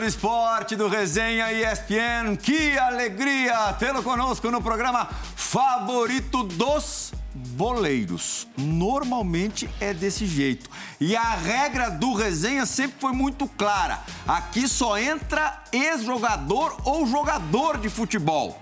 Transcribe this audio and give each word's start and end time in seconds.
do 0.00 0.06
esporte 0.06 0.74
do 0.74 0.88
Resenha 0.88 1.52
ESPN. 1.52 2.36
Que 2.36 2.78
alegria 2.78 3.72
tê-lo 3.74 4.02
conosco 4.02 4.50
no 4.50 4.62
programa 4.62 5.08
favorito 5.36 6.42
dos 6.44 7.12
boleiros. 7.34 8.46
Normalmente 8.56 9.68
é 9.80 9.92
desse 9.92 10.26
jeito. 10.26 10.68
E 11.00 11.14
a 11.14 11.34
regra 11.34 11.90
do 11.90 12.14
resenha 12.14 12.64
sempre 12.64 12.96
foi 13.00 13.12
muito 13.12 13.46
clara. 13.46 14.00
Aqui 14.26 14.66
só 14.66 14.98
entra 14.98 15.62
ex-jogador 15.72 16.76
ou 16.84 17.06
jogador 17.06 17.78
de 17.78 17.88
futebol. 17.88 18.60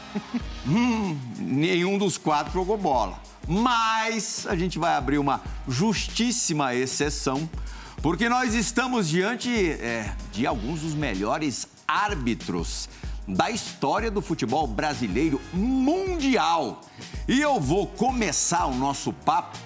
hum, 0.66 1.18
nenhum 1.38 1.98
dos 1.98 2.16
quatro 2.16 2.52
jogou 2.52 2.78
bola. 2.78 3.20
Mas 3.46 4.46
a 4.48 4.56
gente 4.56 4.78
vai 4.78 4.94
abrir 4.94 5.18
uma 5.18 5.40
justíssima 5.68 6.74
exceção, 6.74 7.48
porque 8.02 8.28
nós 8.28 8.54
estamos 8.54 9.08
diante 9.08 9.50
é, 9.50 10.14
de 10.32 10.46
alguns 10.46 10.80
dos 10.80 10.94
melhores 10.94 11.66
árbitros 11.86 12.88
da 13.26 13.50
história 13.50 14.10
do 14.10 14.22
futebol 14.22 14.66
brasileiro 14.66 15.40
mundial. 15.52 16.80
E 17.26 17.40
eu 17.40 17.60
vou 17.60 17.86
começar 17.86 18.66
o 18.66 18.74
nosso 18.74 19.12
papo 19.12 19.58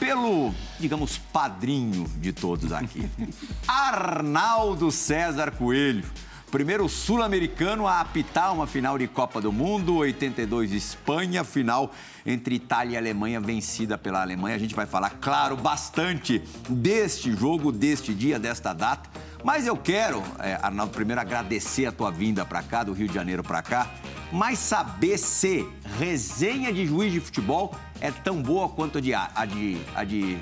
pelo, 0.00 0.52
digamos, 0.80 1.18
padrinho 1.18 2.08
de 2.16 2.32
todos 2.32 2.72
aqui, 2.72 3.08
Arnaldo 3.68 4.90
César 4.90 5.52
Coelho. 5.52 6.04
Primeiro 6.52 6.86
sul-americano 6.86 7.86
a 7.88 8.02
apitar 8.02 8.52
uma 8.52 8.66
final 8.66 8.98
de 8.98 9.08
Copa 9.08 9.40
do 9.40 9.50
Mundo, 9.50 9.96
82 9.96 10.72
Espanha, 10.72 11.42
final 11.44 11.90
entre 12.26 12.56
Itália 12.56 12.92
e 12.92 12.98
Alemanha, 12.98 13.40
vencida 13.40 13.96
pela 13.96 14.20
Alemanha. 14.20 14.56
A 14.56 14.58
gente 14.58 14.74
vai 14.74 14.84
falar, 14.84 15.16
claro, 15.18 15.56
bastante 15.56 16.42
deste 16.68 17.34
jogo, 17.34 17.72
deste 17.72 18.12
dia, 18.12 18.38
desta 18.38 18.74
data. 18.74 19.08
Mas 19.42 19.66
eu 19.66 19.74
quero, 19.78 20.22
é, 20.40 20.58
Arnaldo, 20.60 20.92
primeiro 20.92 21.22
agradecer 21.22 21.86
a 21.86 21.90
tua 21.90 22.10
vinda 22.10 22.44
para 22.44 22.62
cá, 22.62 22.84
do 22.84 22.92
Rio 22.92 23.08
de 23.08 23.14
Janeiro 23.14 23.42
para 23.42 23.62
cá, 23.62 23.90
mas 24.30 24.58
saber 24.58 25.16
se 25.16 25.66
resenha 25.98 26.70
de 26.70 26.84
juiz 26.84 27.14
de 27.14 27.20
futebol 27.20 27.74
é 27.98 28.10
tão 28.10 28.42
boa 28.42 28.68
quanto 28.68 28.98
a 28.98 29.00
de, 29.00 29.14
a 29.14 29.46
de, 29.46 29.78
a 29.94 30.04
de 30.04 30.36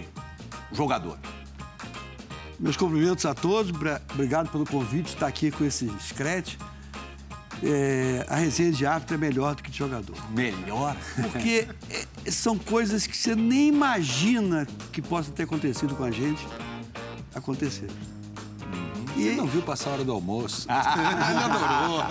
jogador. 0.72 1.20
Meus 2.60 2.76
cumprimentos 2.76 3.24
a 3.24 3.34
todos, 3.34 3.72
obrigado 4.12 4.50
pelo 4.50 4.66
convite 4.66 5.04
de 5.04 5.14
estar 5.14 5.26
aqui 5.26 5.50
com 5.50 5.64
esse 5.64 5.90
scratch. 5.98 6.56
É, 7.62 8.26
a 8.28 8.36
resenha 8.36 8.70
de 8.70 8.84
árbitro 8.84 9.14
é 9.14 9.18
melhor 9.18 9.54
do 9.54 9.62
que 9.62 9.70
de 9.70 9.78
jogador. 9.78 10.16
Melhor? 10.30 10.94
Porque 11.16 11.66
é, 11.90 12.30
são 12.30 12.58
coisas 12.58 13.06
que 13.06 13.16
você 13.16 13.34
nem 13.34 13.68
imagina 13.68 14.66
que 14.92 15.00
possam 15.00 15.32
ter 15.32 15.44
acontecido 15.44 15.94
com 15.94 16.04
a 16.04 16.10
gente 16.10 16.46
acontecer. 17.34 17.88
E 19.16 19.30
não 19.30 19.46
viu 19.46 19.62
passar 19.62 19.90
a 19.90 19.92
hora 19.94 20.04
do 20.04 20.12
almoço. 20.12 20.66
Ele 20.68 20.78
adorou. 21.44 22.04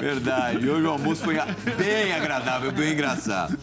Verdade. 0.00 0.68
Hoje 0.68 0.86
o 0.86 0.90
almoço 0.90 1.22
foi 1.24 1.36
bem 1.76 2.12
agradável, 2.12 2.70
bem 2.70 2.92
engraçado. 2.92 3.58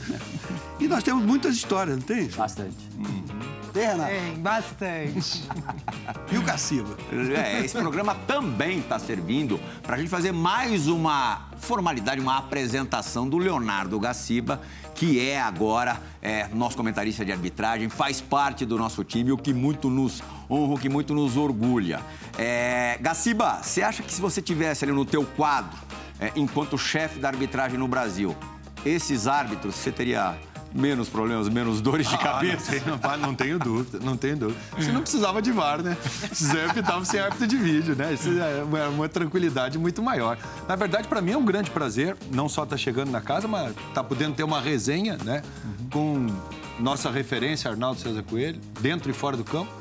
E 0.79 0.87
nós 0.87 1.03
temos 1.03 1.23
muitas 1.23 1.55
histórias, 1.55 1.95
não 1.95 2.03
tem? 2.03 2.27
Bastante. 2.29 2.75
Hum. 2.97 3.34
Tem, 3.75 3.87
Renato? 3.87 4.09
Tem, 4.09 4.35
bastante. 4.35 5.43
e 6.31 6.37
o 6.37 6.43
Caciba? 6.43 6.95
É, 7.35 7.59
esse 7.59 7.77
programa 7.77 8.15
também 8.25 8.79
está 8.79 8.97
servindo 8.97 9.59
para 9.83 9.97
a 9.97 9.99
gente 9.99 10.07
fazer 10.09 10.31
mais 10.31 10.87
uma 10.87 11.49
formalidade, 11.57 12.21
uma 12.21 12.37
apresentação 12.37 13.27
do 13.27 13.37
Leonardo 13.37 13.99
Gaciba, 13.99 14.61
que 14.93 15.19
é 15.19 15.41
agora 15.41 16.01
é, 16.21 16.47
nosso 16.53 16.77
comentarista 16.77 17.25
de 17.25 17.33
arbitragem, 17.33 17.89
faz 17.89 18.21
parte 18.21 18.65
do 18.65 18.77
nosso 18.77 19.03
time, 19.03 19.33
o 19.33 19.37
que 19.37 19.53
muito 19.53 19.89
nos 19.89 20.23
honra, 20.49 20.75
o 20.75 20.79
que 20.79 20.87
muito 20.87 21.13
nos 21.13 21.35
orgulha. 21.35 21.99
É, 22.37 22.97
Gaciba, 23.01 23.61
você 23.61 23.81
acha 23.81 24.01
que 24.01 24.13
se 24.13 24.21
você 24.21 24.41
tivesse 24.41 24.85
ali 24.85 24.93
no 24.93 25.03
teu 25.03 25.25
quadro, 25.25 25.77
é, 26.17 26.31
enquanto 26.37 26.77
chefe 26.77 27.19
da 27.19 27.27
arbitragem 27.27 27.77
no 27.77 27.89
Brasil, 27.89 28.33
esses 28.85 29.27
árbitros, 29.27 29.75
você 29.75 29.91
teria 29.91 30.37
menos 30.75 31.07
problemas, 31.07 31.47
menos 31.47 31.79
dores 31.79 32.07
de 32.07 32.15
ah, 32.15 32.17
cabeça. 32.17 32.73
Não, 32.85 32.97
não, 32.97 33.17
não, 33.27 33.35
tenho 33.35 33.57
dúvida, 33.57 33.99
não 34.03 34.17
tenho 34.17 34.35
dúvida. 34.35 34.59
Você 34.77 34.91
não 34.91 35.01
precisava 35.01 35.41
de 35.41 35.51
VAR, 35.51 35.81
né? 35.81 35.95
Sempre 36.33 36.81
estava 36.81 37.05
sem 37.05 37.19
árbitro 37.19 37.47
de 37.47 37.55
vídeo, 37.55 37.95
né? 37.95 38.13
Isso 38.13 38.29
é 38.29 38.61
uma, 38.61 38.87
uma 38.89 39.09
tranquilidade 39.09 39.77
muito 39.77 40.03
maior. 40.03 40.37
Na 40.67 40.75
verdade, 40.75 41.07
para 41.07 41.21
mim 41.21 41.31
é 41.31 41.37
um 41.37 41.45
grande 41.45 41.71
prazer, 41.71 42.17
não 42.31 42.49
só 42.49 42.63
estar 42.63 42.75
tá 42.75 42.77
chegando 42.77 43.09
na 43.09 43.21
casa, 43.21 43.47
mas 43.47 43.69
estar 43.69 43.93
tá 43.93 44.03
podendo 44.03 44.35
ter 44.35 44.43
uma 44.43 44.59
resenha, 44.59 45.17
né? 45.23 45.41
Com 45.91 46.27
nossa 46.77 47.09
referência, 47.09 47.71
Arnaldo 47.71 48.01
César 48.01 48.23
Coelho, 48.23 48.59
dentro 48.81 49.09
e 49.09 49.13
fora 49.13 49.37
do 49.37 49.45
campo. 49.45 49.71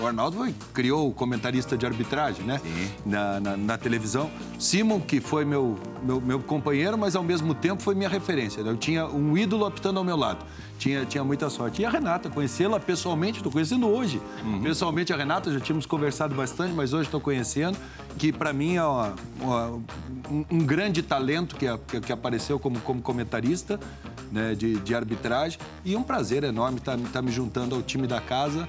O 0.00 0.06
Arnaldo 0.06 0.38
foi, 0.38 0.54
criou 0.72 1.08
o 1.08 1.12
comentarista 1.12 1.76
de 1.76 1.86
arbitragem, 1.86 2.44
né? 2.44 2.60
Na, 3.06 3.40
na, 3.40 3.56
na, 3.56 3.78
televisão. 3.78 4.30
Simon, 4.58 5.00
que 5.00 5.20
foi 5.20 5.44
meu, 5.44 5.78
meu, 6.02 6.20
meu, 6.20 6.40
companheiro, 6.40 6.98
mas 6.98 7.14
ao 7.14 7.22
mesmo 7.22 7.54
tempo 7.54 7.82
foi 7.82 7.94
minha 7.94 8.08
referência. 8.08 8.60
Eu 8.60 8.76
tinha 8.76 9.06
um 9.06 9.36
ídolo 9.36 9.64
apitando 9.64 9.98
ao 9.98 10.04
meu 10.04 10.16
lado. 10.16 10.44
Tinha, 10.78 11.04
tinha 11.04 11.22
muita 11.22 11.48
sorte. 11.48 11.82
E 11.82 11.84
a 11.84 11.90
Renata, 11.90 12.28
conhecê-la 12.28 12.80
pessoalmente, 12.80 13.38
estou 13.38 13.52
conhecendo 13.52 13.88
hoje. 13.88 14.20
Uhum. 14.44 14.62
Pessoalmente 14.62 15.12
a 15.12 15.16
Renata, 15.16 15.52
já 15.52 15.60
tínhamos 15.60 15.86
conversado 15.86 16.34
bastante, 16.34 16.74
mas 16.74 16.92
hoje 16.92 17.04
estou 17.04 17.20
conhecendo, 17.20 17.78
que 18.18 18.32
para 18.32 18.52
mim 18.52 18.76
é 18.76 18.84
uma, 18.84 19.14
uma, 19.40 19.66
um, 20.28 20.44
um, 20.50 20.58
grande 20.58 21.02
talento 21.02 21.54
que, 21.54 21.66
que, 21.86 22.00
que, 22.00 22.12
apareceu 22.12 22.58
como, 22.58 22.80
como 22.80 23.00
comentarista 23.00 23.78
né, 24.32 24.54
de, 24.56 24.74
de 24.80 24.94
arbitragem. 24.94 25.58
E 25.84 25.94
um 25.94 26.02
prazer 26.02 26.42
enorme 26.42 26.78
estar, 26.78 26.98
estar 26.98 27.22
me 27.22 27.30
juntando 27.30 27.76
ao 27.76 27.82
time 27.82 28.08
da 28.08 28.20
casa 28.20 28.68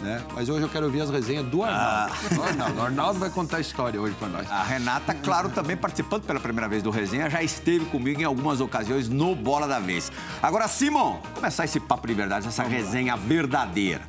né? 0.00 0.22
Mas 0.34 0.48
hoje 0.48 0.62
eu 0.62 0.68
quero 0.68 0.86
ouvir 0.86 1.00
as 1.00 1.10
resenhas 1.10 1.44
do 1.46 1.62
Arnaldo. 1.62 2.14
Ah. 2.40 2.46
Arnaldo. 2.46 2.78
O 2.78 2.82
Arnaldo 2.82 3.18
vai 3.20 3.30
contar 3.30 3.58
a 3.58 3.60
história 3.60 4.00
hoje 4.00 4.14
para 4.18 4.28
nós. 4.28 4.50
A 4.50 4.62
Renata, 4.62 5.14
claro, 5.14 5.48
também 5.50 5.76
participando 5.76 6.22
pela 6.24 6.40
primeira 6.40 6.68
vez 6.68 6.82
do 6.82 6.90
resenha, 6.90 7.28
já 7.28 7.42
esteve 7.42 7.84
comigo 7.86 8.20
em 8.20 8.24
algumas 8.24 8.60
ocasiões 8.60 9.08
no 9.08 9.34
Bola 9.34 9.66
da 9.68 9.78
Vez. 9.78 10.10
Agora, 10.42 10.68
Simon, 10.68 11.20
começar 11.34 11.64
esse 11.64 11.78
papo 11.80 12.06
de 12.06 12.14
verdade, 12.14 12.48
essa 12.48 12.62
Vamos 12.62 12.78
resenha 12.78 13.14
lá. 13.14 13.20
verdadeira. 13.20 14.02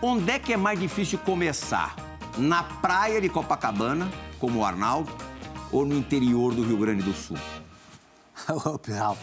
Onde 0.00 0.30
é 0.30 0.38
que 0.38 0.52
é 0.52 0.56
mais 0.56 0.78
difícil 0.78 1.18
começar? 1.18 1.94
Na 2.36 2.62
praia 2.62 3.20
de 3.20 3.28
Copacabana, 3.28 4.08
como 4.38 4.60
o 4.60 4.64
Arnaldo, 4.64 5.10
ou 5.72 5.86
no 5.86 5.96
interior 5.96 6.54
do 6.54 6.62
Rio 6.62 6.76
Grande 6.76 7.02
do 7.02 7.12
Sul? 7.14 7.38
Ô, 8.50 8.78
Ralf, 8.92 9.18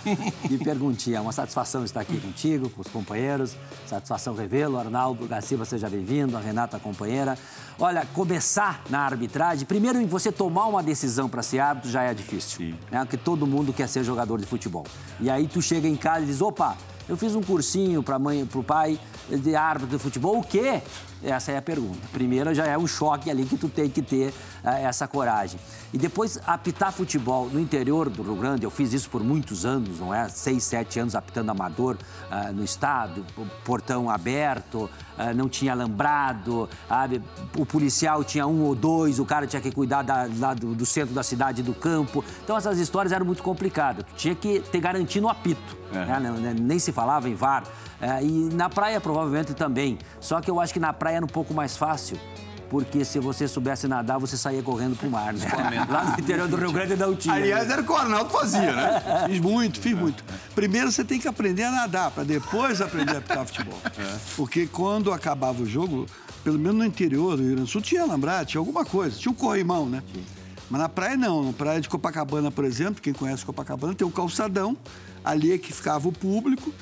que 0.47 0.57
perguntinha. 0.57 1.21
Uma 1.21 1.31
satisfação 1.31 1.85
estar 1.85 2.01
aqui 2.01 2.19
contigo, 2.19 2.69
com 2.69 2.81
os 2.81 2.87
companheiros. 2.87 3.55
Satisfação 3.85 4.33
revê-lo. 4.33 4.77
Arnaldo 4.77 5.27
Garcia, 5.27 5.63
seja 5.65 5.89
bem-vindo. 5.89 6.35
A 6.35 6.39
Renata, 6.39 6.79
companheira. 6.79 7.37
Olha, 7.79 8.05
começar 8.13 8.81
na 8.89 8.99
arbitragem, 8.99 9.65
primeiro 9.65 10.05
você 10.07 10.31
tomar 10.31 10.65
uma 10.65 10.83
decisão 10.83 11.29
para 11.29 11.41
ser 11.41 11.59
árbitro 11.59 11.89
já 11.89 12.03
é 12.03 12.13
difícil. 12.13 12.57
Sim. 12.57 12.75
Né? 12.91 12.99
Porque 12.99 13.17
todo 13.17 13.47
mundo 13.47 13.71
quer 13.71 13.87
ser 13.87 14.03
jogador 14.03 14.39
de 14.39 14.45
futebol. 14.45 14.85
E 15.19 15.29
aí 15.29 15.47
tu 15.47 15.61
chega 15.61 15.87
em 15.87 15.95
casa 15.95 16.23
e 16.23 16.27
diz, 16.27 16.41
opa, 16.41 16.75
eu 17.07 17.17
fiz 17.17 17.35
um 17.35 17.41
cursinho 17.41 18.01
para 18.01 18.17
mãe, 18.17 18.45
para 18.45 18.59
o 18.59 18.63
pai 18.63 18.99
de 19.29 19.55
árbitro 19.55 19.97
de 19.97 20.01
futebol. 20.01 20.39
O 20.39 20.43
quê? 20.43 20.81
Essa 21.23 21.53
é 21.53 21.57
a 21.57 21.61
pergunta. 21.61 21.99
Primeiro 22.11 22.53
já 22.53 22.65
é 22.65 22.77
um 22.77 22.85
choque 22.85 23.31
ali 23.31 23.45
que 23.45 23.57
tu 23.57 23.69
tem 23.69 23.89
que 23.89 24.01
ter 24.01 24.29
uh, 24.29 24.67
essa 24.67 25.07
coragem. 25.07 25.59
E 25.93 25.97
depois 25.97 26.39
apitar 26.45 26.91
futebol 26.91 27.47
no 27.49 27.59
interior 27.59 28.09
do 28.09 28.23
Rio 28.23 28.35
Grande, 28.35 28.63
eu 28.65 28.71
fiz 28.71 28.93
isso 28.93 29.09
por 29.09 29.23
muitos 29.23 29.65
anos, 29.65 29.99
não 29.99 30.13
é? 30.13 30.27
Seis, 30.27 30.63
sete 30.63 30.99
anos 30.99 31.15
apitando 31.15 31.49
amador 31.51 31.95
uh, 32.29 32.51
no 32.51 32.63
estado, 32.63 33.25
portão 33.63 34.09
aberto, 34.09 34.89
uh, 35.17 35.33
não 35.35 35.47
tinha 35.47 35.71
alambrado, 35.71 36.67
sabe? 36.89 37.21
o 37.57 37.65
policial 37.65 38.23
tinha 38.23 38.45
um 38.47 38.63
ou 38.63 38.75
dois, 38.75 39.19
o 39.19 39.25
cara 39.25 39.47
tinha 39.47 39.61
que 39.61 39.71
cuidar 39.71 40.01
da, 40.01 40.27
lá 40.37 40.53
do, 40.53 40.73
do, 40.73 40.85
centro 40.85 41.13
da 41.13 41.23
cidade 41.23 41.61
do 41.61 41.73
campo. 41.73 42.23
Então 42.43 42.57
essas 42.57 42.79
histórias 42.79 43.13
eram 43.13 43.25
muito 43.25 43.43
complicadas. 43.43 44.05
Tu 44.05 44.15
tinha 44.15 44.35
que 44.35 44.59
ter 44.59 44.79
garantia 44.79 45.21
no 45.21 45.29
apito. 45.29 45.77
É. 45.93 46.19
Né? 46.19 46.55
Nem 46.59 46.79
se 46.79 46.91
falava 46.91 47.29
em 47.29 47.35
VAR. 47.35 47.63
É, 48.03 48.23
e 48.23 48.49
na 48.53 48.69
praia, 48.69 48.99
provavelmente, 48.99 49.53
também. 49.53 49.97
Só 50.19 50.41
que 50.41 50.51
eu 50.51 50.59
acho 50.59 50.73
que 50.73 50.79
na 50.79 50.91
praia 50.93 51.17
era 51.17 51.25
um 51.25 51.29
pouco 51.29 51.53
mais 51.53 51.77
fácil 51.77 52.17
porque 52.73 53.05
se 53.05 53.19
você 53.19 53.47
soubesse 53.47 53.87
nadar, 53.87 54.17
você 54.17 54.35
saía 54.35 54.63
correndo 54.63 54.95
pro 54.95 55.07
mar, 55.07 55.31
né? 55.31 55.45
Lá 55.87 56.05
no 56.05 56.19
interior 56.19 56.47
do 56.47 56.55
Rio 56.55 56.71
Grande 56.71 56.95
não 56.95 57.15
tinha. 57.15 57.35
Aliás, 57.35 57.69
era 57.69 57.83
o 57.83 57.85
que 57.85 57.91
o 57.91 57.95
Arnaldo 57.95 58.31
fazia, 58.31 58.73
né? 58.73 59.03
fiz 59.29 59.39
muito, 59.39 59.79
fiz 59.79 59.93
muito. 59.95 60.23
Primeiro 60.55 60.91
você 60.91 61.03
tem 61.03 61.19
que 61.19 61.27
aprender 61.27 61.65
a 61.65 61.71
nadar, 61.71 62.09
para 62.09 62.23
depois 62.23 62.81
aprender 62.81 63.13
a 63.13 63.17
apitar 63.19 63.45
futebol. 63.45 63.77
É. 63.85 64.17
Porque 64.35 64.65
quando 64.65 65.11
acabava 65.11 65.61
o 65.61 65.67
jogo, 65.67 66.07
pelo 66.43 66.57
menos 66.57 66.77
no 66.77 66.83
interior 66.83 67.37
do 67.37 67.43
Rio 67.43 67.51
Grande 67.51 67.61
do 67.61 67.67
Sul, 67.67 67.79
tinha 67.79 68.05
lambrado, 68.05 68.47
tinha 68.47 68.59
alguma 68.59 68.83
coisa, 68.83 69.19
tinha 69.19 69.31
um 69.31 69.35
corrimão, 69.35 69.87
né? 69.87 70.01
Mas 70.67 70.81
na 70.81 70.89
praia 70.89 71.15
não, 71.15 71.43
na 71.43 71.53
praia 71.53 71.79
de 71.79 71.87
Copacabana, 71.87 72.49
por 72.49 72.65
exemplo, 72.65 72.99
quem 72.99 73.13
conhece 73.13 73.45
Copacabana, 73.45 73.93
tem 73.93 74.07
um 74.07 74.09
calçadão, 74.09 74.75
ali 75.23 75.53
é 75.53 75.59
que 75.59 75.71
ficava 75.71 76.07
o 76.07 76.11
público, 76.11 76.73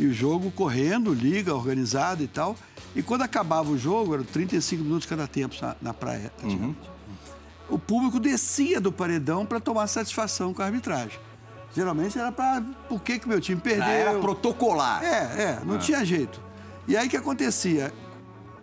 e 0.00 0.06
o 0.06 0.14
jogo 0.14 0.50
correndo, 0.50 1.12
liga, 1.12 1.54
organizado 1.54 2.22
e 2.22 2.26
tal. 2.26 2.56
E 2.96 3.02
quando 3.02 3.22
acabava 3.22 3.70
o 3.70 3.76
jogo, 3.76 4.14
eram 4.14 4.24
35 4.24 4.82
minutos 4.82 5.06
cada 5.06 5.26
tempo 5.26 5.54
na, 5.60 5.76
na 5.80 5.94
praia. 5.94 6.32
Uhum. 6.42 6.74
O 7.68 7.78
público 7.78 8.18
descia 8.18 8.80
do 8.80 8.90
paredão 8.90 9.44
para 9.44 9.60
tomar 9.60 9.86
satisfação 9.86 10.54
com 10.54 10.62
a 10.62 10.64
arbitragem. 10.64 11.18
Geralmente 11.74 12.18
era 12.18 12.32
para 12.32 12.62
por 12.88 13.00
que, 13.00 13.18
que 13.18 13.28
meu 13.28 13.40
time 13.40 13.60
perdeu. 13.60 13.84
Ah, 13.84 13.90
era 13.90 14.18
protocolar. 14.18 15.04
É, 15.04 15.42
é, 15.42 15.60
não 15.64 15.76
ah. 15.76 15.78
tinha 15.78 16.04
jeito. 16.04 16.40
E 16.88 16.96
aí 16.96 17.06
o 17.06 17.10
que 17.10 17.16
acontecia? 17.16 17.92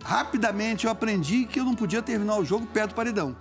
Rapidamente 0.04 0.86
eu 0.86 0.90
aprendi 0.90 1.46
que 1.46 1.60
eu 1.60 1.64
não 1.64 1.74
podia 1.74 2.02
terminar 2.02 2.36
o 2.36 2.44
jogo 2.44 2.66
perto 2.66 2.90
do 2.90 2.94
paredão. 2.94 3.34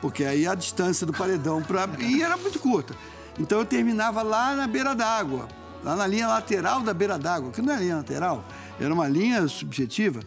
Porque 0.00 0.24
aí 0.24 0.46
a 0.46 0.54
distância 0.54 1.06
do 1.06 1.12
paredão 1.12 1.62
para 1.62 1.88
e 2.00 2.22
era 2.24 2.36
muito 2.36 2.58
curta. 2.58 2.94
Então 3.38 3.58
eu 3.58 3.64
terminava 3.64 4.22
lá 4.22 4.54
na 4.54 4.66
beira 4.66 4.94
d'água, 4.94 5.46
lá 5.84 5.94
na 5.94 6.06
linha 6.06 6.26
lateral 6.26 6.80
da 6.80 6.94
beira 6.94 7.18
d'água, 7.18 7.52
que 7.52 7.60
não 7.60 7.74
é 7.74 7.76
linha 7.76 7.96
lateral, 7.96 8.42
era 8.80 8.92
uma 8.92 9.06
linha 9.06 9.46
subjetiva 9.46 10.20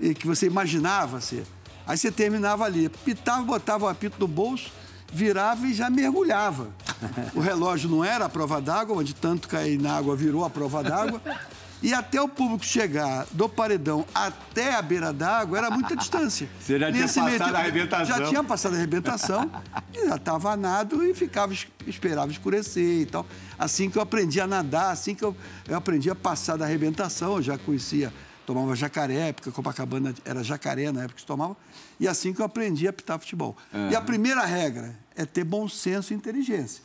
e 0.00 0.12
que 0.12 0.26
você 0.26 0.46
imaginava 0.46 1.20
ser. 1.20 1.46
Aí 1.86 1.96
você 1.96 2.10
terminava 2.10 2.64
ali, 2.64 2.88
pitava, 2.88 3.42
botava 3.42 3.84
o 3.84 3.88
apito 3.88 4.16
no 4.18 4.26
bolso, 4.26 4.72
virava 5.12 5.66
e 5.66 5.72
já 5.72 5.88
mergulhava. 5.88 6.68
O 7.34 7.40
relógio 7.40 7.88
não 7.90 8.02
era 8.02 8.24
a 8.24 8.28
prova 8.28 8.60
d'água, 8.60 8.96
onde 8.96 9.14
tanto 9.14 9.46
cair 9.46 9.78
na 9.78 9.94
água 9.94 10.16
virou 10.16 10.44
a 10.44 10.48
prova 10.48 10.82
d'água. 10.82 11.20
E 11.84 11.92
até 11.92 12.18
o 12.18 12.26
público 12.26 12.64
chegar 12.64 13.26
do 13.30 13.46
paredão 13.46 14.06
até 14.14 14.74
a 14.74 14.80
beira 14.80 15.12
d'água 15.12 15.58
era 15.58 15.70
muita 15.70 15.94
distância. 15.94 16.48
Você 16.58 16.78
já 16.78 16.90
tinha 16.90 17.06
passado 17.06 17.54
a 17.54 17.58
arrebentação. 17.58 18.06
Já 18.06 18.26
tinha 18.26 18.42
passado 18.42 18.72
a 18.72 18.76
arrebentação, 18.78 19.50
e 19.92 20.08
já 20.08 20.16
estava 20.16 20.56
nado 20.56 21.04
e 21.04 21.12
ficava, 21.12 21.52
esperava 21.86 22.32
escurecer 22.32 23.02
e 23.02 23.04
tal. 23.04 23.26
Assim 23.58 23.90
que 23.90 23.98
eu 23.98 24.02
aprendi 24.02 24.40
a 24.40 24.46
nadar, 24.46 24.92
assim 24.92 25.14
que 25.14 25.22
eu, 25.22 25.36
eu 25.68 25.76
aprendi 25.76 26.08
a 26.08 26.14
passar 26.14 26.56
da 26.56 26.64
arrebentação, 26.64 27.36
eu 27.36 27.42
já 27.42 27.58
conhecia, 27.58 28.10
tomava 28.46 28.74
jacaré, 28.74 29.34
porque 29.34 29.50
Copacabana 29.50 30.14
era 30.24 30.42
jacaré 30.42 30.90
na 30.90 31.02
época 31.02 31.16
que 31.16 31.20
se 31.20 31.26
tomava, 31.26 31.54
e 32.00 32.08
assim 32.08 32.32
que 32.32 32.40
eu 32.40 32.46
aprendi 32.46 32.86
a 32.86 32.90
apitar 32.90 33.18
futebol. 33.18 33.54
Uhum. 33.74 33.90
E 33.90 33.94
a 33.94 34.00
primeira 34.00 34.42
regra 34.46 34.98
é 35.14 35.26
ter 35.26 35.44
bom 35.44 35.68
senso 35.68 36.14
e 36.14 36.16
inteligência. 36.16 36.82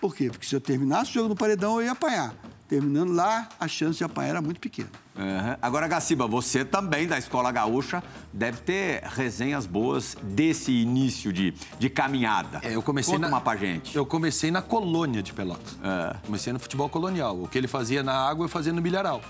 Por 0.00 0.16
quê? 0.16 0.30
Porque 0.30 0.46
se 0.46 0.56
eu 0.56 0.62
terminasse 0.62 1.10
o 1.10 1.14
jogo 1.14 1.28
no 1.28 1.36
paredão, 1.36 1.78
eu 1.78 1.84
ia 1.84 1.92
apanhar. 1.92 2.34
Terminando 2.74 3.12
lá, 3.12 3.48
a 3.60 3.68
chance 3.68 3.98
de 3.98 4.02
apanhar 4.02 4.30
era 4.30 4.42
muito 4.42 4.58
pequena. 4.58 4.88
Uhum. 5.16 5.56
Agora, 5.62 5.86
Gaciba, 5.86 6.26
você 6.26 6.64
também 6.64 7.06
da 7.06 7.16
Escola 7.16 7.52
Gaúcha 7.52 8.02
deve 8.32 8.62
ter 8.62 9.00
resenhas 9.04 9.64
boas 9.64 10.16
desse 10.20 10.72
início 10.72 11.32
de, 11.32 11.54
de 11.78 11.88
caminhada. 11.88 12.60
É, 12.64 12.74
eu 12.74 12.82
comecei 12.82 13.14
Conta 13.14 13.28
na, 13.28 13.36
uma 13.36 13.40
pra 13.40 13.54
gente. 13.54 13.94
Eu 13.94 14.04
comecei 14.04 14.50
na 14.50 14.60
colônia 14.60 15.22
de 15.22 15.32
Pelotas. 15.32 15.78
É. 15.84 16.16
Comecei 16.26 16.52
no 16.52 16.58
futebol 16.58 16.88
colonial. 16.88 17.44
O 17.44 17.46
que 17.46 17.56
ele 17.56 17.68
fazia 17.68 18.02
na 18.02 18.28
água, 18.28 18.46
eu 18.46 18.48
fazia 18.48 18.72
no 18.72 18.82
milharal. 18.82 19.22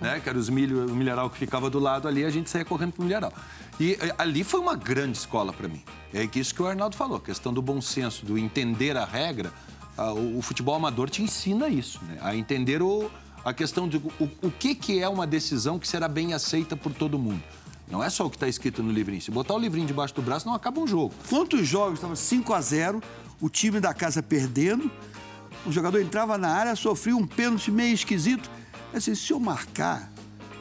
Né? 0.00 0.20
Que 0.20 0.30
era 0.30 0.38
os 0.38 0.48
milho, 0.48 0.86
o 0.86 0.96
milharal 0.96 1.28
que 1.28 1.36
ficava 1.36 1.68
do 1.68 1.78
lado 1.78 2.08
ali, 2.08 2.24
a 2.24 2.30
gente 2.30 2.48
saía 2.48 2.64
correndo 2.64 2.92
pro 2.92 3.04
milharal. 3.04 3.30
E 3.78 3.98
eh, 4.00 4.14
ali 4.16 4.42
foi 4.42 4.58
uma 4.58 4.74
grande 4.74 5.18
escola 5.18 5.52
para 5.52 5.68
mim. 5.68 5.82
É 6.14 6.26
isso 6.34 6.54
que 6.54 6.62
o 6.62 6.66
Arnaldo 6.66 6.96
falou, 6.96 7.18
a 7.18 7.20
questão 7.20 7.52
do 7.52 7.60
bom 7.60 7.78
senso, 7.82 8.24
do 8.24 8.38
entender 8.38 8.96
a 8.96 9.04
regra. 9.04 9.52
O, 9.98 10.42
futebol 10.42 10.74
amador 10.74 11.08
te 11.08 11.22
ensina 11.22 11.68
isso, 11.68 12.00
né? 12.04 12.18
A 12.20 12.36
entender 12.36 12.82
o, 12.82 13.10
a 13.44 13.52
questão 13.54 13.88
de 13.88 13.96
o, 13.96 14.28
o 14.42 14.50
que, 14.50 14.74
que 14.74 15.00
é 15.02 15.08
uma 15.08 15.26
decisão 15.26 15.78
que 15.78 15.88
será 15.88 16.06
bem 16.08 16.34
aceita 16.34 16.76
por 16.76 16.92
todo 16.92 17.18
mundo. 17.18 17.42
Não 17.88 18.02
é 18.02 18.10
só 18.10 18.26
o 18.26 18.30
que 18.30 18.36
está 18.36 18.48
escrito 18.48 18.82
no 18.82 18.90
livrinho. 18.92 19.22
Se 19.22 19.30
botar 19.30 19.54
o 19.54 19.58
livrinho 19.58 19.86
debaixo 19.86 20.12
do 20.14 20.20
braço, 20.22 20.46
não 20.46 20.54
acaba 20.54 20.80
um 20.80 20.86
jogo. 20.86 21.14
Quantos 21.30 21.66
jogos 21.66 21.94
estavam 21.94 22.16
5 22.16 22.52
a 22.52 22.60
0 22.60 23.02
o 23.40 23.48
time 23.48 23.78
da 23.80 23.94
casa 23.94 24.22
perdendo, 24.22 24.90
o 25.64 25.70
jogador 25.72 26.00
entrava 26.00 26.36
na 26.36 26.48
área, 26.48 26.74
sofria 26.74 27.16
um 27.16 27.26
pênalti 27.26 27.70
meio 27.70 27.94
esquisito. 27.94 28.50
Assim, 28.94 29.14
se 29.14 29.32
eu 29.32 29.38
marcar, 29.38 30.10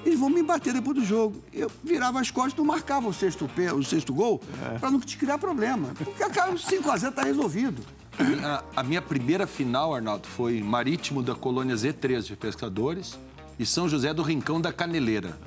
eles 0.06 0.20
vão 0.20 0.30
me 0.30 0.44
bater 0.44 0.74
depois 0.74 0.96
do 0.98 1.04
jogo. 1.06 1.44
Eu 1.52 1.72
virava 1.84 2.20
as 2.22 2.30
costas 2.30 2.54
e 2.54 2.58
não 2.58 2.66
marcava 2.66 3.08
o 3.08 3.14
sexto, 3.14 3.50
pé- 3.56 3.74
o 3.74 3.84
sexto 3.84 4.14
gol 4.14 4.40
para 4.80 4.92
não 4.92 5.00
te 5.00 5.18
criar 5.18 5.38
problema. 5.40 5.90
Porque 5.98 6.22
acaba 6.24 6.56
5 6.58 6.92
a 6.92 6.98
0 6.98 7.10
está 7.10 7.24
resolvido. 7.24 7.82
A 8.18 8.24
minha, 8.24 8.64
a 8.76 8.84
minha 8.84 9.02
primeira 9.02 9.46
final, 9.48 9.94
Arnaldo, 9.94 10.28
foi 10.28 10.62
Marítimo 10.62 11.22
da 11.22 11.36
Colônia 11.36 11.76
Z3 11.76 12.24
de 12.24 12.36
Pescadores 12.36 13.18
e 13.58 13.66
São 13.66 13.88
José 13.88 14.14
do 14.14 14.22
Rincão 14.22 14.60
da 14.60 14.72
Caneleira. 14.74 15.38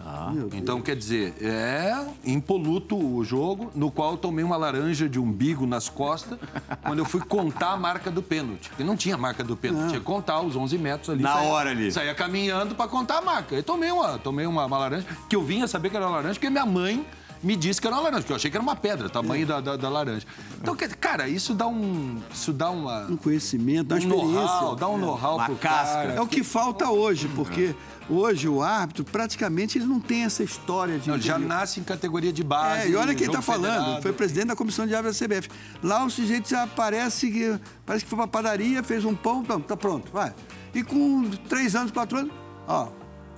então, 0.54 0.80
quer 0.80 0.96
dizer, 0.96 1.34
é 1.42 2.06
impoluto 2.24 2.96
o 2.96 3.22
jogo, 3.22 3.70
no 3.74 3.90
qual 3.90 4.12
eu 4.12 4.16
tomei 4.16 4.42
uma 4.44 4.56
laranja 4.56 5.06
de 5.08 5.18
umbigo 5.20 5.66
nas 5.66 5.88
costas 5.90 6.38
quando 6.82 7.00
eu 7.00 7.04
fui 7.04 7.20
contar 7.20 7.72
a 7.72 7.76
marca 7.76 8.10
do 8.10 8.22
pênalti. 8.22 8.70
Porque 8.70 8.82
não 8.84 8.96
tinha 8.96 9.16
marca 9.18 9.44
do 9.44 9.54
pênalti, 9.56 9.88
tinha 9.88 10.00
que 10.00 10.06
contar 10.06 10.40
os 10.40 10.56
11 10.56 10.78
metros 10.78 11.10
ali. 11.10 11.22
Na 11.22 11.34
Saía- 11.34 11.48
hora 11.48 11.70
ali. 11.70 11.92
Saía 11.92 12.14
caminhando 12.14 12.74
para 12.74 12.88
contar 12.88 13.18
a 13.18 13.22
marca. 13.22 13.54
Eu 13.54 13.62
tomei 13.62 13.90
uma, 13.90 14.18
tomei 14.18 14.46
uma, 14.46 14.64
uma 14.64 14.78
laranja, 14.78 15.06
que 15.28 15.36
eu 15.36 15.42
vinha 15.42 15.66
saber 15.68 15.90
que 15.90 15.96
era 15.96 16.08
laranja, 16.08 16.34
porque 16.34 16.48
minha 16.48 16.64
mãe 16.66 17.04
me 17.42 17.54
disse 17.56 17.80
que 17.80 17.86
era 17.86 17.96
uma 17.96 18.02
laranja, 18.02 18.22
porque 18.22 18.32
eu 18.32 18.36
achei 18.36 18.50
que 18.50 18.56
era 18.56 18.62
uma 18.62 18.74
pedra, 18.76 19.08
tamanho 19.08 19.46
da, 19.46 19.60
da, 19.60 19.76
da 19.76 19.88
laranja. 19.88 20.26
Então, 20.60 20.76
cara, 21.00 21.28
isso 21.28 21.54
dá 21.54 21.66
um. 21.66 22.20
Isso 22.32 22.52
dá 22.52 22.70
uma. 22.70 23.06
Um 23.06 23.16
conhecimento, 23.16 23.94
uma 23.94 24.04
um 24.04 24.08
know-how, 24.08 24.44
experiência. 24.44 24.76
dá 24.76 24.88
um 24.88 24.98
know-how 24.98 25.36
Uma 25.36 25.44
pro 25.46 25.56
casca. 25.56 25.94
cara. 25.94 26.12
É 26.14 26.20
o 26.20 26.26
que 26.26 26.42
falta 26.42 26.90
hoje, 26.90 27.28
porque 27.34 27.74
hoje 28.08 28.48
o 28.48 28.62
árbitro 28.62 29.04
praticamente 29.04 29.78
ele 29.78 29.86
não 29.86 30.00
tem 30.00 30.24
essa 30.24 30.42
história 30.42 30.98
de. 30.98 31.08
Não, 31.08 31.18
já 31.18 31.38
nasce 31.38 31.78
em 31.78 31.84
categoria 31.84 32.32
de 32.32 32.42
base. 32.42 32.88
É, 32.88 32.90
e 32.90 32.96
olha 32.96 33.14
quem 33.14 33.26
está 33.26 33.40
falando, 33.40 34.02
foi 34.02 34.12
presidente 34.12 34.48
da 34.48 34.56
comissão 34.56 34.86
de 34.86 34.94
árbitros 34.94 35.18
da 35.18 35.26
CBF. 35.26 35.48
Lá 35.82 36.04
o 36.04 36.10
sujeito 36.10 36.48
já 36.48 36.66
parece 36.66 37.30
que 37.30 37.58
parece 37.86 38.04
que 38.04 38.10
foi 38.10 38.18
pra 38.18 38.26
padaria, 38.26 38.82
fez 38.82 39.04
um 39.04 39.14
pão, 39.14 39.42
pronto, 39.44 39.64
tá 39.64 39.76
pronto, 39.76 40.10
vai. 40.12 40.34
E 40.74 40.82
com 40.82 41.30
três 41.48 41.74
anos, 41.74 41.90
quatro 41.92 42.18
anos, 42.18 42.32
ó, 42.66 42.88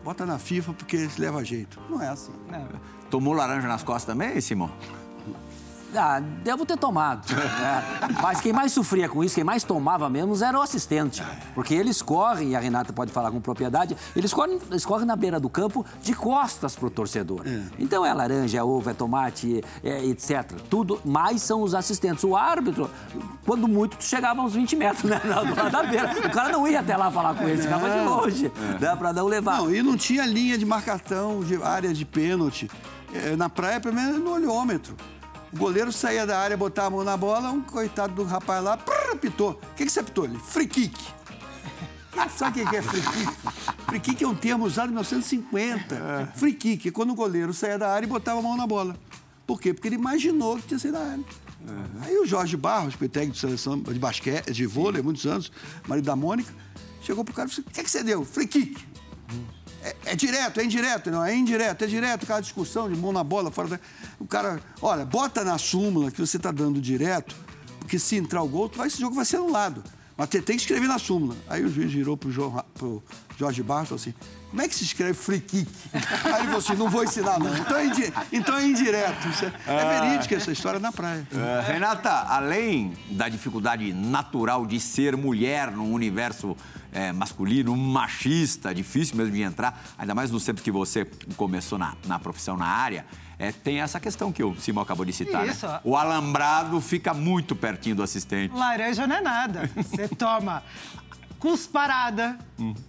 bota 0.02 0.24
na 0.26 0.38
FIFA 0.38 0.72
porque 0.72 1.08
leva 1.18 1.44
jeito. 1.44 1.78
Não 1.88 2.02
é 2.02 2.08
assim. 2.08 2.32
Tomou 3.10 3.34
laranja 3.34 3.66
nas 3.66 3.82
costas 3.82 4.04
também, 4.04 4.40
Simão? 4.40 4.70
Ah, 5.94 6.20
devo 6.20 6.64
ter 6.64 6.76
tomado. 6.76 7.26
né? 7.34 7.84
Mas 8.22 8.40
quem 8.40 8.52
mais 8.52 8.72
sofria 8.72 9.08
com 9.08 9.24
isso, 9.24 9.34
quem 9.34 9.44
mais 9.44 9.64
tomava 9.64 10.08
mesmo, 10.08 10.36
era 10.42 10.58
o 10.58 10.62
assistente. 10.62 11.22
Porque 11.54 11.74
eles 11.74 12.00
correm, 12.00 12.50
e 12.50 12.56
a 12.56 12.60
Renata 12.60 12.92
pode 12.92 13.10
falar 13.10 13.30
com 13.30 13.40
propriedade, 13.40 13.96
eles 14.14 14.32
correm, 14.32 14.58
eles 14.70 14.84
correm 14.84 15.06
na 15.06 15.16
beira 15.16 15.40
do 15.40 15.48
campo 15.48 15.84
de 16.02 16.14
costas 16.14 16.76
pro 16.76 16.90
torcedor. 16.90 17.42
Então 17.78 18.04
é 18.06 18.12
laranja, 18.12 18.58
é 18.58 18.62
ovo, 18.62 18.90
é 18.90 18.94
tomate, 18.94 19.62
é, 19.82 20.04
etc. 20.04 20.52
Tudo, 20.68 21.00
mais 21.04 21.42
são 21.42 21.62
os 21.62 21.74
assistentes. 21.74 22.22
O 22.24 22.36
árbitro, 22.36 22.88
quando 23.44 23.66
muito, 23.66 23.96
tu 23.96 24.04
chegava 24.04 24.40
uns 24.40 24.54
20 24.54 24.76
metros, 24.76 25.10
né? 25.10 25.20
Do 25.20 25.56
lado 25.56 25.70
da 25.70 25.82
beira. 25.82 26.14
O 26.26 26.30
cara 26.30 26.50
não 26.50 26.66
ia 26.66 26.80
até 26.80 26.96
lá 26.96 27.10
falar 27.10 27.34
com 27.34 27.48
eles, 27.48 27.64
ficava 27.64 27.90
de 27.90 28.04
longe, 28.04 28.52
né? 28.80 28.94
Pra 28.96 29.12
não 29.12 29.26
levar. 29.26 29.58
Não, 29.58 29.74
e 29.74 29.82
não 29.82 29.96
tinha 29.96 30.24
linha 30.24 30.56
de 30.56 30.64
marcação 30.64 31.40
de 31.40 31.60
área 31.62 31.92
de 31.92 32.04
pênalti. 32.04 32.70
É, 33.14 33.36
Na 33.36 33.48
praia, 33.48 33.80
pelo 33.80 33.94
menos, 33.94 34.18
no 34.18 34.32
olhômetro. 34.32 34.96
O 35.52 35.56
goleiro 35.56 35.90
saía 35.90 36.24
da 36.24 36.38
área, 36.38 36.56
botava 36.56 36.88
a 36.88 36.90
mão 36.90 37.04
na 37.04 37.16
bola, 37.16 37.50
um 37.50 37.60
coitado 37.60 38.14
do 38.14 38.24
rapaz 38.24 38.62
lá, 38.62 38.76
prrr, 38.76 39.14
apitou. 39.14 39.60
O 39.72 39.74
que, 39.74 39.84
que 39.84 39.90
você 39.90 40.00
apitou? 40.00 40.24
Ele, 40.24 40.38
free 40.38 40.66
kick. 40.66 40.96
Sabe 42.36 42.62
o 42.62 42.68
que 42.68 42.76
é 42.76 42.82
free 42.82 43.02
kick? 43.02 43.32
Free 43.88 44.00
kick 44.00 44.24
é 44.24 44.28
um 44.28 44.34
termo 44.34 44.64
usado 44.64 44.86
em 44.86 44.92
1950. 44.92 46.32
Free 46.36 46.52
kick 46.52 46.88
é 46.88 46.92
quando 46.92 47.10
o 47.10 47.14
goleiro 47.14 47.52
saía 47.52 47.78
da 47.78 47.92
área 47.92 48.06
e 48.06 48.08
botava 48.08 48.38
a 48.38 48.42
mão 48.42 48.56
na 48.56 48.66
bola. 48.66 48.96
Por 49.44 49.60
quê? 49.60 49.74
Porque 49.74 49.88
ele 49.88 49.96
imaginou 49.96 50.56
que 50.56 50.68
tinha 50.68 50.78
saído 50.78 50.98
da 50.98 51.04
área. 51.04 51.24
Aí 52.02 52.16
o 52.18 52.26
Jorge 52.26 52.56
Barros, 52.56 52.94
técnico 52.94 53.32
de 53.32 53.38
seleção 53.38 53.80
de 53.80 53.98
basquete, 53.98 54.52
de 54.52 54.66
vôlei, 54.66 55.00
há 55.00 55.02
muitos 55.04 55.26
anos, 55.26 55.50
marido 55.86 56.04
da 56.04 56.14
Mônica, 56.16 56.52
chegou 57.02 57.24
pro 57.24 57.34
cara 57.34 57.48
e 57.48 57.52
falou: 57.52 57.68
o 57.68 57.72
que, 57.72 57.82
que 57.82 57.90
você 57.90 58.02
deu? 58.04 58.24
Free 58.24 58.46
kick. 58.46 58.86
É, 59.82 59.96
é 60.12 60.16
direto, 60.16 60.60
é 60.60 60.64
indireto, 60.64 61.10
não, 61.10 61.24
é 61.24 61.34
indireto, 61.34 61.82
é 61.84 61.86
direto, 61.86 62.24
aquela 62.24 62.40
discussão 62.40 62.90
de 62.90 62.96
mão 62.98 63.12
na 63.12 63.24
bola, 63.24 63.50
fora 63.50 63.68
da. 63.68 63.80
O 64.18 64.26
cara, 64.26 64.60
olha, 64.82 65.04
bota 65.04 65.42
na 65.44 65.56
súmula 65.56 66.10
que 66.10 66.20
você 66.20 66.38
tá 66.38 66.50
dando 66.50 66.80
direto, 66.80 67.34
porque 67.78 67.98
se 67.98 68.16
entrar 68.16 68.42
o 68.42 68.48
gol, 68.48 68.68
tu 68.68 68.76
vai, 68.78 68.88
esse 68.88 69.00
jogo 69.00 69.14
vai 69.16 69.24
ser 69.24 69.36
anulado. 69.36 69.82
Mas 70.16 70.28
você 70.28 70.42
tem 70.42 70.54
que 70.56 70.62
escrever 70.62 70.86
na 70.86 70.98
súmula. 70.98 71.34
Aí 71.48 71.64
o 71.64 71.68
juiz 71.72 71.90
virou 71.90 72.14
pro, 72.14 72.30
João, 72.30 72.62
pro 72.74 73.02
Jorge 73.38 73.62
Barros 73.62 73.84
e 73.84 73.88
falou 73.88 74.00
assim: 74.02 74.14
como 74.50 74.60
é 74.60 74.68
que 74.68 74.74
se 74.74 74.84
escreve 74.84 75.14
free 75.14 75.40
kick? 75.40 75.66
Aí 75.94 76.00
ele 76.40 76.44
falou 76.44 76.58
assim: 76.58 76.74
não 76.74 76.90
vou 76.90 77.02
ensinar, 77.02 77.38
não. 77.38 77.56
Então 77.56 77.74
é, 77.78 77.86
indi- 77.86 78.12
então 78.30 78.58
é 78.58 78.66
indireto. 78.66 79.28
É, 79.66 79.74
é 79.76 80.00
verídico 80.00 80.34
essa 80.34 80.52
história 80.52 80.78
na 80.78 80.92
praia. 80.92 81.26
É, 81.32 81.72
Renata, 81.72 82.10
além 82.10 82.92
da 83.12 83.30
dificuldade 83.30 83.94
natural 83.94 84.66
de 84.66 84.78
ser 84.78 85.16
mulher 85.16 85.70
num 85.70 85.90
universo 85.90 86.54
é, 86.92 87.12
masculino, 87.12 87.76
machista, 87.76 88.74
difícil 88.74 89.16
mesmo 89.16 89.32
de 89.32 89.42
entrar, 89.42 89.82
ainda 89.98 90.14
mais 90.14 90.30
nos 90.30 90.44
tempos 90.44 90.62
que 90.62 90.70
você 90.70 91.04
começou 91.36 91.78
na, 91.78 91.94
na 92.06 92.18
profissão, 92.18 92.56
na 92.56 92.66
área, 92.66 93.04
é, 93.38 93.52
tem 93.52 93.80
essa 93.80 93.98
questão 93.98 94.30
que 94.32 94.42
o 94.44 94.54
Simão 94.60 94.82
acabou 94.82 95.04
de 95.06 95.12
citar. 95.12 95.46
né? 95.46 95.52
Isso. 95.52 95.66
O 95.82 95.96
alambrado 95.96 96.80
fica 96.80 97.14
muito 97.14 97.56
pertinho 97.56 97.96
do 97.96 98.02
assistente. 98.02 98.54
Laranja 98.54 99.06
não 99.06 99.16
é 99.16 99.20
nada. 99.20 99.70
Você 99.76 100.08
toma 100.08 100.62
cusparada, 101.38 102.38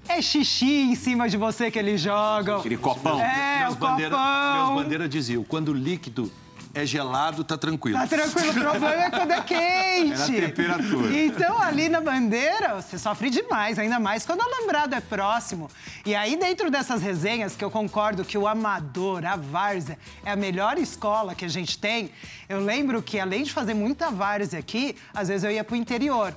é 0.09 0.21
xixi 0.21 0.81
em 0.81 0.95
cima 0.95 1.29
de 1.29 1.37
você 1.37 1.71
que 1.71 1.79
eles 1.79 2.01
jogam. 2.01 2.59
Aquele 2.59 2.75
copão. 2.75 3.17
É, 3.21 3.59
Meus 3.61 3.73
o 3.75 3.77
bandeira, 3.77 4.11
copão. 4.11 4.65
meus 4.73 4.83
bandeiras 4.83 5.09
diziam, 5.09 5.41
quando 5.45 5.69
o 5.69 5.73
líquido 5.73 6.29
é 6.73 6.85
gelado, 6.85 7.43
tá 7.43 7.57
tranquilo. 7.57 7.97
Tá 7.97 8.07
tranquilo, 8.07 8.49
o 8.49 8.53
problema 8.53 9.03
é 9.03 9.09
quando 9.09 9.31
é 9.31 9.41
quente. 9.43 10.37
É 10.37 10.41
na 10.41 10.47
temperatura. 10.47 11.19
Então, 11.19 11.61
ali 11.61 11.89
na 11.89 11.99
bandeira, 11.99 12.75
você 12.75 12.97
sofre 12.97 13.29
demais, 13.29 13.77
ainda 13.77 13.99
mais 13.99 14.25
quando 14.25 14.39
o 14.39 14.43
alambrado 14.43 14.95
é 14.95 15.01
próximo. 15.01 15.69
E 16.05 16.15
aí, 16.15 16.37
dentro 16.37 16.71
dessas 16.71 17.01
resenhas, 17.01 17.55
que 17.55 17.63
eu 17.63 17.69
concordo 17.69 18.23
que 18.23 18.37
o 18.37 18.47
amador, 18.47 19.25
a 19.25 19.35
várzea, 19.35 19.97
é 20.23 20.31
a 20.31 20.35
melhor 20.35 20.77
escola 20.77 21.35
que 21.35 21.45
a 21.45 21.49
gente 21.49 21.77
tem, 21.77 22.11
eu 22.47 22.59
lembro 22.59 23.01
que, 23.01 23.19
além 23.19 23.43
de 23.43 23.51
fazer 23.51 23.73
muita 23.73 24.09
várzea 24.09 24.59
aqui, 24.59 24.95
às 25.13 25.27
vezes 25.27 25.43
eu 25.43 25.51
ia 25.51 25.63
pro 25.63 25.75
interior. 25.75 26.33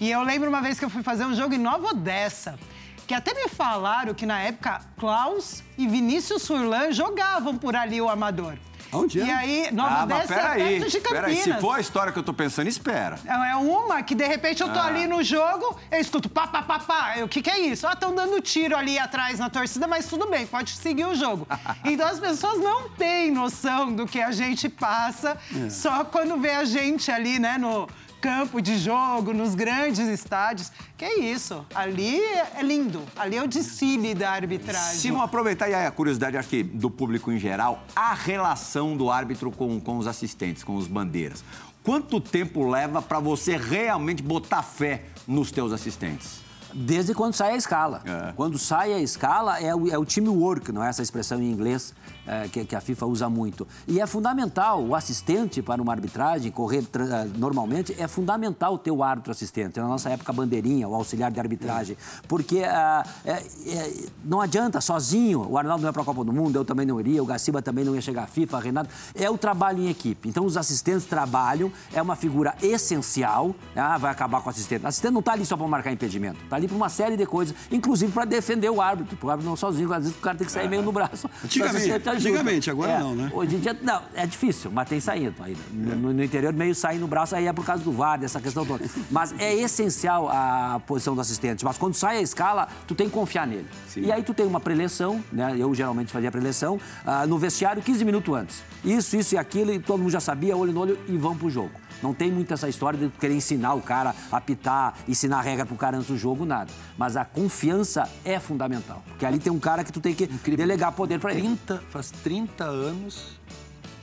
E 0.00 0.10
eu 0.10 0.22
lembro 0.22 0.48
uma 0.48 0.60
vez 0.60 0.78
que 0.78 0.84
eu 0.84 0.90
fui 0.90 1.02
fazer 1.02 1.24
um 1.24 1.34
jogo 1.34 1.54
em 1.54 1.58
Nova 1.58 1.88
Odessa, 1.88 2.58
que 3.06 3.14
até 3.14 3.34
me 3.34 3.48
falaram 3.48 4.14
que, 4.14 4.24
na 4.24 4.40
época, 4.40 4.80
Klaus 4.96 5.62
e 5.76 5.88
Vinícius 5.88 6.46
Furlan 6.46 6.92
jogavam 6.92 7.58
por 7.58 7.74
ali 7.74 8.00
o 8.00 8.08
amador. 8.08 8.56
Onde 8.92 9.20
é? 9.20 9.24
E 9.24 9.30
aí, 9.30 9.68
Nova 9.72 10.00
Ah, 10.00 10.04
Odessa 10.04 10.34
é 10.34 10.36
perto 10.54 10.90
de 10.90 11.00
Campinas. 11.00 11.10
peraí. 11.10 11.36
Se 11.36 11.54
for 11.60 11.72
a 11.76 11.80
história 11.80 12.12
que 12.12 12.18
eu 12.18 12.22
tô 12.22 12.34
pensando, 12.34 12.66
espera. 12.68 13.18
É 13.26 13.56
uma 13.56 14.02
que, 14.02 14.14
de 14.14 14.26
repente, 14.26 14.62
eu 14.62 14.68
tô 14.72 14.78
Ah. 14.78 14.86
ali 14.86 15.06
no 15.06 15.22
jogo, 15.22 15.76
eu 15.90 15.98
escuto 16.00 16.28
pá, 16.28 16.46
pá, 16.46 16.62
pá, 16.62 16.78
pá. 16.78 17.14
O 17.22 17.28
que, 17.28 17.40
que 17.40 17.50
é 17.50 17.58
isso? 17.58 17.86
Ah, 17.86 17.92
estão 17.94 18.14
dando 18.14 18.40
tiro 18.40 18.76
ali 18.76 18.98
atrás 18.98 19.38
na 19.38 19.48
torcida, 19.48 19.86
mas 19.86 20.06
tudo 20.06 20.26
bem, 20.28 20.46
pode 20.46 20.70
seguir 20.72 21.06
o 21.06 21.14
jogo. 21.14 21.46
Então 21.84 22.06
as 22.06 22.20
pessoas 22.20 22.58
não 22.60 22.88
têm 22.90 23.30
noção 23.30 23.92
do 23.92 24.06
que 24.06 24.20
a 24.20 24.30
gente 24.30 24.68
passa 24.68 25.36
É. 25.66 25.70
só 25.70 26.04
quando 26.04 26.36
vê 26.38 26.50
a 26.50 26.64
gente 26.64 27.10
ali, 27.10 27.38
né, 27.38 27.56
no 27.58 27.88
campo 28.22 28.62
de 28.62 28.78
jogo, 28.78 29.34
nos 29.34 29.56
grandes 29.56 30.06
estádios. 30.06 30.70
Que 30.96 31.04
é 31.04 31.18
isso. 31.18 31.66
Ali 31.74 32.20
é 32.22 32.62
lindo. 32.62 33.02
Ali 33.16 33.36
é 33.36 33.42
o 33.42 33.48
desfile 33.48 34.14
da 34.14 34.30
arbitragem. 34.30 35.00
Se 35.00 35.10
não 35.10 35.20
aproveitar, 35.20 35.68
e 35.68 35.74
aí 35.74 35.84
a 35.84 35.90
curiosidade, 35.90 36.36
acho 36.36 36.48
que 36.48 36.62
do 36.62 36.88
público 36.88 37.32
em 37.32 37.38
geral, 37.38 37.82
a 37.96 38.14
relação 38.14 38.96
do 38.96 39.10
árbitro 39.10 39.50
com, 39.50 39.80
com 39.80 39.98
os 39.98 40.06
assistentes, 40.06 40.62
com 40.62 40.76
os 40.76 40.86
bandeiras. 40.86 41.44
Quanto 41.82 42.20
tempo 42.20 42.70
leva 42.70 43.02
para 43.02 43.18
você 43.18 43.56
realmente 43.56 44.22
botar 44.22 44.62
fé 44.62 45.02
nos 45.26 45.50
teus 45.50 45.72
assistentes? 45.72 46.40
Desde 46.72 47.12
quando 47.12 47.34
sai 47.34 47.52
a 47.52 47.56
escala. 47.56 48.02
É. 48.04 48.32
Quando 48.34 48.56
sai 48.56 48.92
a 48.92 49.00
escala, 49.00 49.60
é 49.60 49.74
o, 49.74 49.88
é 49.88 49.98
o 49.98 50.06
teamwork, 50.06 50.70
não 50.70 50.82
é 50.82 50.88
essa 50.88 51.02
expressão 51.02 51.42
em 51.42 51.50
inglês 51.50 51.92
é, 52.26 52.48
que, 52.48 52.64
que 52.64 52.76
a 52.76 52.80
FIFA 52.80 53.06
usa 53.06 53.28
muito. 53.28 53.66
E 53.86 54.00
é 54.00 54.06
fundamental, 54.06 54.82
o 54.84 54.94
assistente 54.94 55.60
para 55.62 55.82
uma 55.82 55.92
arbitragem, 55.92 56.50
correr 56.52 56.84
eh, 56.94 57.28
normalmente, 57.36 57.94
é 57.98 58.06
fundamental 58.06 58.78
ter 58.78 58.90
o 58.90 59.02
árbitro 59.02 59.32
assistente. 59.32 59.80
Na 59.80 59.86
nossa 59.88 60.08
época, 60.10 60.30
a 60.30 60.34
bandeirinha, 60.34 60.88
o 60.88 60.94
auxiliar 60.94 61.30
de 61.30 61.40
arbitragem. 61.40 61.96
Porque 62.28 62.62
ah, 62.64 63.04
é- 63.24 63.42
é- 63.66 64.04
não 64.24 64.40
adianta 64.40 64.80
sozinho, 64.80 65.46
o 65.48 65.58
Arnaldo 65.58 65.82
não 65.82 65.88
é 65.88 65.92
para 65.92 66.02
a 66.02 66.04
Copa 66.04 66.24
do 66.24 66.32
Mundo, 66.32 66.56
eu 66.56 66.64
também 66.64 66.86
não 66.86 67.00
iria, 67.00 67.22
o 67.22 67.26
Gaciba 67.26 67.60
também 67.60 67.84
não 67.84 67.94
ia 67.94 68.00
chegar 68.00 68.24
à 68.24 68.26
FIFA, 68.26 68.56
a 68.56 68.60
Renato. 68.60 68.90
É 69.14 69.28
o 69.30 69.36
trabalho 69.36 69.80
em 69.80 69.88
equipe. 69.88 70.28
Então, 70.28 70.44
os 70.44 70.56
assistentes 70.56 71.04
trabalham, 71.06 71.72
é 71.92 72.00
uma 72.00 72.16
figura 72.16 72.54
essencial, 72.62 73.54
ah, 73.74 73.98
vai 73.98 74.10
acabar 74.10 74.40
com 74.40 74.48
o 74.48 74.50
assistente. 74.50 74.84
O 74.84 74.88
assistente 74.88 75.12
não 75.12 75.20
está 75.20 75.32
ali 75.32 75.44
só 75.44 75.56
para 75.56 75.66
marcar 75.66 75.92
impedimento, 75.92 76.42
está 76.44 76.56
ali 76.56 76.68
para 76.68 76.76
uma 76.76 76.88
série 76.88 77.16
de 77.16 77.26
coisas, 77.26 77.54
inclusive 77.70 78.12
para 78.12 78.24
defender 78.24 78.70
o 78.70 78.80
árbitro. 78.80 79.16
O 79.20 79.30
árbitro 79.30 79.48
não 79.50 79.56
sozinho, 79.56 79.92
às 79.92 80.04
vezes 80.04 80.16
o 80.16 80.20
cara 80.20 80.36
tem 80.36 80.46
que 80.46 80.52
sair 80.52 80.68
meio 80.68 80.82
no 80.82 80.92
braço. 80.92 81.28
Antigamente, 81.44 82.11
ajuda. 82.12 82.28
antigamente, 82.30 82.70
agora 82.70 82.92
É, 82.92 82.98
não, 82.98 83.14
né? 83.14 83.30
Hoje 83.34 83.56
em 83.56 83.60
dia, 83.60 83.76
não, 83.82 84.02
é 84.14 84.26
difícil, 84.26 84.70
mas 84.70 84.88
tem 84.88 85.00
saído 85.00 85.42
ainda. 85.42 85.60
No, 85.72 86.12
no 86.12 86.22
interior, 86.22 86.52
meio 86.52 86.74
sai 86.74 86.98
no 86.98 87.06
braço, 87.06 87.34
aí 87.34 87.46
é 87.46 87.52
por 87.52 87.64
causa 87.64 87.82
do 87.82 87.92
VAR, 87.92 88.18
dessa 88.18 88.40
questão 88.40 88.64
toda. 88.64 88.84
Mas 89.10 89.34
é 89.38 89.54
essencial 89.54 90.28
a 90.28 90.80
posição 90.86 91.14
do 91.14 91.20
assistente. 91.20 91.64
Mas 91.64 91.76
quando 91.78 91.94
sai 91.94 92.18
a 92.18 92.22
escala, 92.22 92.68
tu 92.86 92.94
tem 92.94 93.08
que 93.08 93.12
confiar 93.12 93.46
nele. 93.46 93.66
E 93.96 94.10
aí 94.10 94.22
tu 94.22 94.34
tem 94.34 94.46
uma 94.46 94.60
preleção, 94.60 95.22
né? 95.32 95.54
Eu 95.58 95.74
geralmente 95.74 96.12
fazia 96.12 96.30
preleção, 96.30 96.78
ah, 97.04 97.26
no 97.26 97.38
vestiário 97.38 97.82
15 97.82 98.04
minutos 98.04 98.34
antes. 98.34 98.62
Isso, 98.84 99.16
isso 99.16 99.34
e 99.34 99.38
aquilo, 99.38 99.72
e 99.72 99.78
todo 99.78 100.00
mundo 100.00 100.10
já 100.10 100.20
sabia, 100.20 100.56
olho 100.56 100.72
no 100.72 100.80
olho, 100.80 100.98
e 101.08 101.16
vão 101.16 101.36
pro 101.36 101.48
jogo. 101.50 101.70
Não 102.02 102.12
tem 102.12 102.32
muito 102.32 102.52
essa 102.52 102.68
história 102.68 102.98
de 102.98 103.08
querer 103.16 103.34
ensinar 103.34 103.74
o 103.74 103.80
cara 103.80 104.14
a 104.30 104.36
apitar, 104.36 104.94
ensinar 105.08 105.38
a 105.38 105.42
regra 105.42 105.64
pro 105.64 105.76
cara 105.76 105.96
antes 105.96 106.08
do 106.08 106.18
jogo, 106.18 106.44
nada. 106.44 106.72
Mas 106.98 107.16
a 107.16 107.24
confiança 107.24 108.10
é 108.24 108.40
fundamental. 108.40 109.02
Porque 109.06 109.24
ali 109.24 109.38
tem 109.38 109.52
um 109.52 109.60
cara 109.60 109.84
que 109.84 109.92
tu 109.92 110.00
tem 110.00 110.14
que 110.14 110.26
delegar 110.26 110.92
poder 110.92 111.20
para 111.20 111.32
ele. 111.32 111.42
30, 111.42 111.82
faz 111.90 112.10
30 112.10 112.64
anos, 112.64 113.38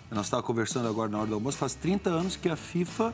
nós 0.10 0.26
estávamos 0.26 0.48
conversando 0.48 0.88
agora 0.88 1.10
na 1.10 1.20
hora 1.20 1.28
do 1.28 1.36
almoço, 1.36 1.58
faz 1.58 1.76
30 1.76 2.10
anos 2.10 2.36
que 2.36 2.50
a 2.50 2.56
FIFA 2.56 3.14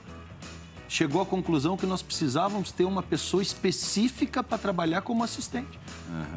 chegou 0.88 1.22
à 1.22 1.26
conclusão 1.26 1.76
que 1.76 1.86
nós 1.86 2.02
precisávamos 2.02 2.72
ter 2.72 2.86
uma 2.86 3.04
pessoa 3.04 3.42
específica 3.42 4.44
para 4.44 4.58
trabalhar 4.58 5.02
como 5.02 5.24
assistente. 5.24 5.80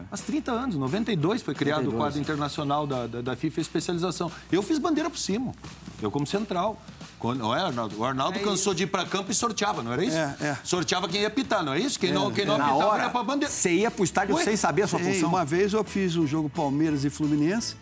Faz 0.09 0.23
30 0.23 0.51
anos, 0.51 0.77
92 0.77 1.43
foi 1.43 1.55
criado 1.55 1.85
92. 1.85 1.95
o 1.95 1.99
quadro 1.99 2.21
internacional 2.21 2.87
da, 2.87 3.07
da, 3.07 3.21
da 3.21 3.37
FIFA 3.37 3.61
especialização. 3.61 4.33
Eu 4.51 4.63
fiz 4.63 4.79
bandeira 4.79 5.11
por 5.11 5.19
cima, 5.19 5.53
eu 6.01 6.11
como 6.11 6.27
central. 6.27 6.81
Quando, 7.19 7.41
não 7.41 7.55
é, 7.55 7.61
Arnaldo? 7.61 7.99
O 7.99 8.05
Arnaldo 8.05 8.39
cansou 8.41 8.73
de 8.73 8.85
ir 8.85 8.87
para 8.87 9.05
campo 9.05 9.33
e 9.33 9.35
sorteava, 9.35 9.83
não 9.83 9.93
era 9.93 10.05
isso? 10.05 10.17
É, 10.17 10.37
é. 10.41 10.59
Sorteava 10.63 11.09
quem 11.09 11.23
ia 11.23 11.31
pitar, 11.31 11.65
não 11.65 11.73
é 11.75 11.81
isso? 11.81 11.99
Quem 11.99 12.13
não, 12.13 12.31
quem 12.31 12.45
não 12.47 12.57
Na 12.57 12.67
apitava 12.67 12.87
hora, 12.91 13.03
era 13.03 13.11
para 13.11 13.23
bandeira. 13.25 13.53
você 13.53 13.73
ia 13.75 13.91
pro 13.91 14.05
estádio 14.05 14.37
Ué? 14.37 14.45
sem 14.45 14.57
saber 14.57 14.83
a 14.83 14.87
sua 14.87 15.01
Ei, 15.01 15.15
função? 15.15 15.29
uma 15.29 15.45
vez 15.45 15.73
eu 15.73 15.83
fiz 15.83 16.15
um 16.17 16.27
jogo 16.27 16.49
Palmeiras 16.49 17.05
e 17.05 17.11
Fluminense, 17.11 17.75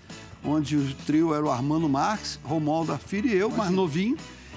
onde 0.42 0.76
o 0.76 0.94
trio 1.06 1.34
era 1.34 1.44
o 1.44 1.50
Armando 1.50 1.88
Marques, 1.88 2.40
Romualdo 2.42 2.92
da 2.92 2.98
Filho 2.98 3.28
e 3.28 3.34
eu, 3.36 3.50
mais 3.50 3.70
novinho, 3.70 4.16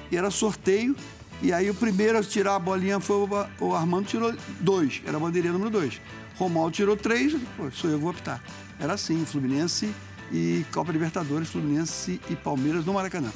e 0.10 0.16
era 0.16 0.32
sorteio. 0.32 0.96
E 1.42 1.52
aí 1.54 1.70
o 1.70 1.74
primeiro 1.74 2.18
a 2.18 2.24
tirar 2.24 2.56
a 2.56 2.60
bolinha 2.60 3.00
foi 3.00 3.16
o, 3.18 3.30
o 3.66 3.76
Armando 3.76 4.06
tirou 4.08 4.34
dois, 4.60 5.02
era 5.06 5.18
a 5.18 5.20
bandeirinha 5.20 5.54
número 5.54 5.70
dois. 5.70 6.00
Romualdo 6.38 6.72
tirou 6.72 6.96
três, 6.96 7.34
eu 7.34 7.40
falei, 7.40 7.72
pô, 7.72 7.78
sou 7.78 7.90
eu 7.90 7.98
que 7.98 8.02
vou 8.04 8.12
optar. 8.12 8.42
Era 8.80 8.94
assim, 8.94 9.26
Fluminense 9.26 9.94
e 10.32 10.66
Copa 10.72 10.92
Libertadores, 10.92 11.50
Fluminense 11.50 12.20
e 12.30 12.36
Palmeiras 12.36 12.86
no 12.86 12.94
Maracanã. 12.94 13.32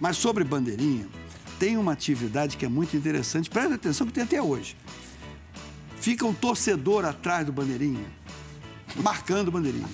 Mas 0.00 0.16
sobre 0.16 0.44
bandeirinha, 0.44 1.06
tem 1.58 1.76
uma 1.76 1.92
atividade 1.92 2.56
que 2.56 2.64
é 2.64 2.68
muito 2.68 2.96
interessante, 2.96 3.50
presta 3.50 3.74
atenção 3.74 4.06
que 4.06 4.12
tem 4.12 4.24
até 4.24 4.40
hoje. 4.40 4.76
Fica 6.00 6.26
um 6.26 6.34
torcedor 6.34 7.04
atrás 7.04 7.46
do 7.46 7.52
bandeirinha, 7.52 8.04
marcando 8.96 9.50
bandeirinha. 9.50 9.88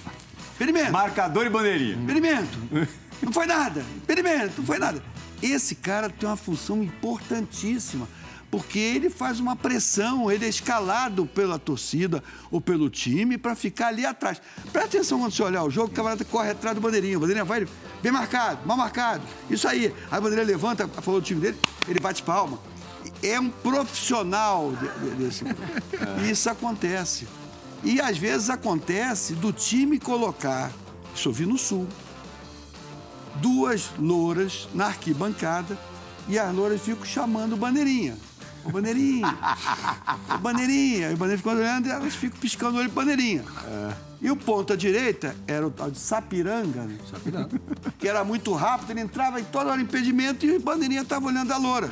Experimenta. 0.52 0.92
Marcador 0.92 1.46
e 1.46 1.48
bandeirinha. 1.48 1.96
Experimento. 1.96 2.58
Não 3.22 3.32
foi 3.32 3.46
nada. 3.46 3.84
Experimento, 3.98 4.54
não 4.58 4.66
foi 4.66 4.78
nada. 4.80 5.00
Esse 5.40 5.76
cara 5.76 6.10
tem 6.10 6.28
uma 6.28 6.36
função 6.36 6.82
importantíssima, 6.82 8.08
porque 8.52 8.78
ele 8.78 9.08
faz 9.08 9.40
uma 9.40 9.56
pressão, 9.56 10.30
ele 10.30 10.44
é 10.44 10.48
escalado 10.48 11.24
pela 11.24 11.58
torcida 11.58 12.22
ou 12.50 12.60
pelo 12.60 12.90
time 12.90 13.38
para 13.38 13.54
ficar 13.56 13.86
ali 13.88 14.04
atrás. 14.04 14.42
Presta 14.70 14.98
atenção 14.98 15.18
quando 15.20 15.32
você 15.32 15.42
olhar 15.42 15.64
o 15.64 15.70
jogo, 15.70 15.88
o 15.88 15.90
camarada 15.94 16.22
corre 16.22 16.50
atrás 16.50 16.74
do 16.74 16.80
bandeirinha. 16.82 17.16
O 17.16 17.20
bandeirinha 17.20 17.46
vai, 17.46 17.60
ele, 17.60 17.68
bem 18.02 18.12
marcado, 18.12 18.60
mal 18.66 18.76
marcado. 18.76 19.22
Isso 19.48 19.66
aí. 19.66 19.86
Aí 20.10 20.18
o 20.18 20.22
bandeirinha 20.22 20.46
levanta, 20.46 20.86
falou 20.86 21.18
do 21.18 21.24
time 21.26 21.40
dele, 21.40 21.58
ele 21.88 21.98
bate 21.98 22.22
palma. 22.22 22.58
É 23.22 23.40
um 23.40 23.48
profissional 23.48 24.70
de- 24.72 25.10
de- 25.10 25.16
desse. 25.24 25.44
E 26.22 26.30
isso 26.30 26.50
acontece. 26.50 27.26
E 27.82 28.02
às 28.02 28.18
vezes 28.18 28.50
acontece 28.50 29.32
do 29.32 29.50
time 29.50 29.98
colocar, 29.98 30.70
isso 31.14 31.26
eu 31.30 31.32
vi 31.32 31.46
no 31.46 31.56
Sul, 31.56 31.88
duas 33.36 33.90
louras 33.98 34.68
na 34.74 34.88
arquibancada 34.88 35.78
e 36.28 36.38
as 36.38 36.54
louras 36.54 36.82
ficam 36.82 37.04
chamando 37.06 37.54
o 37.54 37.56
bandeirinha. 37.56 38.14
O 38.64 38.70
bandeirinha. 38.70 39.36
bandeirinha. 40.40 41.10
E 41.10 41.14
o 41.14 41.16
bandeirinha 41.16 41.38
ficando 41.38 41.60
olhando 41.60 41.86
e 41.88 41.90
elas 41.90 42.14
ficam 42.14 42.38
piscando 42.38 42.76
o 42.76 42.80
olho 42.80 42.90
bandeirinha. 42.90 43.44
E 44.20 44.30
o 44.30 44.36
ponta 44.36 44.76
direita 44.76 45.34
era 45.48 45.66
o 45.66 45.70
tal 45.70 45.90
de 45.90 45.98
Sapiranga, 45.98 46.82
né? 46.82 46.98
que 47.98 48.06
era 48.06 48.22
muito 48.22 48.52
rápido, 48.52 48.90
ele 48.92 49.00
entrava 49.00 49.40
em 49.40 49.44
toda 49.44 49.70
hora 49.70 49.80
impedimento 49.80 50.46
e 50.46 50.56
o 50.56 50.60
bandeirinha 50.60 51.02
estava 51.02 51.26
olhando 51.26 51.52
a 51.52 51.56
loura. 51.56 51.90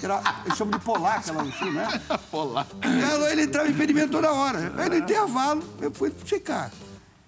Que 0.00 0.06
Era, 0.06 0.20
eles 0.46 0.56
chamam 0.56 0.78
de 0.78 0.84
polaca 0.84 1.30
lá 1.30 1.44
no 1.44 1.52
sul, 1.52 1.70
né? 1.72 1.86
Polaca. 2.30 2.74
E 2.82 3.04
a 3.04 3.16
loira, 3.16 3.32
ele 3.32 3.42
entrava 3.42 3.68
em 3.68 3.72
impedimento 3.72 4.12
toda 4.12 4.32
hora. 4.32 4.72
Aí 4.78 4.88
no 4.88 4.96
intervalo, 4.96 5.62
eu 5.80 5.92
fui 5.92 6.12
checar. 6.24 6.72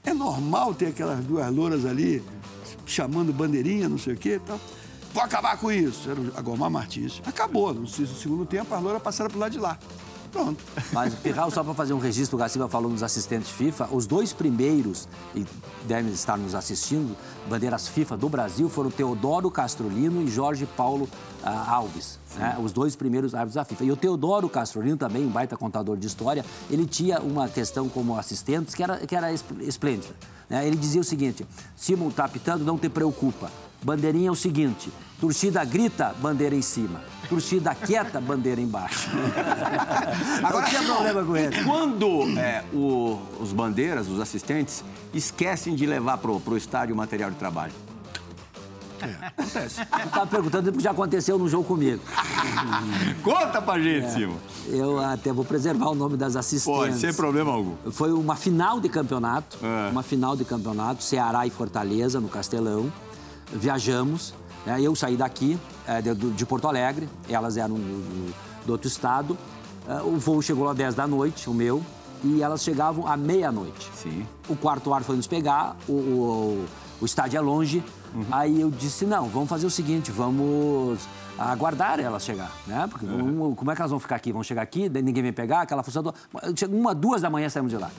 É 0.03 0.13
normal 0.13 0.75
ter 0.75 0.87
aquelas 0.87 1.23
duas 1.23 1.55
louras 1.55 1.85
ali 1.85 2.23
chamando 2.87 3.33
bandeirinha, 3.33 3.89
não 3.89 3.99
sei 3.99 4.15
o 4.15 4.17
quê 4.17 4.37
e 4.37 4.39
tal. 4.41 4.59
Vou 5.13 5.23
acabar 5.23 5.57
com 5.59 5.71
isso. 5.71 6.11
Era 6.11 6.21
a 6.37 6.41
Gomar 6.41 6.71
Martins. 6.71 7.21
Acabou. 7.27 7.75
No 7.75 7.87
segundo 7.87 8.47
tempo, 8.47 8.75
as 8.75 8.83
louras 8.83 9.03
passaram 9.03 9.31
pro 9.31 9.39
lado 9.39 9.53
de 9.53 9.59
lá. 9.59 9.79
Pronto. 10.33 10.65
Mas, 10.93 11.15
Pirral, 11.15 11.51
só 11.51 11.63
para 11.63 11.75
fazer 11.75 11.93
um 11.93 11.99
registro, 11.99 12.37
o 12.37 12.39
Gaciba 12.41 12.67
falou 12.67 12.91
nos 12.91 13.03
assistentes 13.03 13.51
FIFA, 13.51 13.89
os 13.93 14.07
dois 14.07 14.33
primeiros, 14.33 15.07
e 15.35 15.45
devem 15.87 16.11
estar 16.11 16.39
nos 16.39 16.55
assistindo, 16.55 17.15
bandeiras 17.51 17.87
FIFA 17.87 18.17
do 18.17 18.31
Brasil 18.31 18.69
foram 18.71 18.91
Teodoro 18.91 19.51
Castrolino 19.51 20.23
e 20.23 20.29
Jorge 20.29 20.65
Paulo 20.65 21.07
ah, 21.45 21.75
Alves. 21.75 22.19
né? 22.37 22.57
Os 22.63 22.73
dois 22.73 22.97
primeiros 22.97 23.35
árbitros 23.35 23.57
da 23.57 23.65
FIFA. 23.67 23.85
E 23.85 23.93
o 23.93 23.97
Teodoro 23.97 24.49
Castrolino, 24.49 24.97
também 24.97 25.23
um 25.27 25.31
baita 25.31 25.55
contador 25.55 25.99
de 25.99 26.07
história, 26.07 26.45
ele 26.71 26.87
tinha 26.87 27.21
uma 27.21 27.47
questão 27.47 27.89
como 27.91 28.17
assistentes 28.19 28.75
que 28.75 28.83
era, 28.83 28.97
que 29.07 29.15
era 29.15 29.31
es- 29.31 29.45
esplêndida. 29.61 30.15
né? 30.49 30.67
Ele 30.67 30.77
dizia 30.77 31.03
o 31.03 31.05
seguinte, 31.05 31.47
Simon 31.77 32.09
tá 32.11 32.25
apitando, 32.25 32.65
não 32.65 32.79
te 32.79 32.89
preocupa. 32.89 33.51
Bandeirinha 33.85 34.29
é 34.29 34.31
o 34.31 34.37
seguinte, 34.37 34.91
torcida 35.21 35.63
grita, 35.65 36.15
bandeira 36.23 36.55
em 36.55 36.63
cima. 36.63 37.01
Torcida 37.37 37.75
quieta, 37.75 38.21
bandeira 38.21 38.61
embaixo. 38.61 39.09
Agora 40.45 40.67
tinha 40.67 40.83
problema 40.83 41.25
com 41.25 41.35
ele. 41.37 41.65
Quando 41.65 42.39
é, 42.39 42.63
o- 42.75 43.19
os 43.41 43.53
bandeiras, 43.53 44.07
os 44.09 44.21
assistentes, 44.21 44.85
esquecem 45.15 45.75
de 45.75 45.87
levar 45.87 46.19
pro, 46.19 46.39
pro 46.41 46.57
estádio 46.59 46.95
o 46.95 46.99
material 46.99 47.31
de 47.31 47.37
trabalho? 47.37 47.73
Acontece. 49.25 49.81
Eu 50.05 50.11
tava 50.11 50.27
perguntando 50.27 50.71
porque 50.71 50.85
já 50.85 50.91
aconteceu 50.91 51.39
no 51.39 51.49
jogo 51.49 51.65
comigo. 51.65 52.03
Conta 53.25 53.61
pra 53.63 53.81
gente, 53.81 54.11
Simon. 54.13 54.37
Eu 54.69 55.01
até 55.01 55.33
vou 55.33 55.45
preservar 55.45 55.89
o 55.89 55.95
nome 55.95 56.17
das 56.17 56.37
assistentes. 56.37 56.79
Pode, 56.81 56.99
sem 56.99 57.13
problema 57.15 57.51
algum. 57.53 57.75
Foi 57.91 58.13
uma 58.13 58.37
final 58.37 58.79
de 58.79 58.89
campeonato, 58.89 59.57
É. 59.63 59.91
uma 59.91 60.03
final 60.03 60.37
de 60.37 60.45
campeonato, 60.45 61.03
Ceará 61.03 61.47
e 61.47 61.51
Fortaleza, 61.51 62.21
no 62.21 62.29
Castelão. 62.29 62.93
Viajamos? 63.55 64.35
Eu 64.81 64.95
saí 64.95 65.17
daqui, 65.17 65.59
é, 65.87 66.01
de, 66.03 66.15
Porto 66.47 66.69
Alegre, 66.69 67.09
elas 67.29 67.57
eram 67.57 67.75
do, 67.77 68.73
outro 68.73 68.89
estado. 68.89 69.37
É, 69.89 70.01
o 70.03 70.17
voo 70.19 70.41
chegou 70.43 70.69
às 70.69 70.77
10 70.77 70.95
da 70.95 71.07
noite, 71.07 71.51
o 71.51 71.55
meu, 71.55 71.83
e 72.23 72.43
elas 72.43 72.63
chegavam 72.63 73.07
à 73.07 73.17
meia-noite. 73.17 73.91
Sim. 73.95 74.27
O 74.49 74.55
quarto 74.57 74.93
ar 74.95 75.03
foi 75.03 75.17
nos 75.17 75.27
pegar, 75.27 75.77
o, 75.89 75.93
o- 75.93 76.65
o 77.01 77.05
estádio 77.05 77.39
é 77.39 77.41
longe, 77.41 77.83
Aí 78.31 78.61
eu 78.61 78.71
disse, 78.71 79.07
não, 79.07 79.27
vamos 79.31 79.49
fazer 79.49 79.65
o 79.65 79.71
seguinte, 79.71 80.11
vamos 80.13 80.99
aguardar 81.39 81.99
elas 81.99 82.23
chegar, 82.23 82.53
né? 82.67 82.87
Porque 82.87 83.07
um- 83.07 83.55
como 83.55 83.71
é 83.71 83.75
que 83.75 83.81
elas 83.81 83.91
vão 83.91 83.99
ficar 83.99 84.17
aqui? 84.17 84.31
Vão 84.31 84.43
chegar 84.43 84.61
aqui, 84.61 84.87
ninguém 84.91 85.23
vem 85.23 85.33
pegar, 85.33 85.63
aquela 85.63 85.83
função... 85.83 86.03
Uma, 86.71 86.95
duas 86.95 87.23
da 87.23 87.31
manhã 87.31 87.49
saímos 87.49 87.73
de 87.73 87.79
lá. 87.79 87.91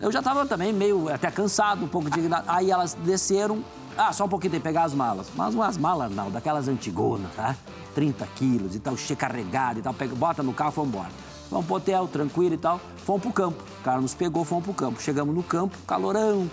Eu 0.00 0.12
já 0.12 0.20
estava 0.20 0.46
também 0.46 0.72
meio 0.72 1.08
até 1.12 1.32
cansado, 1.32 1.84
um 1.84 1.88
pouco 1.88 2.08
de... 2.10 2.20
Aí 2.46 2.70
elas 2.70 2.94
desceram. 3.04 3.58
Ah, 3.96 4.12
só 4.12 4.24
um 4.24 4.28
pouquinho 4.28 4.52
tem 4.52 4.60
que 4.60 4.64
pegar 4.64 4.84
as 4.84 4.94
malas. 4.94 5.28
Mas 5.36 5.54
umas 5.54 5.76
malas, 5.76 6.12
não, 6.12 6.30
daquelas 6.30 6.68
antigonas, 6.68 7.30
tá? 7.34 7.56
30 7.94 8.26
quilos 8.34 8.74
e 8.74 8.80
tal, 8.80 8.96
cheio 8.96 9.16
carregado 9.16 9.78
e 9.78 9.82
tal. 9.82 9.94
Pega, 9.94 10.14
bota 10.14 10.42
no 10.42 10.52
carro 10.52 10.72
e 10.72 10.76
vamos 10.76 10.90
embora. 10.90 11.10
Vamos 11.50 11.66
pro 11.66 11.76
hotel, 11.76 12.08
tranquilo 12.08 12.54
e 12.54 12.58
tal. 12.58 12.80
Fomos 13.04 13.22
pro 13.22 13.32
campo. 13.32 13.62
O 13.80 13.84
cara 13.84 14.00
nos 14.00 14.14
pegou, 14.14 14.44
fomos 14.44 14.64
pro 14.64 14.74
campo. 14.74 15.00
Chegamos 15.00 15.34
no 15.34 15.42
campo, 15.42 15.76
calorão. 15.86 16.50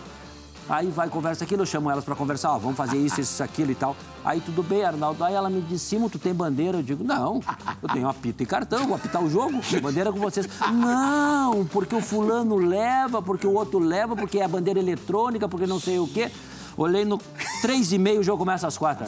Aí 0.70 0.90
vai, 0.90 1.10
conversa 1.10 1.44
aquilo, 1.44 1.64
eu 1.64 1.66
chamo 1.66 1.90
elas 1.90 2.06
pra 2.06 2.16
conversar, 2.16 2.54
ó, 2.54 2.58
vamos 2.58 2.78
fazer 2.78 2.98
isso, 2.98 3.20
isso, 3.20 3.44
aquilo 3.44 3.72
e 3.72 3.76
tal. 3.76 3.96
Aí 4.24 4.40
tudo 4.40 4.64
bem, 4.64 4.84
Arnaldo. 4.86 5.24
Aí 5.24 5.34
ela 5.34 5.50
me 5.50 5.60
disse, 5.62 5.86
Simo, 5.86 6.10
tu 6.10 6.20
tem 6.20 6.34
bandeira? 6.34 6.78
Eu 6.78 6.84
digo, 6.84 7.04
não, 7.04 7.42
eu 7.82 7.90
tenho 7.90 8.08
apito 8.08 8.42
e 8.44 8.46
cartão, 8.46 8.86
vou 8.86 8.96
apitar 8.96 9.22
o 9.22 9.30
jogo, 9.30 9.60
bandeira 9.82 10.14
com 10.14 10.20
vocês. 10.20 10.48
Não, 10.72 11.66
porque 11.66 11.96
o 11.96 12.02
fulano 12.02 12.56
leva, 12.56 13.22
porque 13.22 13.46
o 13.46 13.54
outro 13.54 13.80
leva, 13.80 14.16
porque 14.16 14.40
é 14.40 14.46
a 14.46 14.48
bandeira 14.48 14.80
eletrônica, 14.80 15.50
porque 15.50 15.68
não 15.68 15.80
sei 15.80 16.00
o 16.00 16.08
quê. 16.08 16.32
Olhei 16.78 17.06
no 17.06 17.20
três 17.62 17.92
e 17.92 17.98
meio, 17.98 18.22
o 18.22 18.24
jogo 18.24 18.40
começa 18.40 18.68
às 18.68 18.78
quatro. 18.78 19.06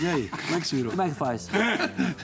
E 0.00 0.06
aí, 0.06 0.28
como 0.28 0.56
é 0.56 0.60
que 0.60 0.68
se 0.68 0.76
virou? 0.76 0.90
Como 0.90 1.02
é 1.02 1.08
que 1.08 1.14
faz? 1.14 1.48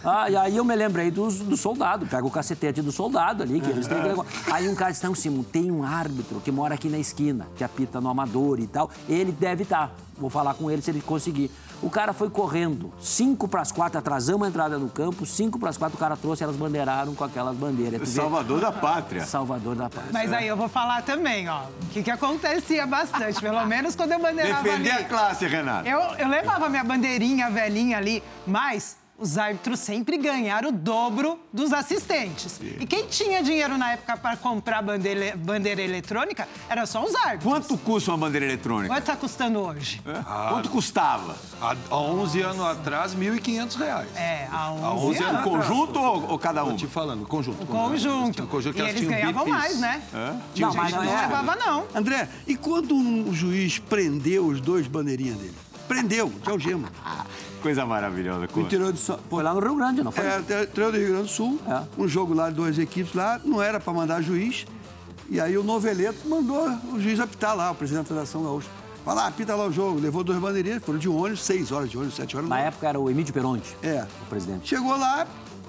Ah, 0.04 0.30
e 0.30 0.36
aí 0.36 0.56
eu 0.56 0.64
me 0.64 0.74
lembrei 0.74 1.10
dos, 1.10 1.38
do 1.38 1.56
soldado. 1.56 2.06
Pega 2.06 2.26
o 2.26 2.30
cacetete 2.30 2.82
do 2.82 2.92
soldado 2.92 3.42
ali, 3.42 3.60
que 3.60 3.70
eles 3.70 3.86
têm 3.86 4.00
que 4.00 4.08
levar. 4.08 4.26
Aí 4.50 4.68
um 4.68 4.74
cara 4.74 4.90
disse, 4.90 5.04
não, 5.04 5.14
Simon, 5.14 5.42
tem 5.42 5.70
um 5.70 5.82
árbitro 5.82 6.40
que 6.40 6.52
mora 6.52 6.74
aqui 6.74 6.88
na 6.88 6.98
esquina, 6.98 7.46
que 7.56 7.64
apita 7.64 8.00
no 8.00 8.08
Amador 8.08 8.60
e 8.60 8.66
tal. 8.66 8.90
Ele 9.08 9.32
deve 9.32 9.62
estar. 9.62 9.94
Vou 10.16 10.30
falar 10.30 10.54
com 10.54 10.70
ele 10.70 10.82
se 10.82 10.90
ele 10.90 11.00
conseguir. 11.00 11.50
O 11.82 11.90
cara 11.90 12.12
foi 12.12 12.30
correndo, 12.30 12.92
cinco 13.00 13.48
para 13.48 13.60
as 13.60 13.72
quatro, 13.72 13.98
atrasamos 13.98 14.46
a 14.46 14.48
entrada 14.48 14.78
no 14.78 14.88
campo, 14.88 15.26
cinco 15.26 15.58
para 15.58 15.68
as 15.70 15.76
quatro, 15.76 15.96
o 15.96 15.98
cara 15.98 16.16
trouxe, 16.16 16.44
elas 16.44 16.54
bandeiraram 16.54 17.12
com 17.12 17.24
aquelas 17.24 17.56
bandeiras. 17.56 18.00
Tu 18.00 18.06
vê? 18.06 18.20
Salvador 18.20 18.60
da 18.60 18.70
pátria. 18.70 19.24
Salvador 19.26 19.74
da 19.74 19.90
Paz. 19.90 20.06
Mas 20.12 20.32
aí 20.32 20.46
eu 20.46 20.56
vou 20.56 20.68
falar 20.68 21.02
também, 21.02 21.48
ó, 21.48 21.62
o 21.64 21.86
que, 21.90 22.02
que 22.02 22.10
acontecia 22.10 22.86
bastante, 22.86 23.40
pelo 23.40 23.66
menos 23.66 23.96
quando 23.96 24.12
eu 24.12 24.20
bandeirava 24.20 24.62
Defender 24.62 24.92
ali. 24.92 25.04
a 25.04 25.08
classe, 25.08 25.46
Renato. 25.46 25.88
Eu, 25.88 26.00
eu 26.18 26.28
levava 26.28 26.68
minha 26.68 26.84
bandeirinha 26.84 27.50
velhinha 27.50 27.98
ali, 27.98 28.22
mas 28.46 28.96
os 29.22 29.38
árbitros 29.38 29.78
sempre 29.78 30.18
ganharam 30.18 30.70
o 30.70 30.72
dobro 30.72 31.38
dos 31.52 31.72
assistentes. 31.72 32.60
E 32.80 32.84
quem 32.86 33.06
tinha 33.06 33.40
dinheiro 33.42 33.78
na 33.78 33.92
época 33.92 34.16
para 34.16 34.36
comprar 34.36 34.82
bandeira, 34.82 35.36
bandeira 35.36 35.80
eletrônica 35.80 36.48
era 36.68 36.84
só 36.86 37.04
os 37.04 37.14
árbitros. 37.14 37.44
Quanto 37.44 37.78
custa 37.78 38.10
uma 38.10 38.18
bandeira 38.18 38.46
eletrônica? 38.46 38.92
Quanto 38.92 39.04
tá 39.04 39.14
custando 39.16 39.60
hoje? 39.60 40.02
É? 40.04 40.22
Quanto 40.50 40.68
custava? 40.70 41.36
Há, 41.60 41.76
há 41.88 41.96
11 41.96 42.40
anos 42.42 42.60
atrás, 42.66 43.14
1.500 43.14 43.76
reais. 43.78 44.08
É, 44.16 44.48
há 44.50 44.72
11, 44.72 44.84
Há 44.84 44.92
11 44.94 45.18
anos. 45.22 45.30
anos. 45.34 45.44
Conjunto 45.44 46.00
ou, 46.00 46.30
ou 46.32 46.38
cada 46.38 46.64
um? 46.64 46.70
Tô 46.70 46.76
te 46.78 46.86
falando, 46.88 47.24
conjunto. 47.24 47.64
Conjunto. 47.66 48.46
Conjunto 48.48 48.74
que 48.74 48.82
e 48.82 48.88
eles 48.88 49.04
ganhavam 49.08 49.46
mais, 49.46 49.78
né? 49.78 50.02
Tinha 50.52 50.66
Não, 50.66 50.72
gente 50.72 50.82
mas 50.82 50.92
Não 50.92 51.04
não 51.04 51.12
é. 51.18 51.22
levava, 51.26 51.56
não. 51.56 51.84
André, 51.94 52.28
e 52.46 52.56
quando 52.56 52.94
um 52.96 53.32
juiz 53.32 53.78
prendeu 53.78 54.46
os 54.46 54.60
dois 54.60 54.88
bandeirinhas 54.88 55.36
dele? 55.38 55.54
Prendeu, 55.86 56.28
de 56.28 56.50
algema. 56.50 56.90
Coisa 57.62 57.86
maravilhosa. 57.86 58.48
Interior 58.56 58.92
de 58.92 58.98
São 58.98 59.18
Foi 59.30 59.42
lá 59.42 59.54
no 59.54 59.60
Rio 59.60 59.76
Grande, 59.76 60.02
não 60.02 60.10
foi? 60.10 60.24
É, 60.24 60.38
interior 60.38 60.90
do 60.92 60.98
Rio 60.98 61.08
Grande 61.08 61.22
do 61.22 61.28
Sul. 61.28 61.60
É. 61.66 61.82
Um 61.96 62.08
jogo 62.08 62.34
lá, 62.34 62.50
duas 62.50 62.76
equipes 62.78 63.14
lá, 63.14 63.40
não 63.44 63.62
era 63.62 63.78
para 63.78 63.92
mandar 63.92 64.20
juiz. 64.20 64.66
E 65.30 65.40
aí 65.40 65.56
o 65.56 65.62
Noveleto 65.62 66.28
mandou 66.28 66.68
o 66.92 67.00
juiz 67.00 67.20
apitar 67.20 67.56
lá, 67.56 67.70
o 67.70 67.74
presidente 67.74 68.02
da 68.04 68.08
Federação 68.08 68.42
Gaúcha. 68.42 68.68
Vai 69.04 69.14
lá, 69.14 69.26
apita 69.28 69.54
lá 69.54 69.66
o 69.66 69.72
jogo. 69.72 69.98
Levou 70.00 70.22
duas 70.22 70.38
bandeirinhas, 70.38 70.82
foram 70.82 70.98
de 70.98 71.08
ônibus, 71.08 71.42
seis 71.42 71.72
horas 71.72 71.88
de 71.90 71.96
ônibus, 71.96 72.16
sete 72.16 72.36
horas. 72.36 72.48
Na 72.48 72.58
época 72.60 72.88
era 72.88 72.98
o 73.00 73.08
Emílio 73.08 73.32
Peronte, 73.32 73.76
É. 73.82 74.06
o 74.22 74.26
presidente. 74.26 74.68
Chegou 74.68 74.96
lá, 74.96 75.26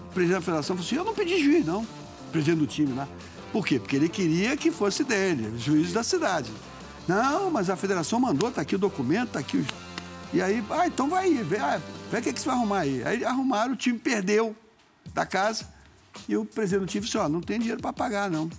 o 0.10 0.14
presidente 0.14 0.40
da 0.40 0.42
federação 0.42 0.76
falou 0.76 0.86
assim: 0.88 0.96
eu 0.96 1.06
não 1.06 1.14
pedi 1.14 1.44
juiz, 1.44 1.66
não. 1.66 1.86
Presidente 2.32 2.60
do 2.60 2.68
time 2.68 2.94
lá. 2.94 3.08
Por 3.52 3.66
quê? 3.66 3.80
Porque 3.80 3.96
ele 3.96 4.10
queria 4.10 4.58
que 4.58 4.72
fosse 4.72 5.04
dele, 5.04 5.54
juiz 5.60 5.94
da 5.94 6.04
cidade. 6.04 6.52
Não, 7.08 7.52
mas 7.52 7.70
a 7.70 7.76
federação 7.76 8.20
mandou, 8.20 8.50
tá 8.52 8.62
aqui 8.62 8.76
o 8.76 8.80
documento, 8.80 9.32
tá 9.32 9.40
aqui 9.40 9.58
os. 9.58 9.68
E 10.34 10.42
aí, 10.42 10.64
ah, 10.72 10.88
então 10.88 11.08
vai 11.08 11.26
aí, 11.26 11.44
vê, 11.44 11.58
ah, 11.58 11.80
vê 12.12 12.18
o 12.18 12.22
que, 12.22 12.34
que 12.34 12.40
você 12.40 12.48
vai 12.48 12.56
arrumar 12.56 12.80
aí. 12.80 13.04
Aí 13.04 13.24
arrumaram, 13.24 13.74
o 13.74 13.76
time 13.76 14.00
perdeu 14.00 14.56
da 15.14 15.26
casa. 15.26 15.68
E 16.28 16.36
o 16.36 16.44
presidente 16.44 16.82
do 16.82 16.88
time 16.88 17.06
disse: 17.06 17.18
ó, 17.18 17.30
não 17.30 17.40
tem 17.40 17.60
dinheiro 17.60 17.80
para 17.80 17.94
pagar, 17.94 18.32
não. 18.32 18.50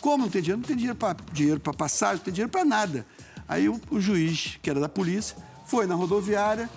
Como 0.00 0.24
não 0.24 0.30
tem 0.30 0.40
dinheiro? 0.40 0.60
Não 0.60 0.66
tem 0.66 0.76
dinheiro 0.76 0.96
para 0.96 1.16
dinheiro 1.32 1.58
para 1.58 1.72
passagem, 1.72 2.16
não 2.16 2.24
tem 2.24 2.32
dinheiro 2.32 2.50
para 2.50 2.64
nada. 2.64 3.04
Aí 3.48 3.68
o, 3.68 3.80
o 3.90 4.00
juiz, 4.00 4.58
que 4.62 4.70
era 4.70 4.78
da 4.78 4.88
polícia, 4.88 5.36
foi 5.66 5.86
na 5.86 5.94
rodoviária, 5.94 6.70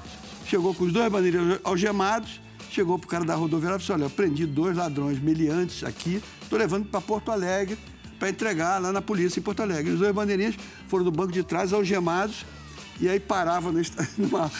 chegou 0.45 0.73
com 0.73 0.85
os 0.85 0.93
dois 0.93 1.11
bandeirinhos 1.11 1.59
algemados, 1.63 2.41
chegou 2.69 2.97
pro 2.97 3.07
cara 3.07 3.23
da 3.23 3.35
rodoviária 3.35 3.75
e 3.75 3.79
disse: 3.79 3.91
olha, 3.91 4.05
eu 4.05 4.09
prendi 4.09 4.47
dois 4.47 4.75
ladrões 4.75 5.21
meliantes 5.21 5.83
aqui, 5.83 6.23
tô 6.49 6.57
levando 6.57 6.85
para 6.85 6.99
Porto 6.99 7.31
Alegre 7.31 7.77
para 8.17 8.29
entregar 8.29 8.79
lá 8.79 8.91
na 8.91 9.01
polícia 9.01 9.39
em 9.39 9.43
Porto 9.43 9.61
Alegre. 9.61 9.93
Os 9.93 9.99
dois 9.99 10.13
bandeirinhos 10.13 10.55
foram 10.87 11.03
do 11.03 11.11
banco 11.11 11.31
de 11.31 11.43
trás 11.43 11.73
algemados. 11.73 12.45
E 12.99 13.09
aí 13.09 13.19
parava 13.19 13.71
no, 13.71 13.81
numa- 14.17 14.51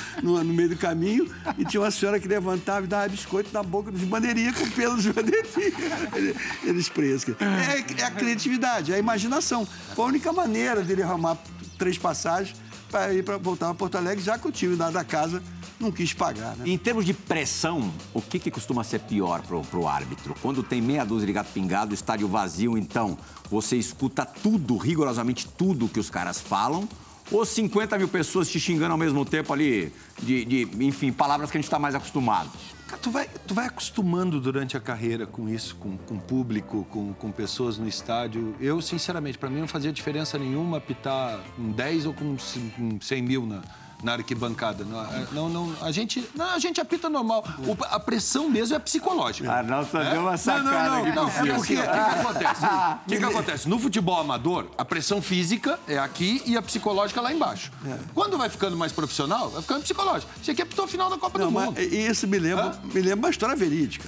no 0.44 0.54
meio 0.54 0.70
do 0.70 0.78
caminho 0.78 1.30
e 1.58 1.65
tinha 1.65 1.82
uma 1.82 1.91
senhora 1.91 2.20
que 2.20 2.28
levantava 2.28 2.86
e 2.86 2.88
dava 2.89 3.08
biscoito 3.08 3.50
na 3.54 3.62
boca 3.62 3.91
dos 3.91 4.02
bandeirinhas 4.02 4.56
com 4.58 4.70
pelo 4.72 4.96
dos 4.96 5.06
bandeirinhas. 5.08 5.56
Ele- 6.15 6.36
Eles 6.63 6.89
presos. 6.89 7.36
É, 7.39 8.02
é 8.02 8.06
a 8.06 8.12
criatividade, 8.12 8.91
é 8.91 8.96
a 8.96 9.00
imaginação. 9.00 9.65
Foi 9.96 10.06
a 10.06 10.08
única 10.08 10.34
maneira 10.34 10.82
dele 10.82 11.04
arrumar 11.04 11.38
três 11.78 11.98
passagens 11.98 12.56
para 12.89 13.13
ir 13.13 13.24
para 13.24 13.38
voltar 13.38 13.67
para 13.67 13.76
Porto 13.76 13.96
Alegre, 13.96 14.24
já 14.24 14.38
que 14.38 14.48
o 14.48 14.52
time 14.52 14.76
lá 14.76 14.89
da 14.91 15.04
casa 15.04 15.41
não 15.80 15.91
quis 15.91 16.13
pagar. 16.13 16.56
Né? 16.58 16.65
Em 16.67 16.78
termos 16.78 17.06
de 17.06 17.13
pressão, 17.13 17.91
o 18.13 18.22
que, 18.22 18.38
que 18.38 18.52
costuma 18.52 18.84
ser 18.84 19.00
pior 19.00 19.41
pro, 19.41 19.62
pro 19.62 19.88
árbitro? 19.88 20.36
Quando 20.41 20.62
tem 20.62 20.82
meia 20.82 21.04
dúzia 21.06 21.26
de 21.26 21.34
gato 21.34 21.52
pingado, 21.54 21.94
estádio 21.94 22.28
vazio, 22.28 22.78
então 22.78 23.17
você 23.50 23.78
escuta 23.78 24.26
tudo, 24.26 24.78
rigorosamente 24.78 25.48
tudo 25.58 25.88
que 25.88 26.00
os 26.00 26.10
caras 26.10 26.39
falam, 26.41 26.88
ou 27.32 27.46
50 27.46 27.98
mil 27.98 28.08
pessoas 28.08 28.50
te 28.50 28.60
xingando 28.60 28.91
ao 28.91 28.98
mesmo 28.98 29.24
tempo 29.26 29.52
ali, 29.54 29.91
de, 30.22 30.46
de, 30.46 30.86
enfim, 30.86 31.12
palavras 31.12 31.50
que 31.50 31.58
a 31.58 31.60
gente 31.60 31.67
está 31.67 31.80
mais 31.80 31.96
acostumado? 31.96 32.50
Cara, 32.88 33.02
tu 33.02 33.10
vai, 33.10 33.30
tu 33.48 33.54
vai 33.54 33.67
acostumando 33.67 34.39
durante 34.41 34.76
a 34.76 34.80
carreira 34.82 35.26
com 35.26 35.48
isso, 35.48 35.76
com, 35.78 35.96
com 35.98 36.20
público, 36.20 36.86
com, 36.89 37.13
com 37.13 37.32
pessoas 37.32 37.78
no 37.78 37.88
estádio. 37.88 38.54
Eu, 38.60 38.82
sinceramente, 38.82 39.38
para 39.38 39.50
mim 39.50 39.62
não 39.62 39.67
fazia 39.67 39.94
diferença 39.94 40.38
nenhuma 40.38 40.78
apitar 40.78 41.39
com 41.56 41.72
10 41.72 42.06
ou 42.08 42.13
com 42.13 42.38
c- 42.38 42.60
com 42.76 43.00
100 43.00 43.22
mil 43.22 43.46
na, 43.46 43.62
na 44.04 44.14
arquibancada. 44.14 44.84
Não, 44.84 45.02
é, 45.04 45.28
não, 45.32 45.50
não, 45.50 45.76
a, 45.82 45.92
gente, 45.92 46.28
não, 46.36 46.46
a 46.50 46.60
gente 46.60 46.80
apita 46.82 47.10
normal. 47.10 47.44
O- 47.60 47.78
a 47.86 48.00
pressão 48.00 48.50
mesmo 48.50 48.76
é 48.76 48.80
psicológica. 48.80 49.52
Arnaldo 49.52 49.90
só 49.92 50.04
deu 50.04 50.22
uma 50.22 50.32
Não, 50.32 50.38
sacada 50.38 50.64
não, 50.72 50.72
não, 50.92 50.98
aqui 51.06 51.16
não, 51.16 51.30
por 51.30 51.48
é 51.50 51.54
porque, 51.54 51.74
o 51.76 51.82
que, 51.82 51.88
acontece? 51.90 52.66
O 52.66 53.10
que, 53.10 53.18
que 53.18 53.26
acontece? 53.26 53.70
No 53.70 53.80
futebol 53.80 54.20
amador, 54.20 54.68
a 54.78 54.84
pressão 54.86 55.22
física 55.22 55.80
é 55.88 55.98
aqui 55.98 56.42
e 56.46 56.58
a 56.58 56.62
psicológica 56.62 57.22
lá 57.22 57.32
embaixo. 57.34 57.72
Quando 58.14 58.38
vai 58.38 58.50
ficando 58.50 58.76
mais 58.76 58.92
profissional, 58.92 59.50
vai 59.50 59.62
ficando 59.62 59.82
psicológico. 59.82 60.32
Você 60.42 60.52
aqui 60.52 60.62
apitou 60.62 60.86
a 60.86 60.88
final 60.88 61.10
da 61.10 61.18
Copa 61.18 61.38
Não, 61.40 61.52
do 61.52 61.52
Mundo. 61.60 61.80
isso 61.80 62.28
me 62.28 62.40
lembra, 62.40 62.66
Hã? 62.66 62.80
me 62.94 63.02
lembra 63.02 63.28
uma 63.28 63.30
história 63.30 63.56
verídica. 63.56 64.08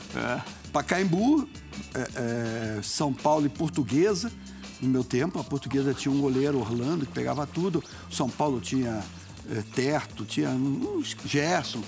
Pacaembu, 0.72 1.48
é, 1.94 2.78
é, 2.78 2.82
São 2.82 3.14
Paulo 3.14 3.46
e 3.46 3.50
Portuguesa. 3.50 4.32
No 4.82 4.90
meu 4.90 5.04
tempo, 5.04 5.40
a 5.40 5.44
Portuguesa 5.44 5.94
tinha 5.94 6.14
um 6.14 6.20
goleiro, 6.20 6.60
Orlando, 6.60 7.06
que 7.06 7.12
pegava 7.14 7.48
tudo. 7.48 7.82
O 8.10 8.14
São 8.14 8.30
Paulo 8.30 8.60
tinha 8.60 8.90
é, 8.90 9.04
Terto, 9.74 10.26
tinha 10.26 10.50
uns 10.50 11.16
Gerson. 11.26 11.84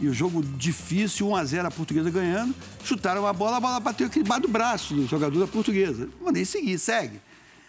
E 0.00 0.08
o 0.08 0.12
jogo 0.12 0.42
difícil, 0.42 1.28
1 1.28 1.36
a 1.36 1.44
0 1.44 1.68
a 1.68 1.70
Portuguesa 1.70 2.10
ganhando. 2.10 2.54
Chutaram 2.84 3.26
a 3.26 3.32
bola, 3.32 3.58
a 3.58 3.60
bola 3.60 3.80
bateu 3.80 4.06
aqui 4.06 4.22
debaixo 4.22 4.42
do 4.42 4.48
braço 4.48 4.94
do 4.94 5.06
jogador 5.06 5.38
da 5.38 5.46
Portuguesa. 5.46 6.08
Mandei 6.20 6.44
seguir, 6.44 6.78
segue. 6.78 7.20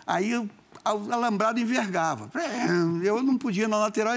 Aí 0.08 0.36
o 0.36 0.50
alambrado 0.84 1.60
envergava. 1.60 2.30
Eu 3.04 3.22
não 3.22 3.38
podia 3.38 3.68
na 3.68 3.78
lateral 3.78 4.16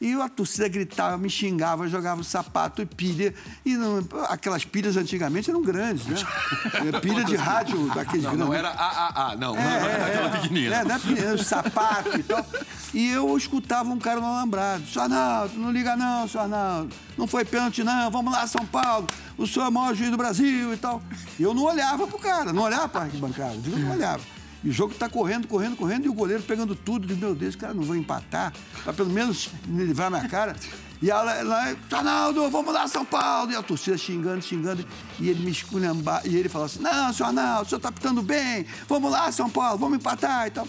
e 0.00 0.14
a 0.14 0.28
torcida 0.30 0.66
gritava, 0.66 1.18
me 1.18 1.28
xingava, 1.28 1.86
jogava 1.86 2.22
sapato 2.24 2.80
e 2.80 2.86
pilha. 2.86 3.34
E 3.66 3.76
não- 3.76 4.02
aquelas 4.30 4.64
pilhas 4.64 4.96
antigamente 4.96 5.50
eram 5.50 5.60
grandes, 5.60 6.06
né? 6.06 6.16
Pilha 7.02 7.22
de 7.22 7.36
rádio 7.36 7.86
daqueles 7.94 8.24
Não, 8.24 8.34
não 8.34 8.54
era 8.54 8.70
AAA, 8.70 9.36
não. 9.36 9.54
não 9.54 9.60
era 9.60 10.06
aquela 10.06 10.30
pequenininha. 10.30 10.74
É, 10.74 10.84
não 10.84 10.94
é 10.94 10.98
pequenininha, 10.98 11.38
sapato 11.44 12.18
e 12.18 12.22
tal. 12.22 12.46
E 12.94 13.10
eu 13.10 13.36
escutava 13.36 13.90
um 13.90 13.98
cara 13.98 14.20
no 14.20 14.26
alambrado. 14.26 14.86
Senhor 14.86 15.02
Arnaldo, 15.04 15.58
não 15.58 15.70
liga 15.70 15.94
não, 15.96 16.26
senhor 16.26 16.44
Arnaldo. 16.44 16.94
Não 17.18 17.26
foi 17.26 17.44
pênalti 17.44 17.84
não, 17.84 18.10
vamos 18.10 18.32
lá, 18.32 18.46
São 18.46 18.64
Paulo. 18.64 19.06
O 19.36 19.46
senhor 19.46 19.66
é 19.66 19.68
o 19.68 19.72
maior 19.72 19.94
juiz 19.94 20.10
do 20.10 20.16
Brasil 20.16 20.72
e 20.72 20.76
tal. 20.78 21.02
E 21.38 21.42
eu 21.42 21.52
não 21.52 21.64
olhava 21.64 22.06
pro 22.06 22.18
cara, 22.18 22.52
não 22.54 22.62
olhava 22.62 22.88
pra 22.88 23.02
arquibancada. 23.02 23.54
Eu 23.66 23.78
não 23.78 23.92
olhava. 23.92 24.20
E 24.62 24.68
o 24.68 24.72
jogo 24.72 24.94
tá 24.94 25.08
correndo, 25.08 25.48
correndo, 25.48 25.76
correndo, 25.76 26.04
e 26.04 26.08
o 26.08 26.12
goleiro 26.12 26.42
pegando 26.42 26.74
tudo. 26.74 27.06
Digo, 27.06 27.20
meu 27.20 27.34
Deus, 27.34 27.56
cara, 27.56 27.72
não 27.72 27.82
vou 27.82 27.96
empatar, 27.96 28.52
pra 28.84 28.92
pelo 28.92 29.10
menos 29.10 29.48
me 29.66 29.84
livrar 29.84 30.10
minha 30.10 30.28
cara. 30.28 30.54
E 31.02 31.10
ela, 31.10 31.42
lá, 31.42 31.74
Arnaldo, 31.90 32.50
vamos 32.50 32.74
lá, 32.74 32.86
São 32.86 33.04
Paulo. 33.06 33.50
E 33.50 33.56
a 33.56 33.62
torcida 33.62 33.96
xingando, 33.96 34.42
xingando. 34.42 34.84
E 35.18 35.30
ele 35.30 35.42
me 35.42 35.50
esculhambar. 35.50 36.26
E 36.26 36.36
ele 36.36 36.48
falou 36.48 36.66
assim: 36.66 36.80
Não, 36.80 37.12
senhor 37.12 37.28
Arnaldo, 37.28 37.66
o 37.66 37.68
senhor 37.70 37.80
tá 37.80 37.90
pitando 37.90 38.20
bem. 38.20 38.66
Vamos 38.86 39.10
lá, 39.10 39.32
São 39.32 39.48
Paulo, 39.48 39.78
vamos 39.78 39.96
empatar 39.96 40.46
e 40.46 40.50
tal. 40.50 40.68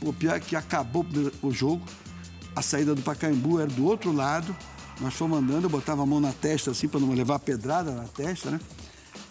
O 0.00 0.12
pior 0.12 0.36
é 0.36 0.40
que 0.40 0.56
acabou 0.56 1.06
o 1.42 1.52
jogo. 1.52 1.82
a 2.56 2.62
saída 2.62 2.92
do 2.94 3.02
Pacaembu 3.02 3.60
era 3.60 3.70
do 3.70 3.84
outro 3.84 4.12
lado. 4.12 4.54
Nós 5.00 5.14
fomos 5.14 5.38
andando, 5.38 5.64
eu 5.64 5.70
botava 5.70 6.02
a 6.02 6.06
mão 6.06 6.20
na 6.20 6.32
testa 6.32 6.72
assim 6.72 6.88
para 6.88 6.98
não 6.98 7.12
levar 7.12 7.38
pedrada 7.38 7.92
na 7.92 8.04
testa, 8.04 8.50
né? 8.50 8.60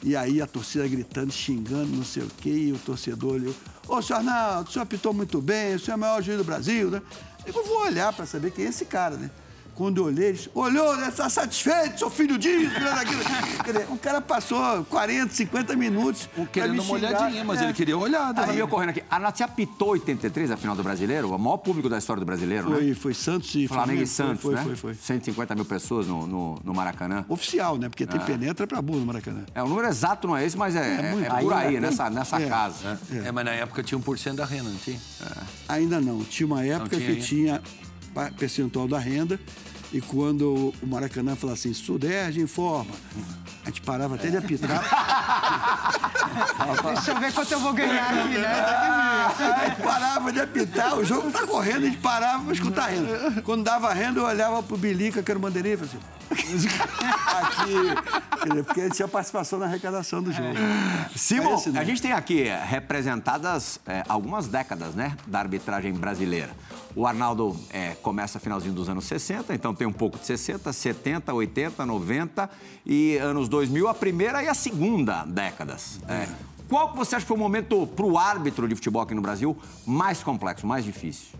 E 0.02 0.16
aí 0.16 0.42
a 0.42 0.48
torcida 0.48 0.88
gritando, 0.88 1.34
xingando, 1.34 1.88
não 1.88 2.06
sei 2.06 2.24
o 2.24 2.32
quê, 2.38 2.50
e 2.50 2.72
o 2.72 2.78
torcedor 2.78 3.34
olhou. 3.34 3.54
Ô, 3.88 4.02
senhor 4.02 4.20
Arnaldo, 4.20 4.70
o 4.70 4.74
senhor 4.74 4.84
apitou 4.84 5.14
muito 5.14 5.42
bem, 5.42 5.76
o 5.76 5.80
senhor 5.80 5.94
é 5.94 5.98
o 5.98 6.00
maior 6.00 6.22
juiz 6.22 6.38
do 6.38 6.44
Brasil, 6.44 6.92
né? 6.92 7.02
Eu 7.46 7.54
vou 7.54 7.82
olhar 7.84 8.12
para 8.12 8.26
saber 8.26 8.52
quem 8.52 8.66
é 8.66 8.70
esse 8.70 8.86
cara, 8.86 9.16
né? 9.16 9.32
Quando 9.78 9.98
eu 10.00 10.06
olhei, 10.06 10.30
eles, 10.30 10.50
olhou, 10.56 10.98
né? 10.98 11.12
Tá 11.16 11.30
satisfeito, 11.30 12.00
seu 12.00 12.10
filho 12.10 12.36
disso, 12.36 12.74
né? 12.80 12.96
dizer, 13.64 13.86
o 13.92 13.98
cara 14.00 14.20
passou 14.20 14.84
40, 14.86 15.32
50 15.36 15.76
minutos. 15.76 16.28
Querendo 16.52 16.74
me 16.74 16.80
uma 16.80 16.98
xingar. 16.98 17.10
olhadinha, 17.16 17.44
mas 17.44 17.62
É. 17.62 17.66
ele 17.66 17.74
queria 17.74 17.96
olhada. 17.96 18.42
Aí 18.42 18.56
né? 18.56 18.62
eu 18.64 18.68
correndo 18.68 18.90
aqui. 18.90 19.04
Arnaldo, 19.08 19.38
você 19.38 19.44
apitou 19.44 19.90
83 19.90 20.50
a 20.50 20.58
final 20.58 20.76
do 20.76 20.82
Brasileiro? 20.82 21.30
O 21.32 21.38
maior 21.38 21.58
público 21.58 21.88
da 21.88 22.00
história 22.00 22.20
do 22.20 22.26
Brasileiro, 22.26 22.72
Foi, 22.72 22.84
né? 22.86 22.96
foi 22.96 23.14
Santos 23.14 23.54
e 23.54 23.68
Flamengo 23.68 24.02
e 24.02 24.08
Foi, 24.08 24.08
Santos, 24.08 24.42
foi, 24.42 24.56
né? 24.56 24.64
foi, 24.64 24.76
foi. 24.76 24.94
150 24.96 25.54
mil 25.54 25.66
pessoas 25.66 26.08
no, 26.08 26.26
no, 26.26 26.60
no 26.64 26.74
Maracanã. 26.74 27.24
Oficial, 27.30 27.78
né? 27.78 27.88
Porque 27.88 28.08
tem 28.08 28.20
penetra 28.22 28.66
pra 28.66 28.82
burro 28.82 29.02
no 29.02 29.06
Maracanã. 29.06 29.46
É, 29.54 29.62
o 29.62 29.68
número 29.68 29.88
exato 29.88 30.28
não 30.28 30.36
é 30.36 30.44
esse, 30.44 30.58
mas 30.58 30.76
é, 30.76 30.80
é, 31.10 31.12
muito. 31.12 31.32
é 31.32 31.40
por 31.40 31.54
aí, 31.54 31.80
nessa, 31.80 32.10
nessa 32.10 32.42
É. 32.42 32.50
casa. 32.50 33.00
É, 33.24 33.32
mas 33.32 33.46
na 33.46 33.52
época 33.52 33.84
tinha 33.84 34.00
1% 34.00 34.34
da 34.34 34.46
renda, 34.46 34.70
não 34.72 34.78
tinha? 34.78 35.00
Ainda 35.70 36.02
não. 36.02 36.24
Tinha 36.24 36.48
uma 36.48 36.66
época 36.66 36.98
tinha 36.98 37.02
que 37.02 37.12
ainda? 37.12 37.22
tinha 37.24 37.62
percentual 38.38 38.88
da 38.88 38.98
renda. 38.98 39.40
E 39.92 40.02
quando 40.02 40.74
o 40.82 40.88
Maracanã 40.88 41.36
falava 41.36 41.58
assim, 41.58 41.74
Sudeste 41.74 42.42
informa, 42.42 42.94
a 43.64 43.70
gente 43.70 43.82
parava 43.82 44.16
até 44.16 44.30
de 44.30 44.38
apitar. 44.38 44.84
Deixa 46.94 47.12
eu 47.12 47.20
ver 47.20 47.34
quanto 47.34 47.52
eu 47.52 47.60
vou 47.60 47.74
ganhar 47.74 48.10
aqui, 48.10 48.38
né? 48.38 48.66
Aí 49.58 49.72
parava 49.82 50.32
de 50.32 50.42
apitar, 50.42 50.98
o 50.98 51.06
jogo 51.06 51.32
tá 51.32 51.48
correndo, 51.48 51.86
a 51.86 51.90
gente 51.90 51.98
parava 51.98 52.44
pra 52.44 52.54
escutar 52.54 52.84
a 52.84 52.88
renda. 52.88 53.42
Quando 53.44 53.64
dava 53.64 53.94
renda, 53.94 54.20
eu 54.20 54.26
olhava 54.26 54.62
pro 54.62 54.78
Bilica, 54.78 55.24
que 55.24 55.32
era 55.32 55.38
o 55.38 55.42
bandeirinha, 55.42 55.76
e 55.76 55.78
falava 55.78 55.98
assim... 55.98 56.18
Aqui, 57.38 58.42
quer 58.42 58.50
dizer, 58.50 58.64
porque 58.64 58.80
ele 58.82 58.90
tinha 58.90 59.08
participação 59.08 59.60
na 59.60 59.66
arrecadação 59.66 60.22
do 60.22 60.32
jogo. 60.32 60.56
Simon, 61.16 61.56
esse 61.56 61.70
não. 61.70 61.80
a 61.80 61.84
gente 61.84 62.02
tem 62.02 62.12
aqui 62.12 62.46
representadas 62.66 63.80
é, 63.86 64.04
algumas 64.10 64.48
décadas, 64.48 64.94
né, 64.94 65.16
da 65.26 65.40
arbitragem 65.40 65.94
brasileira. 65.94 66.50
O 66.98 67.06
Arnaldo 67.06 67.56
é, 67.70 67.94
começa 68.02 68.40
finalzinho 68.40 68.74
dos 68.74 68.90
anos 68.90 69.06
60, 69.06 69.54
então 69.54 69.72
tem 69.72 69.86
um 69.86 69.94
pouco 69.94 70.18
de 70.18 70.26
60, 70.26 70.74
70, 70.74 71.32
80, 71.32 71.86
90 71.86 72.50
e 72.84 73.18
anos 73.18 73.48
2000, 73.48 73.88
a 73.88 73.94
primeira 73.94 74.42
e 74.42 74.48
a 74.48 74.56
segunda 74.56 75.24
décadas. 75.24 76.00
É. 76.10 76.28
Qual 76.68 76.90
que 76.90 76.98
você 76.98 77.16
acha 77.16 77.24
que 77.24 77.28
foi 77.28 77.38
o 77.38 77.40
momento 77.40 77.86
para 77.86 78.04
o 78.04 78.18
árbitro 78.18 78.68
de 78.68 78.74
futebol 78.74 79.04
aqui 79.04 79.14
no 79.14 79.22
Brasil 79.22 79.56
mais 79.86 80.24
complexo, 80.24 80.66
mais 80.66 80.84
difícil? 80.84 81.38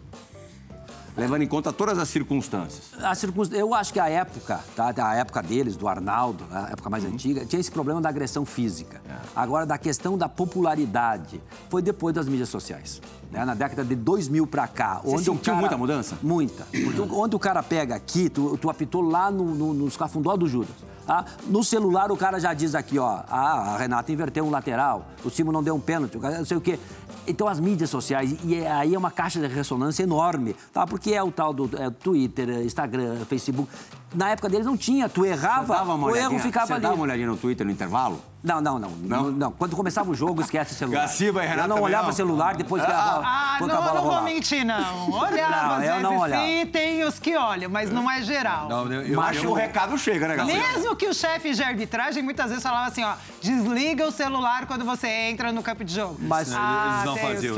Levando 1.18 1.42
em 1.42 1.48
conta 1.48 1.74
todas 1.74 1.98
as 1.98 2.08
circunstâncias. 2.10 2.92
A. 3.02 3.14
Eu 3.58 3.74
acho 3.74 3.92
que 3.92 4.00
a 4.00 4.08
época, 4.08 4.60
tá? 4.76 4.94
a 4.96 5.16
época 5.16 5.42
deles, 5.42 5.76
do 5.76 5.88
Arnaldo, 5.88 6.44
a 6.52 6.70
época 6.70 6.88
Uhum. 6.88 6.92
mais 6.92 7.04
antiga, 7.06 7.44
tinha 7.46 7.60
esse 7.60 7.72
problema 7.72 8.00
da 8.00 8.08
agressão 8.10 8.46
física. 8.46 9.02
É. 9.10 9.16
Agora, 9.36 9.66
da 9.66 9.78
questão 9.78 10.16
da 10.18 10.30
popularidade, 10.30 11.42
foi 11.70 11.82
depois 11.82 12.14
das 12.14 12.28
mídias 12.28 12.50
sociais. 12.50 13.02
né? 13.32 13.44
Na 13.44 13.54
década 13.56 13.84
de 13.84 13.96
2000 13.96 14.46
pra 14.48 14.68
cá. 14.68 15.02
Você 15.04 15.08
onde 15.16 15.30
o 15.30 15.34
sentiu 15.34 15.54
cara... 15.54 15.58
muita 15.58 15.78
mudança? 15.78 16.18
Muita. 16.22 16.66
Porque 16.66 17.02
onde 17.02 17.36
o 17.36 17.40
cara 17.40 17.62
pega 17.64 17.96
aqui, 17.96 18.30
tu, 18.30 18.58
tu 18.58 18.70
apitou 18.70 19.02
lá 19.02 19.30
no, 19.32 19.44
no, 19.56 19.74
nos 19.74 19.98
cafundó 19.98 20.38
do 20.38 20.48
Judas. 20.48 20.76
Tá? 21.08 21.26
No 21.48 21.64
celular, 21.64 22.12
o 22.12 22.18
cara 22.18 22.38
já 22.40 22.54
diz 22.54 22.76
aqui, 22.76 23.00
ó, 23.00 23.22
ah, 23.30 23.74
a 23.74 23.78
Renata 23.78 24.12
inverteu 24.12 24.46
um 24.46 24.50
lateral, 24.50 25.08
o 25.24 25.30
Simon 25.30 25.54
não 25.54 25.64
deu 25.64 25.74
um 25.74 25.80
pênalti, 25.80 26.18
não 26.18 26.46
sei 26.46 26.58
o 26.58 26.62
quê. 26.62 26.78
Então, 27.26 27.48
as 27.48 27.60
mídias 27.60 27.90
sociais, 27.90 28.38
e 28.44 28.56
é- 28.56 28.72
aí 28.72 28.94
é 28.94 28.98
uma 28.98 29.12
caixa 29.12 29.40
de 29.40 29.48
ressonância 29.48 30.04
enorme, 30.04 30.56
tá? 30.74 30.86
Porque 30.86 31.14
é 31.14 31.24
o 31.24 31.32
tal 31.32 31.54
do 31.54 31.70
é, 31.82 31.90
Twitter, 31.90 32.50
Instagram, 32.64 33.26
Facebook. 33.26 33.70
Na 34.14 34.30
época 34.30 34.48
deles 34.48 34.66
não 34.66 34.78
tinha, 34.78 35.10
tu 35.10 35.26
errava, 35.26 35.76
Dava 35.76 35.94
uma 35.94 36.08
o 36.08 36.16
erro 36.16 36.40
ficava 36.40 36.66
você 36.68 36.74
ali. 36.74 36.82
dava 36.82 36.96
uma 36.96 37.04
olhadinha 37.04 37.28
no 37.28 37.36
Twitter 37.36 37.66
no 37.66 37.72
intervalo? 37.74 38.22
Não, 38.42 38.62
não, 38.62 38.80
não, 38.80 38.90
não, 38.92 39.24
não. 39.32 39.52
Quando 39.52 39.76
começava 39.76 40.10
o 40.10 40.16
jogo, 40.16 40.42
esquece 40.42 40.72
o 40.72 40.76
celular. 40.78 41.02
Gaciba 41.02 41.44
e 41.44 41.48
Renata 41.48 41.64
Eu 41.64 41.76
não 41.76 41.82
olhava 41.82 42.10
o 42.12 42.14
celular 42.14 42.56
depois 42.56 42.82
que 42.86 42.90
a 42.90 42.96
bola, 42.96 43.24
Ah, 43.26 43.58
não, 43.60 43.68
a 43.78 43.82
bola 43.82 43.94
não 43.96 44.04
vou 44.04 44.22
mentir, 44.22 44.64
não. 44.64 45.12
Olhava, 45.12 45.66
Não, 45.68 45.74
às 45.76 45.82
vezes 45.82 46.02
não 46.02 46.18
olhava. 46.20 46.46
sim, 46.46 46.66
tem 46.68 47.04
os 47.04 47.20
que 47.20 47.36
olham, 47.36 47.70
mas 47.70 47.92
não 47.92 48.10
é 48.10 48.22
geral. 48.22 48.70
Não, 48.70 48.86
eu, 48.94 49.02
eu, 49.02 49.18
Mas 49.18 49.44
eu- 49.44 49.50
o 49.52 49.54
recado 49.54 49.98
chega, 49.98 50.30
né, 50.30 50.36
Gaciba? 50.38 50.58
Mesmo 50.58 50.96
que 50.96 51.08
o 51.08 51.14
chefe 51.14 51.54
de 51.54 51.62
arbitragem 51.62 52.24
muitas 52.24 52.48
vezes 52.50 52.64
falava 52.64 52.88
assim, 52.88 53.04
ó, 53.04 53.14
desliga 53.42 54.08
o 54.08 54.12
celular 54.12 54.66
quando 54.68 54.86
você 54.86 55.08
entra 55.08 55.52
no 55.52 55.62
campo 55.62 55.84
de 55.84 55.94
jogo. 55.94 56.16
Mas- 56.20 56.54
ah, 56.56 57.02
Eles 57.04 57.06
não 57.06 57.18
faziam 57.18 57.56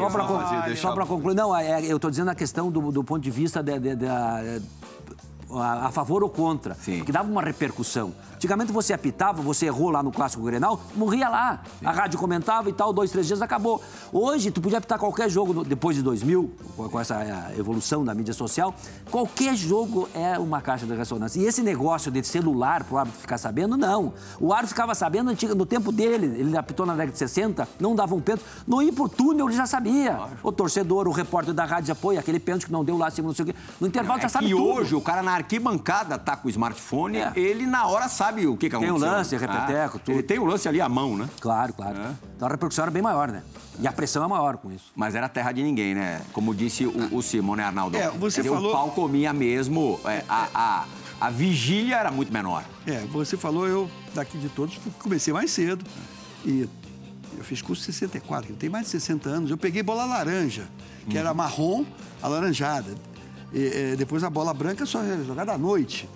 Só 0.77 0.93
para 0.93 1.05
concluir, 1.05 1.35
não, 1.35 1.55
é, 1.55 1.85
eu 1.85 1.97
estou 1.97 2.09
dizendo 2.09 2.31
a 2.31 2.35
questão 2.35 2.71
do, 2.71 2.91
do 2.91 3.03
ponto 3.03 3.21
de 3.21 3.29
vista 3.29 3.61
de- 3.61 3.77
de- 3.77 3.95
da- 3.95 4.41
a, 5.51 5.87
a 5.87 5.91
favor 5.91 6.23
ou 6.23 6.29
contra, 6.29 6.75
Sim. 6.75 7.03
que 7.03 7.11
dava 7.11 7.29
uma 7.29 7.41
repercussão. 7.41 8.13
Antigamente 8.39 8.71
você 8.71 8.93
apitava, 8.93 9.41
você 9.41 9.65
errou 9.65 9.89
lá 9.89 10.01
no 10.01 10.13
Clássico 10.13 10.41
Grenal, 10.43 10.79
morria 10.95 11.27
lá. 11.27 11.61
A 11.83 11.91
rádio 11.91 12.17
comentava 12.17 12.69
e 12.69 12.73
tal, 12.73 12.93
dois, 12.93 13.11
três 13.11 13.27
dias 13.27 13.41
acabou. 13.41 13.83
Hoje, 14.13 14.49
tu 14.49 14.61
podia 14.61 14.77
apitar 14.77 14.97
qualquer 14.97 15.29
jogo 15.29 15.51
no- 15.53 15.65
depois 15.65 15.97
de 15.97 16.01
2000, 16.01 16.49
com, 16.77 16.97
essa 17.01 17.15
eh, 17.21 17.55
evolução 17.59 18.05
da 18.05 18.15
mídia 18.15 18.33
social, 18.33 18.73
qualquer 19.11 19.53
jogo 19.57 20.07
é 20.13 20.39
uma 20.39 20.61
caixa 20.61 20.85
de 20.85 20.95
ressonância. 20.95 21.37
E 21.37 21.43
esse 21.43 21.61
negócio 21.61 22.09
de 22.09 22.23
celular 22.23 22.85
pro 22.85 22.97
árbitro 22.99 23.19
ficar 23.19 23.37
sabendo, 23.37 23.75
não. 23.75 24.13
O 24.39 24.53
árbitro 24.53 24.69
ficava 24.69 24.95
sabendo 24.95 25.33
no 25.57 25.65
tempo 25.65 25.91
dele, 25.91 26.39
ele 26.39 26.57
apitou 26.57 26.85
na 26.85 26.93
década 26.93 27.11
de 27.11 27.17
60, 27.17 27.67
não 27.77 27.93
dava 27.93 28.15
um 28.15 28.21
pênalti, 28.21 28.45
não 28.65 28.81
ia 28.81 28.93
pro 28.93 29.09
túnel, 29.09 29.49
ele 29.49 29.57
já 29.57 29.65
sabia. 29.65 30.17
O 30.41 30.49
torcedor, 30.53 31.09
o 31.09 31.11
repórter 31.11 31.53
da 31.53 31.65
rádio 31.65 31.91
apoia 31.91 32.21
aquele 32.21 32.39
pênalti 32.39 32.67
que 32.67 32.71
não 32.71 32.85
deu 32.85 32.95
lá, 32.97 33.11
segundo 33.11 33.31
não 33.31 33.35
sei 33.35 33.43
o 33.43 33.47
quê. 33.49 33.55
No 33.81 33.87
intervalo 33.87 34.19
É 34.19 34.21
já 34.21 34.29
sabe 34.29 34.45
que 34.45 34.53
tudo. 34.53 34.63
hoje 34.65 34.95
o 34.95 35.01
cara 35.01 35.21
na 35.21 35.33
arquibancada 35.33 36.17
tá 36.17 36.37
com 36.37 36.47
o 36.47 36.49
smartphone, 36.49 37.17
É. 37.17 37.33
ele 37.35 37.67
na 37.67 37.85
hora 37.85 38.07
sabe 38.07 38.28
o 38.47 38.57
que, 38.57 38.69
que 38.69 38.77
Tem 38.77 38.87
o 38.89 38.95
aconteceu. 38.95 39.11
lance, 39.17 39.37
repeteco, 39.37 39.97
Ah, 39.97 40.01
tudo. 40.03 40.11
Ele 40.15 40.23
tem 40.23 40.39
o 40.39 40.45
lance 40.45 40.67
ali 40.67 40.79
à 40.81 40.87
mão, 40.89 41.15
né? 41.17 41.27
Claro, 41.39 41.73
claro. 41.73 41.97
Então 42.35 42.47
a 42.47 42.51
repercussão 42.51 42.83
era 42.83 42.91
bem 42.91 43.01
maior, 43.01 43.29
né? 43.31 43.43
E 43.81 43.87
a 43.87 43.91
pressão 43.91 44.23
é 44.23 44.27
maior 44.27 44.57
com 44.57 44.71
isso. 44.71 44.91
Mas 44.95 45.15
era 45.15 45.29
terra 45.29 45.51
de 45.51 45.63
ninguém, 45.63 45.95
né? 45.95 46.21
Como 46.33 46.53
disse 46.53 46.85
o, 46.85 47.15
o 47.15 47.21
Simon, 47.21 47.55
né, 47.55 47.63
Arnaldo? 47.63 47.95
É, 47.97 48.09
você 48.09 48.41
dizer, 48.41 48.53
falou- 48.53 48.69
O 48.69 48.73
pau 48.73 48.91
comia 48.91 49.31
mesmo, 49.31 49.99
é, 50.05 50.23
a, 50.27 50.47
a, 50.53 50.85
a 51.27 51.29
vigília 51.29 51.95
era 51.97 52.11
muito 52.11 52.31
menor. 52.33 52.63
É, 52.85 52.99
você 53.11 53.37
falou, 53.37 53.67
eu 53.67 53.89
daqui 54.13 54.37
de 54.37 54.49
todos 54.49 54.77
comecei 55.01 55.33
mais 55.33 55.51
cedo. 55.51 55.85
E 56.45 56.67
eu 57.37 57.43
fiz 57.43 57.61
curso 57.61 57.81
64, 57.83 58.47
que 58.51 58.53
tem 58.59 58.69
mais 58.69 58.85
de 58.85 58.91
60 58.91 59.29
anos. 59.29 59.49
Eu 59.51 59.57
peguei 59.57 59.81
bola 59.81 60.03
laranja, 60.05 60.67
que 61.09 61.17
era 61.17 61.33
marrom 61.33 61.85
alaranjada. 62.21 62.93
É, 63.53 63.95
depois 63.95 64.23
a 64.23 64.29
bola 64.29 64.53
branca 64.53 64.85
só 64.85 65.01
era 65.03 65.23
jogada 65.23 65.53
à 65.53 65.57
noite. 65.57 66.07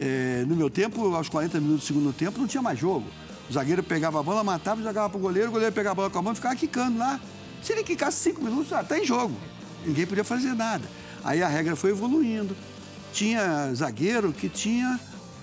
É, 0.00 0.44
no 0.46 0.56
meu 0.56 0.68
tempo, 0.68 1.14
aos 1.14 1.28
40 1.28 1.60
minutos 1.60 1.84
do 1.84 1.86
segundo 1.86 2.12
tempo, 2.12 2.40
não 2.40 2.46
tinha 2.48 2.62
mais 2.62 2.78
jogo. 2.78 3.06
O 3.48 3.52
zagueiro 3.52 3.82
pegava 3.82 4.18
a 4.20 4.22
bola, 4.22 4.42
matava 4.42 4.80
e 4.80 4.84
jogava 4.84 5.08
pro 5.10 5.18
goleiro, 5.18 5.48
o 5.48 5.52
goleiro 5.52 5.72
pegava 5.74 5.92
a 5.92 5.94
bola 5.96 6.10
com 6.10 6.18
a 6.18 6.22
mão 6.22 6.32
e 6.32 6.36
ficava 6.36 6.54
quicando 6.56 6.98
lá. 6.98 7.20
Se 7.62 7.72
ele 7.72 7.82
quicasse 7.84 8.16
cinco 8.18 8.42
minutos, 8.42 8.70
tá 8.88 8.98
em 8.98 9.04
jogo. 9.04 9.34
Ninguém 9.84 10.06
podia 10.06 10.24
fazer 10.24 10.54
nada. 10.54 10.84
Aí 11.22 11.42
a 11.42 11.48
regra 11.48 11.76
foi 11.76 11.90
evoluindo. 11.90 12.56
Tinha 13.12 13.72
zagueiro 13.74 14.32
que 14.32 14.48
tinha 14.48 14.98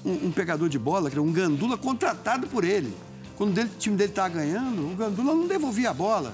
um, 0.06 0.28
um 0.28 0.32
pegador 0.32 0.68
de 0.70 0.80
bola, 0.80 1.10
que 1.10 1.16
era 1.16 1.22
um 1.22 1.32
gandula 1.32 1.78
contratado 1.78 2.48
por 2.48 2.64
ele. 2.64 2.94
Quando 3.38 3.54
dele- 3.54 3.70
o 3.74 3.78
time 3.78 3.96
dele 3.96 4.10
estava 4.10 4.30
ganhando, 4.30 4.92
o 4.92 4.96
gandula 4.96 5.34
não 5.36 5.48
devolvia 5.48 5.92
a 5.92 5.94
bola. 5.94 6.34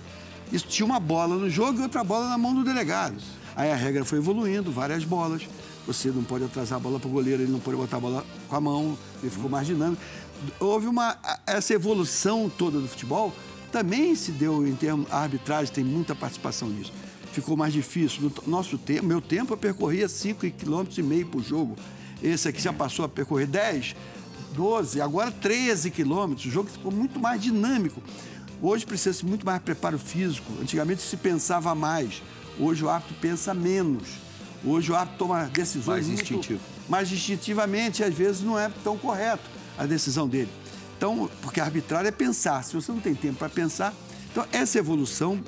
Isso 0.52 0.68
tinha 0.68 0.86
uma 0.86 1.00
bola 1.00 1.36
no 1.36 1.50
jogo 1.50 1.80
e 1.80 1.82
outra 1.84 2.04
bola 2.04 2.30
na 2.30 2.38
mão 2.38 2.54
do 2.54 2.64
delegado. 2.64 3.16
Aí 3.56 3.72
a 3.72 3.76
regra 3.76 4.04
foi 4.04 4.18
evoluindo, 4.18 4.72
várias 4.72 5.04
bolas. 5.04 5.48
Você 5.86 6.10
não 6.10 6.24
pode 6.24 6.44
atrasar 6.46 6.78
a 6.78 6.80
bola 6.80 7.00
para 7.00 7.10
o 7.10 7.12
goleiro, 7.12 7.44
ele 7.44 7.52
não 7.52 7.60
pode 7.60 7.78
botar 7.78 7.98
a 7.98 8.00
bola 8.00 8.26
com 8.48 8.56
a 8.56 8.62
mão, 8.62 8.98
ele 9.22 9.32
ficou 9.32 9.50
mais 9.50 9.68
dinâmico. 9.68 10.02
Houve 10.60 10.88
uma. 10.88 11.18
Essa 11.46 11.74
evolução 11.74 12.50
toda 12.50 12.80
do 12.80 12.88
futebol 12.88 13.34
também 13.72 14.16
se 14.16 14.32
deu 14.32 14.66
em 14.68 14.76
termos. 14.76 15.12
A 15.12 15.20
arbitragem 15.20 15.74
tem 15.74 15.84
muita 15.84 16.16
participação 16.16 16.70
nisso. 16.70 16.94
Ficou 17.32 17.58
mais 17.58 17.74
difícil. 17.74 18.22
No 18.22 18.34
nosso 18.46 18.78
tempo, 18.78 19.06
meu 19.06 19.22
tempo, 19.22 19.54
eu 19.54 19.58
percorria 19.58 20.08
5,5 20.08 20.54
km 20.54 21.30
por 21.30 21.44
jogo. 21.44 21.76
Esse 22.22 22.48
aqui 22.48 22.62
já 22.62 22.72
passou 22.72 23.04
a 23.04 23.10
percorrer 23.10 23.48
10, 23.48 23.96
12, 24.54 25.02
agora 25.02 25.32
13 25.32 25.92
quilômetros. 25.92 26.46
O 26.46 26.52
jogo 26.52 26.70
ficou 26.70 26.92
muito 26.92 27.20
mais 27.20 27.42
dinâmico. 27.42 28.02
Hoje 28.62 28.86
precisa-se 28.86 29.26
muito 29.26 29.46
mais 29.46 29.62
preparo 29.62 30.00
físico. 30.00 30.50
Antigamente 30.62 31.02
se 31.02 31.18
pensava 31.18 31.76
mais. 31.76 32.22
Hoje 32.60 32.84
o 32.84 32.90
árbitro 32.90 33.16
pensa 33.20 33.54
menos. 33.54 34.08
Hoje 34.64 34.92
o 34.92 34.96
árbitro 34.96 35.20
toma 35.20 35.46
decisões 35.46 36.08
Mais 36.08 36.10
instintivo. 36.10 36.60
mais 36.88 37.12
instintivamente, 37.12 38.02
e 38.02 38.06
às 38.06 38.14
vezes 38.14 38.42
não 38.42 38.58
é 38.58 38.72
tão 38.84 38.98
correto 38.98 39.44
a 39.78 39.86
decisão 39.86 40.28
dele. 40.28 40.50
Então, 40.98 41.30
porque 41.42 41.60
a 41.60 41.66
arbitragem 41.66 42.08
é 42.08 42.12
pensar. 42.12 42.64
Se 42.64 42.74
você 42.74 42.92
não 42.92 43.00
tem 43.00 43.14
tempo 43.14 43.40
para 43.40 43.50
pensar, 43.50 43.94
então 44.32 44.46
essa 44.52 44.78
evolução 44.78 45.44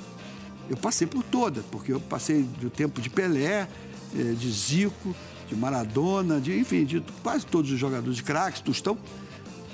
eu 0.69 0.75
passei 0.75 1.07
por 1.07 1.23
toda, 1.23 1.63
porque 1.71 1.93
eu 1.93 1.99
passei 1.99 2.43
do 2.43 2.69
tempo 2.69 2.99
de 2.99 3.09
Pelé, 3.09 3.67
eh, 4.17 4.33
de 4.37 4.51
Zico, 4.51 5.15
de 5.47 5.55
Maradona, 5.55 6.41
de, 6.41 6.57
enfim, 6.57 6.83
de 6.85 7.01
quase 7.21 7.45
todos 7.45 7.71
os 7.71 7.79
jogadores 7.79 8.17
de 8.17 8.23
craques, 8.23 8.61
Tostão. 8.61 8.97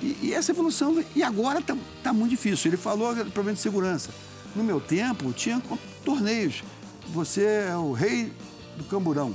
E, 0.01 0.17
e 0.21 0.33
essa 0.33 0.51
evolução, 0.51 1.03
e 1.15 1.23
agora 1.23 1.59
está 1.59 2.13
muito 2.13 2.31
difícil. 2.31 2.69
Ele 2.69 2.77
falou 2.77 3.15
do 3.15 3.31
problema 3.31 3.55
de 3.55 3.61
segurança. 3.61 4.11
No 4.55 4.63
meu 4.63 4.81
tempo, 4.81 5.31
tinha 5.31 5.61
torneios. 6.03 6.63
Você 7.11 7.43
é 7.43 7.75
o 7.75 7.91
rei 7.91 8.31
do 8.77 8.85
camburão. 8.85 9.33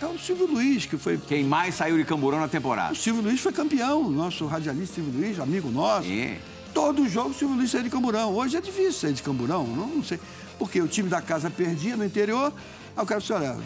É 0.00 0.06
o 0.06 0.18
Silvio 0.18 0.46
Luiz, 0.46 0.86
que 0.86 0.96
foi. 0.96 1.18
Quem 1.18 1.44
mais 1.44 1.74
saiu 1.74 1.98
de 1.98 2.04
Camburão 2.04 2.40
na 2.40 2.48
temporada? 2.48 2.92
O 2.92 2.96
Silvio 2.96 3.22
Luiz 3.22 3.38
foi 3.38 3.52
campeão, 3.52 4.08
nosso 4.08 4.46
radialista 4.46 4.94
Silvio 4.94 5.20
Luiz, 5.20 5.38
amigo 5.38 5.70
nosso. 5.70 6.06
Sim. 6.06 6.38
Todo 6.72 7.06
jogo 7.06 7.30
o 7.30 7.34
Silvio 7.34 7.56
Luiz 7.56 7.70
saía 7.70 7.84
de 7.84 7.90
Camburão. 7.90 8.34
Hoje 8.34 8.56
é 8.56 8.60
difícil 8.60 8.92
sair 8.92 9.12
de 9.12 9.22
Camburão, 9.22 9.66
não, 9.66 9.86
não 9.88 10.02
sei. 10.02 10.18
Porque 10.58 10.80
o 10.80 10.88
time 10.88 11.08
da 11.08 11.20
casa 11.20 11.50
perdia 11.50 11.96
no 11.96 12.04
interior, 12.04 12.50
aí 12.96 13.02
o 13.02 13.06
cara 13.06 13.20
disse, 13.20 13.32
olha, 13.32 13.58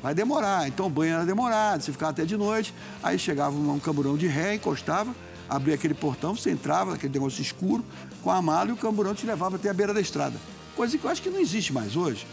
vai 0.00 0.14
demorar. 0.14 0.68
Então 0.68 0.86
o 0.86 0.90
banho 0.90 1.14
era 1.14 1.24
demorado, 1.24 1.82
você 1.82 1.90
ficava 1.90 2.10
até 2.10 2.24
de 2.24 2.36
noite. 2.36 2.72
Aí 3.02 3.18
chegava 3.18 3.56
um, 3.56 3.78
camburão 3.80 4.16
de 4.16 4.28
ré, 4.28 4.54
encostava, 4.54 5.12
abria 5.48 5.74
aquele 5.74 5.94
portão, 5.94 6.36
você 6.36 6.50
entrava, 6.50 6.94
aquele 6.94 7.14
negócio 7.14 7.42
escuro, 7.42 7.84
com 8.22 8.30
a 8.30 8.40
mala 8.40 8.68
e 8.68 8.72
o 8.72 8.76
camburão 8.76 9.14
te 9.14 9.26
levava 9.26 9.56
até 9.56 9.68
a 9.68 9.74
beira 9.74 9.92
da 9.92 10.00
estrada. 10.00 10.36
Coisa 10.76 10.98
que 10.98 11.04
eu 11.04 11.10
acho 11.10 11.22
que 11.22 11.30
não 11.30 11.40
existe 11.40 11.72
mais 11.72 11.96
hoje. 11.96 12.26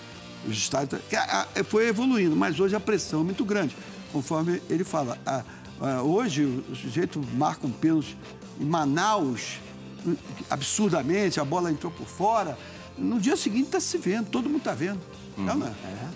Os 0.45 0.69
ah, 0.73 1.47
foi 1.63 1.87
evoluindo, 1.87 2.35
mas 2.35 2.59
hoje 2.59 2.75
a 2.75 2.79
pressão 2.79 3.21
é 3.21 3.23
muito 3.23 3.45
grande. 3.45 3.75
Conforme 4.11 4.61
ele 4.69 4.83
fala, 4.83 5.17
ah, 5.25 5.43
ah, 5.79 6.01
hoje 6.03 6.43
o 6.43 6.75
sujeito 6.75 7.21
marca 7.35 7.65
um 7.65 7.71
pênalti 7.71 8.17
em 8.59 8.65
Manaus, 8.65 9.59
absurdamente, 10.49 11.39
a 11.39 11.45
bola 11.45 11.71
entrou 11.71 11.91
por 11.91 12.05
fora. 12.05 12.57
No 12.97 13.19
dia 13.19 13.37
seguinte 13.37 13.67
está 13.67 13.79
se 13.79 13.97
vendo, 13.97 14.29
todo 14.29 14.49
mundo 14.49 14.57
está 14.57 14.73
vendo. 14.73 14.99
Não, 15.37 15.55
não 15.55 15.67
é? 15.67 15.73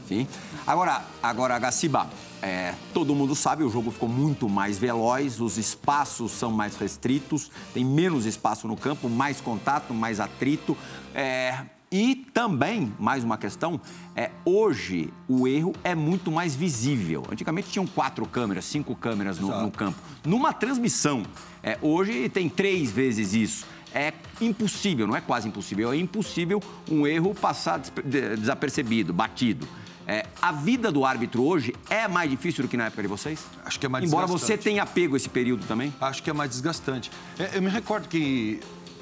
Sim. 0.08 0.28
Agora, 0.66 1.04
agora 1.24 1.58
Gaciba, 1.58 2.08
é, 2.42 2.76
todo 2.94 3.16
mundo 3.16 3.34
sabe, 3.34 3.64
o 3.64 3.70
jogo 3.70 3.90
ficou 3.90 4.08
muito 4.08 4.48
mais 4.48 4.78
veloz, 4.78 5.40
os 5.40 5.58
espaços 5.58 6.34
são 6.34 6.52
mais 6.52 6.76
restritos, 6.76 7.50
tem 7.74 7.84
menos 7.84 8.26
espaço 8.26 8.68
no 8.68 8.76
campo, 8.76 9.10
mais 9.10 9.42
contato, 9.42 9.94
mais 9.94 10.20
atrito. 10.20 10.78
É, 11.16 11.66
e 11.92 12.16
também, 12.34 12.92
mais 13.00 13.24
uma 13.24 13.38
questão, 13.38 13.80
é, 14.16 14.32
hoje 14.44 15.12
o 15.28 15.48
erro 15.48 15.74
é 15.84 15.96
muito 15.96 16.32
mais 16.32 16.54
visível. 16.56 17.24
Antigamente 17.32 17.70
tinham 17.70 17.88
quatro 17.88 18.26
câmeras, 18.28 18.66
cinco 18.66 18.94
câmeras 18.96 19.40
no, 19.40 19.62
no 19.62 19.72
campo. 19.72 19.98
Numa 20.26 20.52
transmissão, 20.52 21.24
é, 21.64 21.78
hoje 21.82 22.28
tem 22.30 22.50
três 22.50 22.92
vezes 22.92 23.34
isso. 23.34 23.66
É 23.94 24.12
impossível, 24.42 25.08
não 25.08 25.16
é 25.16 25.22
quase 25.22 25.48
impossível, 25.48 25.94
é 25.94 25.98
impossível 25.98 26.62
um 26.92 27.08
erro 27.08 27.34
passar 27.34 27.80
des- 27.80 27.92
de- 28.04 28.36
desapercebido, 28.36 29.14
batido. 29.14 29.66
É, 30.06 30.26
a 30.42 30.52
vida 30.52 30.92
do 30.92 31.04
árbitro 31.04 31.44
hoje 31.44 31.74
é 31.90 32.08
mais 32.08 32.30
difícil 32.30 32.64
do 32.64 32.70
que 32.70 32.78
na 32.78 32.86
época 32.86 33.02
de 33.02 33.08
vocês? 33.08 33.44
Acho 33.66 33.80
que 33.80 33.86
é 33.86 33.90
mais 33.90 34.06
Embora 34.06 34.26
você 34.28 34.58
tenha 34.58 34.86
pego 34.86 35.16
esse 35.18 35.28
período 35.28 35.66
também? 35.68 35.94
Acho 36.00 36.22
que 36.24 36.30
é 36.30 36.34
mais 36.34 36.50
desgastante. 36.52 37.12
É, 37.40 37.58
Eu 37.58 37.62
me 37.62 37.70
recordo 37.70 38.08
que, 38.08 38.60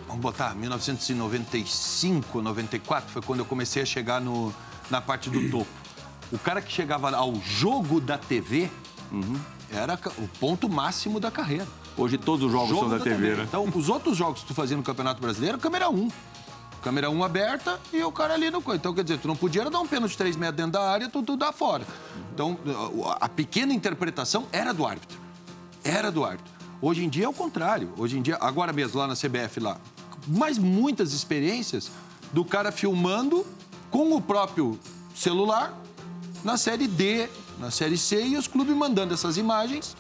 vamos 0.07 0.21
botar, 0.21 0.55
1995, 0.55 2.41
94, 2.41 3.09
foi 3.11 3.21
quando 3.21 3.39
eu 3.39 3.45
comecei 3.45 3.81
a 3.81 3.85
chegar 3.85 4.21
no, 4.21 4.53
na 4.89 5.01
parte 5.01 5.29
do 5.29 5.49
topo. 5.49 5.69
O 6.31 6.37
cara 6.39 6.61
que 6.61 6.71
chegava 6.71 7.15
ao 7.15 7.35
jogo 7.41 7.99
da 8.01 8.17
TV 8.17 8.69
era 9.71 9.95
ca- 9.97 10.11
o 10.17 10.27
ponto 10.39 10.67
máximo 10.69 11.19
da 11.19 11.29
carreira. 11.31 11.67
Hoje 11.97 12.17
todos 12.17 12.45
os 12.45 12.51
jogos 12.51 12.69
Jogo 12.69 12.81
são 12.81 12.89
da, 12.97 12.99
TV, 13.03 13.35
né? 13.35 13.43
Então, 13.47 13.63
os 13.73 13.87
outros 13.89 14.17
jogos 14.17 14.41
que 14.41 14.47
tu 14.47 14.53
fazia 14.53 14.75
no 14.75 14.83
Campeonato 14.83 15.21
Brasileiro, 15.21 15.57
câmera 15.57 15.89
1. 15.89 16.09
Câmera 16.83 17.09
1 17.09 17.23
aberta 17.23 17.79
e 17.93 18.03
o 18.03 18.11
cara 18.11 18.33
ali 18.33 18.51
no. 18.51 18.61
Então, 18.73 18.93
quer 18.93 19.03
dizer, 19.03 19.17
tu 19.19 19.27
não 19.27 19.35
podia 19.35 19.61
era 19.61 19.69
dar 19.71 19.79
um 19.79 19.87
pênalti 19.87 20.11
de 20.11 20.17
3 20.17 20.35
metros 20.35 20.57
dentro 20.57 20.73
da 20.73 20.89
área, 20.91 21.07
tu, 21.09 21.23
tu 21.23 21.35
dá 21.37 21.51
fora. 21.51 21.85
Então, 22.33 22.59
a 23.19 23.29
pequena 23.29 23.73
interpretação 23.73 24.45
era 24.51 24.73
do 24.73 24.85
árbitro. 24.85 25.17
Era 25.83 26.11
do 26.11 26.23
árbitro. 26.25 26.53
Hoje 26.81 27.03
em 27.05 27.09
dia 27.09 27.25
é 27.25 27.27
o 27.29 27.33
contrário. 27.33 27.91
Hoje 27.97 28.17
em 28.19 28.21
dia, 28.21 28.37
agora 28.41 28.73
mesmo 28.73 28.99
lá 28.99 29.07
na 29.07 29.15
CBF 29.15 29.59
lá, 29.61 29.77
mas 30.27 30.57
muitas 30.57 31.13
experiências 31.13 31.91
do 32.33 32.43
cara 32.43 32.71
filmando 32.71 33.45
com 33.91 34.13
o 34.13 34.21
próprio 34.21 34.79
celular 35.15 35.77
na 36.43 36.57
série 36.57 36.87
D, 36.87 37.27
na 37.59 37.71
série 37.71 37.97
C 37.97 38.25
e 38.25 38.37
os 38.37 38.47
clubes 38.47 38.75
mandando 38.75 39.13
essas 39.13 39.37
imagens 39.37 39.95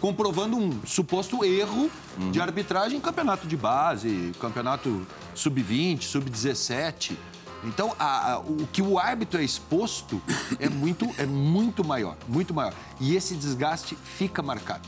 comprovando 0.00 0.56
um 0.56 0.84
suposto 0.84 1.44
erro 1.44 1.90
de 2.30 2.40
arbitragem 2.40 2.98
em 2.98 3.00
campeonato 3.00 3.46
de 3.46 3.56
base, 3.56 4.32
campeonato 4.40 5.06
sub-20, 5.34 6.02
sub-17. 6.02 7.16
Então, 7.64 7.94
a- 7.98 8.32
a- 8.34 8.38
o 8.40 8.66
que 8.70 8.82
o 8.82 8.98
árbitro 8.98 9.40
é 9.40 9.44
exposto 9.44 10.20
é 10.60 10.68
muito, 10.68 11.08
é 11.16 11.24
muito 11.24 11.82
maior, 11.82 12.16
muito 12.28 12.52
maior. 12.52 12.74
E 13.00 13.16
esse 13.16 13.34
desgaste 13.34 13.96
fica 13.96 14.42
marcado. 14.42 14.86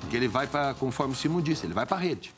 Porque 0.00 0.16
ele 0.16 0.26
vai 0.26 0.46
para, 0.48 0.74
conforme 0.74 1.12
o 1.14 1.16
Simon 1.16 1.40
disse, 1.40 1.64
ele 1.64 1.74
vai 1.74 1.86
para 1.86 1.96
a 1.96 2.00
rede. 2.00 2.34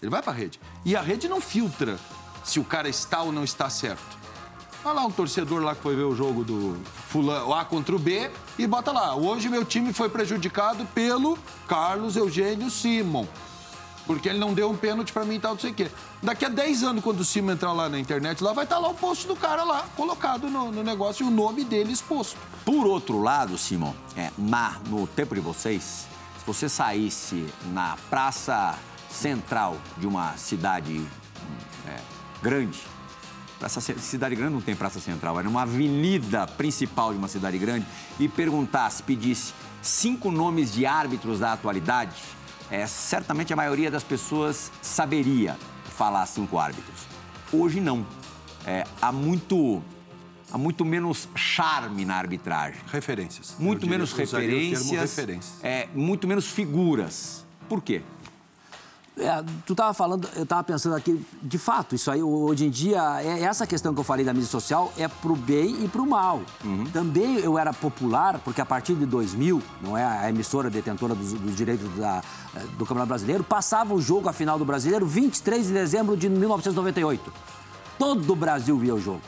Ele 0.00 0.10
vai 0.10 0.22
para 0.22 0.32
a 0.32 0.36
rede. 0.36 0.60
E 0.84 0.96
a 0.96 1.00
rede 1.00 1.28
não 1.28 1.40
filtra 1.40 1.98
se 2.44 2.60
o 2.60 2.64
cara 2.64 2.88
está 2.88 3.22
ou 3.22 3.32
não 3.32 3.44
está 3.44 3.68
certo. 3.68 4.18
Olha 4.84 4.94
lá 4.94 5.06
um 5.06 5.10
torcedor 5.10 5.60
lá 5.60 5.74
que 5.74 5.82
foi 5.82 5.96
ver 5.96 6.04
o 6.04 6.14
jogo 6.14 6.44
do 6.44 6.80
fulano, 7.08 7.52
A 7.52 7.64
contra 7.64 7.94
o 7.94 7.98
B, 7.98 8.30
e 8.56 8.66
bota 8.66 8.92
lá, 8.92 9.14
hoje 9.14 9.48
meu 9.48 9.64
time 9.64 9.92
foi 9.92 10.08
prejudicado 10.08 10.84
pelo 10.94 11.36
Carlos 11.66 12.16
Eugênio 12.16 12.70
Simon. 12.70 13.26
Porque 14.06 14.28
ele 14.28 14.38
não 14.38 14.54
deu 14.54 14.70
um 14.70 14.76
pênalti 14.76 15.12
pra 15.12 15.24
mim 15.24 15.34
e 15.34 15.40
tal, 15.40 15.52
não 15.52 15.60
sei 15.60 15.72
o 15.72 15.74
quê. 15.74 15.90
Daqui 16.22 16.44
a 16.44 16.48
10 16.48 16.82
anos, 16.84 17.04
quando 17.04 17.20
o 17.20 17.24
Simon 17.24 17.52
entrar 17.52 17.72
lá 17.72 17.88
na 17.88 17.98
internet, 17.98 18.42
lá 18.42 18.52
vai 18.52 18.64
estar 18.64 18.78
lá 18.78 18.88
o 18.88 18.94
post 18.94 19.26
do 19.26 19.36
cara 19.36 19.64
lá, 19.64 19.86
colocado 19.96 20.48
no, 20.48 20.72
no 20.72 20.82
negócio 20.82 21.26
e 21.26 21.28
o 21.28 21.30
nome 21.30 21.64
dele 21.64 21.92
exposto. 21.92 22.38
Por 22.64 22.86
outro 22.86 23.20
lado, 23.20 23.58
Simon, 23.58 23.92
é, 24.16 24.30
na, 24.38 24.76
no 24.88 25.06
tempo 25.08 25.34
de 25.34 25.40
vocês, 25.40 26.06
se 26.38 26.46
você 26.46 26.68
saísse 26.68 27.46
na 27.72 27.98
praça 28.08 28.78
central 29.18 29.76
de 29.96 30.06
uma 30.06 30.36
cidade 30.36 31.04
é, 31.86 31.96
grande, 32.40 32.78
praça, 33.58 33.80
cidade 33.80 34.36
grande 34.36 34.52
não 34.54 34.60
tem 34.60 34.76
praça 34.76 35.00
central, 35.00 35.38
era 35.40 35.48
uma 35.48 35.62
avenida 35.62 36.46
principal 36.46 37.12
de 37.12 37.18
uma 37.18 37.26
cidade 37.26 37.58
grande, 37.58 37.84
e 38.20 38.28
perguntasse, 38.28 39.02
pedisse 39.02 39.52
cinco 39.82 40.30
nomes 40.30 40.72
de 40.72 40.86
árbitros 40.86 41.40
da 41.40 41.52
atualidade, 41.52 42.14
é, 42.70 42.86
certamente 42.86 43.52
a 43.52 43.56
maioria 43.56 43.90
das 43.90 44.04
pessoas 44.04 44.70
saberia 44.80 45.56
falar 45.96 46.24
cinco 46.26 46.58
árbitros. 46.58 47.00
Hoje 47.52 47.80
não. 47.80 48.06
É, 48.66 48.84
há 49.00 49.10
muito 49.10 49.82
há 50.52 50.58
muito 50.58 50.84
menos 50.84 51.28
charme 51.34 52.04
na 52.04 52.16
arbitragem. 52.16 52.80
Referências. 52.92 53.56
Muito 53.58 53.80
diria- 53.80 53.90
menos 53.98 54.12
referências, 54.12 54.90
referências. 54.90 55.64
É, 55.64 55.88
muito 55.94 56.28
menos 56.28 56.46
figuras. 56.46 57.46
Por 57.68 57.82
quê? 57.82 58.02
É, 59.20 59.44
tu 59.66 59.72
estava 59.72 59.92
falando, 59.92 60.28
eu 60.36 60.44
estava 60.44 60.62
pensando 60.62 60.94
aqui, 60.94 61.24
de 61.42 61.58
fato, 61.58 61.94
isso 61.94 62.10
aí 62.10 62.22
hoje 62.22 62.66
em 62.66 62.70
dia, 62.70 63.20
é, 63.22 63.42
essa 63.42 63.66
questão 63.66 63.92
que 63.92 64.00
eu 64.00 64.04
falei 64.04 64.24
da 64.24 64.32
mídia 64.32 64.48
social 64.48 64.92
é 64.96 65.08
pro 65.08 65.34
bem 65.34 65.84
e 65.84 65.88
pro 65.88 66.06
mal. 66.06 66.40
Também 66.92 67.38
eu 67.38 67.58
era 67.58 67.72
popular, 67.72 68.38
porque 68.44 68.60
a 68.60 68.66
partir 68.66 68.94
de 68.94 69.04
2000, 69.06 69.60
não 69.82 69.96
é 69.98 70.04
a 70.04 70.28
emissora 70.30 70.70
detentora 70.70 71.14
dos, 71.14 71.32
dos 71.32 71.56
direitos 71.56 71.88
da- 71.96 72.22
do 72.76 72.84
Campeonato 72.84 73.08
Brasileiro, 73.08 73.42
passava 73.44 73.92
o 73.94 74.00
jogo, 74.00 74.28
a 74.28 74.32
final 74.32 74.58
do 74.58 74.64
Brasileiro, 74.64 75.06
23 75.06 75.66
de 75.66 75.72
dezembro 75.72 76.16
de 76.16 76.28
1998. 76.28 77.32
Todo 77.98 78.32
o 78.32 78.36
Brasil 78.36 78.76
via 78.78 78.94
o 78.94 79.00
jogo. 79.00 79.20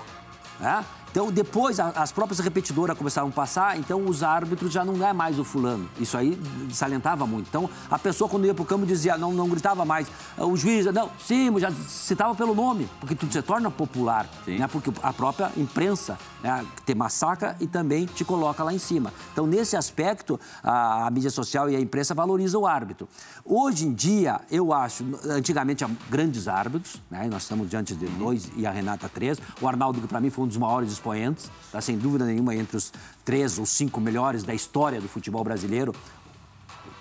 né? 0.60 0.84
Então, 1.10 1.30
depois, 1.32 1.80
as 1.80 2.12
próprias 2.12 2.38
repetidoras 2.38 2.96
começaram 2.96 3.28
a 3.28 3.32
passar, 3.32 3.76
então 3.76 4.06
os 4.06 4.22
árbitros 4.22 4.72
já 4.72 4.84
não 4.84 5.04
é 5.04 5.12
mais 5.12 5.38
o 5.40 5.44
fulano. 5.44 5.88
Isso 5.98 6.16
aí 6.16 6.40
salientava 6.72 7.26
muito. 7.26 7.48
Então, 7.48 7.68
a 7.90 7.98
pessoa, 7.98 8.30
quando 8.30 8.46
ia 8.46 8.54
pro 8.54 8.64
campo, 8.64 8.86
dizia, 8.86 9.18
não, 9.18 9.32
não 9.32 9.48
gritava 9.48 9.84
mais. 9.84 10.06
O 10.38 10.56
juiz, 10.56 10.86
não, 10.86 11.10
sim, 11.18 11.50
já 11.58 11.70
citava 11.72 12.34
pelo 12.34 12.54
nome, 12.54 12.88
porque 13.00 13.16
tudo 13.16 13.32
se 13.32 13.42
torna 13.42 13.70
popular. 13.70 14.28
Né? 14.46 14.66
Porque 14.68 14.92
a 15.02 15.12
própria 15.12 15.50
imprensa 15.56 16.16
né, 16.44 16.64
te 16.86 16.94
massacra 16.94 17.56
e 17.58 17.66
também 17.66 18.06
te 18.06 18.24
coloca 18.24 18.62
lá 18.62 18.72
em 18.72 18.78
cima. 18.78 19.12
Então, 19.32 19.48
nesse 19.48 19.76
aspecto, 19.76 20.38
a, 20.62 21.08
a 21.08 21.10
mídia 21.10 21.30
social 21.30 21.68
e 21.68 21.74
a 21.74 21.80
imprensa 21.80 22.14
valorizam 22.14 22.62
o 22.62 22.66
árbitro. 22.68 23.08
Hoje 23.44 23.84
em 23.84 23.92
dia, 23.92 24.40
eu 24.48 24.72
acho, 24.72 25.04
antigamente, 25.28 25.84
há 25.84 25.90
grandes 26.08 26.46
árbitros, 26.46 27.02
né? 27.10 27.26
nós 27.28 27.42
estamos 27.42 27.68
diante 27.68 27.96
de 27.96 28.06
dois 28.06 28.48
e 28.56 28.64
a 28.64 28.70
Renata 28.70 29.08
três. 29.08 29.38
O 29.60 29.66
Arnaldo, 29.66 30.00
que 30.00 30.06
para 30.06 30.20
mim 30.20 30.30
foi 30.30 30.44
um 30.44 30.48
dos 30.48 30.56
maiores 30.56 30.99
expoentes, 31.00 31.50
tá, 31.72 31.80
sem 31.80 31.96
dúvida 31.96 32.26
nenhuma, 32.26 32.54
entre 32.54 32.76
os 32.76 32.92
três 33.24 33.58
ou 33.58 33.64
cinco 33.64 34.00
melhores 34.00 34.44
da 34.44 34.52
história 34.52 35.00
do 35.00 35.08
futebol 35.08 35.42
brasileiro, 35.42 35.94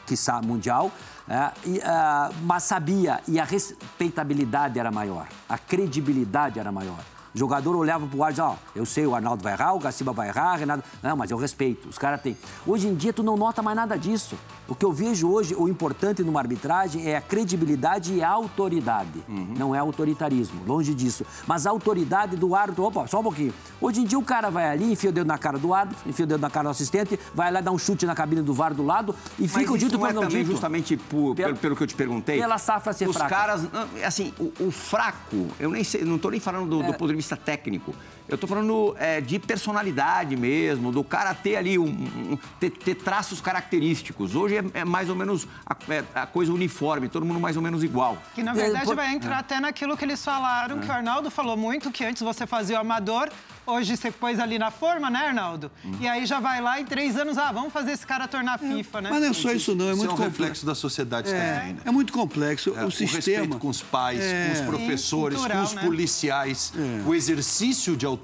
quiçá 0.08 0.42
mundial, 0.42 0.90
né? 1.28 1.52
Ah, 1.84 2.32
mas 2.42 2.64
sabia, 2.64 3.22
e 3.28 3.40
a 3.40 3.44
respeitabilidade 3.44 4.80
era 4.80 4.90
maior, 4.90 5.28
a 5.48 5.58
credibilidade 5.58 6.60
era 6.60 6.72
maior. 6.72 7.04
O 7.40 7.48
jogador 7.48 7.74
olhava 7.74 8.06
pro 8.06 8.22
ar 8.22 8.32
e 8.32 8.34
dizia, 8.34 8.44
ó, 8.48 8.56
eu 8.76 8.86
sei, 8.86 9.08
o 9.08 9.16
Arnaldo 9.16 9.42
vai 9.42 9.54
errar, 9.54 9.74
o 9.74 9.80
Gaciba 9.80 10.12
vai 10.12 10.28
errar, 10.28 10.58
Renato... 10.58 10.84
Não, 11.02 11.16
mas 11.16 11.32
eu 11.32 11.38
respeito, 11.38 11.88
os 11.88 11.98
caras 11.98 12.20
têm. 12.22 12.36
Hoje 12.68 12.86
em 12.90 12.94
dia, 12.94 13.14
tu 13.14 13.24
não 13.24 13.38
nota 13.38 13.62
mais 13.62 13.78
nada 13.78 13.98
disso. 13.98 14.36
O 14.68 14.76
que 14.76 14.84
eu 14.86 14.92
vejo 14.92 15.32
hoje, 15.32 15.56
o 15.56 15.70
importante 15.70 16.22
numa 16.22 16.42
arbitragem 16.42 17.08
é 17.10 17.16
a 17.16 17.22
credibilidade 17.22 18.14
e 18.14 18.22
a 18.22 18.30
autoridade. 18.30 19.24
Não 19.58 19.74
é 19.74 19.80
autoritarismo, 19.80 20.62
longe 20.68 20.94
disso. 20.94 21.26
Mas 21.48 21.66
a 21.66 21.70
autoridade 21.70 22.36
do 22.36 22.54
árbitro, 22.54 22.84
opa, 22.84 23.08
só 23.08 23.22
um 23.22 23.24
pouquinho. 23.24 23.54
Hoje 23.80 24.02
em 24.02 24.04
dia, 24.04 24.20
o 24.20 24.24
cara 24.24 24.50
vai 24.52 24.70
ali, 24.70 24.92
enfia 24.92 25.10
o 25.10 25.14
dedo 25.14 25.26
na 25.26 25.38
cara 25.38 25.58
do 25.58 25.74
árbitro, 25.74 26.10
enfia 26.10 26.26
o 26.26 26.28
dedo 26.28 26.42
na 26.42 26.50
cara 26.50 26.66
do 26.66 26.72
assistente, 26.72 27.18
vai 27.34 27.50
lá 27.54 27.62
dar 27.62 27.72
um 27.72 27.78
chute 27.80 28.06
na 28.06 28.14
cabine 28.14 28.42
do 28.42 28.54
VAR 28.54 28.74
do 28.74 28.86
lado 28.86 29.16
e 29.40 29.48
fica 29.48 29.70
o 29.70 29.72
Mas 29.72 29.80
dito 29.80 29.92
isso 29.96 29.98
não 29.98 30.08
é 30.08 30.14
também 30.14 30.30
dito. 30.44 30.52
justamente 30.52 30.98
por- 30.98 31.36
pelo, 31.36 31.56
pelo 31.56 31.76
que 31.78 31.84
eu 31.84 31.88
te 31.88 31.96
perguntei? 31.96 32.38
pela 32.38 32.58
safra 32.58 32.92
ser 32.92 33.08
Os 33.08 33.16
fraca. 33.16 33.34
caras, 33.34 33.64
não, 33.72 33.88
assim, 34.06 34.34
o, 34.38 34.66
o 34.66 34.72
fraco, 34.72 35.48
eu 35.58 35.70
nem 35.72 35.86
sei, 35.86 36.04
não 36.04 36.18
estou 36.18 36.30
nem 36.30 36.42
falando 36.42 36.68
do, 36.70 36.84
do 36.84 36.94
ponto 36.94 37.08
de 37.08 37.16
vista 37.16 37.29
técnico. 37.36 37.94
Eu 38.30 38.38
tô 38.38 38.46
falando 38.48 38.96
é, 39.00 39.20
de 39.20 39.40
personalidade 39.40 40.36
mesmo, 40.36 40.92
do 40.92 41.04
cara 41.04 41.34
ter 41.34 41.56
ali 41.56 41.78
um, 41.80 41.86
um- 41.88 42.38
ter, 42.60 42.70
ter 42.70 42.96
traços 42.96 43.42
característicos. 43.42 44.36
Hoje 44.36 44.58
é, 44.58 44.64
é 44.82 44.86
mais 44.86 45.10
ou 45.10 45.16
menos 45.16 45.48
a, 45.66 45.76
é 45.92 46.04
a 46.14 46.26
coisa 46.26 46.54
uniforme, 46.54 47.10
todo 47.10 47.26
mundo 47.26 47.40
mais 47.40 47.56
ou 47.58 47.62
menos 47.64 47.84
igual. 47.84 48.18
Que 48.36 48.44
na 48.44 48.52
É, 48.52 48.56
verdade 48.56 48.86
por- 48.86 48.96
vai 48.96 49.14
entrar 49.14 49.40
até 49.40 49.60
naquilo 49.60 49.98
que 49.98 50.06
eles 50.06 50.24
falaram, 50.24 50.80
que 50.80 50.88
o 50.88 50.92
Arnaldo 50.92 51.32
falou 51.32 51.58
muito, 51.58 51.92
que 51.92 52.04
antes 52.06 52.22
você 52.22 52.46
fazia 52.46 52.78
o 52.78 52.82
amador, 52.82 53.30
hoje 53.66 53.98
você 53.98 54.12
pôs 54.12 54.40
ali 54.40 54.60
na 54.60 54.70
forma, 54.72 55.10
né, 55.10 55.28
Arnaldo? 55.28 55.72
E 56.00 56.08
aí 56.08 56.26
já 56.26 56.40
vai 56.40 56.62
lá 56.62 56.80
em 56.80 56.86
três 56.86 57.16
anos, 57.16 57.38
ah, 57.38 57.52
vamos 57.52 57.74
fazer 57.74 57.92
esse 57.92 58.06
cara 58.06 58.28
tornar 58.28 58.60
FIFA, 58.60 59.02
né? 59.02 59.10
Mas 59.12 59.22
não 59.22 59.30
é 59.30 59.34
só 59.34 59.52
isso, 59.52 59.76
não. 59.76 59.88
É 59.90 59.92
Isso 59.92 59.98
muito 59.98 60.10
é 60.12 60.14
um 60.14 60.18
complexo. 60.18 60.38
reflexo 60.42 60.66
da 60.66 60.76
sociedade 60.76 61.28
também, 61.30 61.42
É, 61.42 61.74
né? 61.74 61.78
é 61.86 61.92
muito 61.92 62.14
complexo. 62.14 62.74
É, 62.78 62.86
o 62.86 62.92
sistema. 62.92 63.16
respeito 63.40 63.58
com 63.60 63.70
os 63.70 63.82
pais, 63.82 64.20
É. 64.22 64.46
com 64.48 64.54
os 64.54 64.62
professores, 64.62 65.38
Sim, 65.40 65.44
cultural, 65.44 65.58
com 65.64 65.70
os 65.70 65.74
né? 65.76 65.82
policiais. 65.84 66.74
O 67.06 67.14
exercício 67.16 67.96
de 67.98 68.06
autoridade 68.06 68.19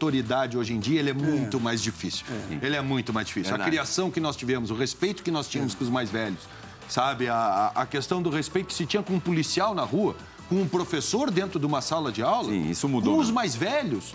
hoje 0.58 0.73
em 0.73 0.79
dia 0.79 0.99
ele 0.99 1.10
é 1.10 1.13
muito 1.13 1.60
mais 1.60 1.81
difícil. 1.81 2.25
Ele 2.62 2.75
é 2.75 2.81
muito 2.81 3.13
mais 3.13 3.27
difícil. 3.27 3.49
Verdade. 3.51 3.69
A 3.69 3.71
criação 3.71 4.12
que 4.12 4.19
nós 4.19 4.36
tivemos, 4.36 4.71
o 4.71 4.75
respeito 4.75 5.23
que 5.23 5.31
nós 5.31 5.47
tínhamos 5.47 5.73
com 5.75 5.84
os 5.84 5.89
mais 5.89 6.10
velhos, 6.10 6.39
sabe? 6.89 7.27
A, 7.27 7.36
a- 7.75 7.81
a 7.81 7.86
questão 7.86 8.21
do 8.21 8.29
respeito 8.29 8.67
que 8.67 8.73
se 8.73 8.86
tinha 8.86 9.01
com 9.03 9.13
um 9.13 9.19
policial 9.19 9.73
na 9.73 9.84
rua, 9.84 10.15
com 10.49 10.55
um 10.62 10.67
professor 10.67 11.31
dentro 11.31 11.60
de 11.60 11.65
uma 11.65 11.81
sala 11.81 12.12
de 12.12 12.21
aula. 12.21 12.49
Sim, 12.49 12.69
isso 12.69 12.88
mudou, 12.88 13.13
Com 13.13 13.19
né? 13.19 13.25
os 13.25 13.31
mais 13.31 13.55
velhos. 13.55 14.13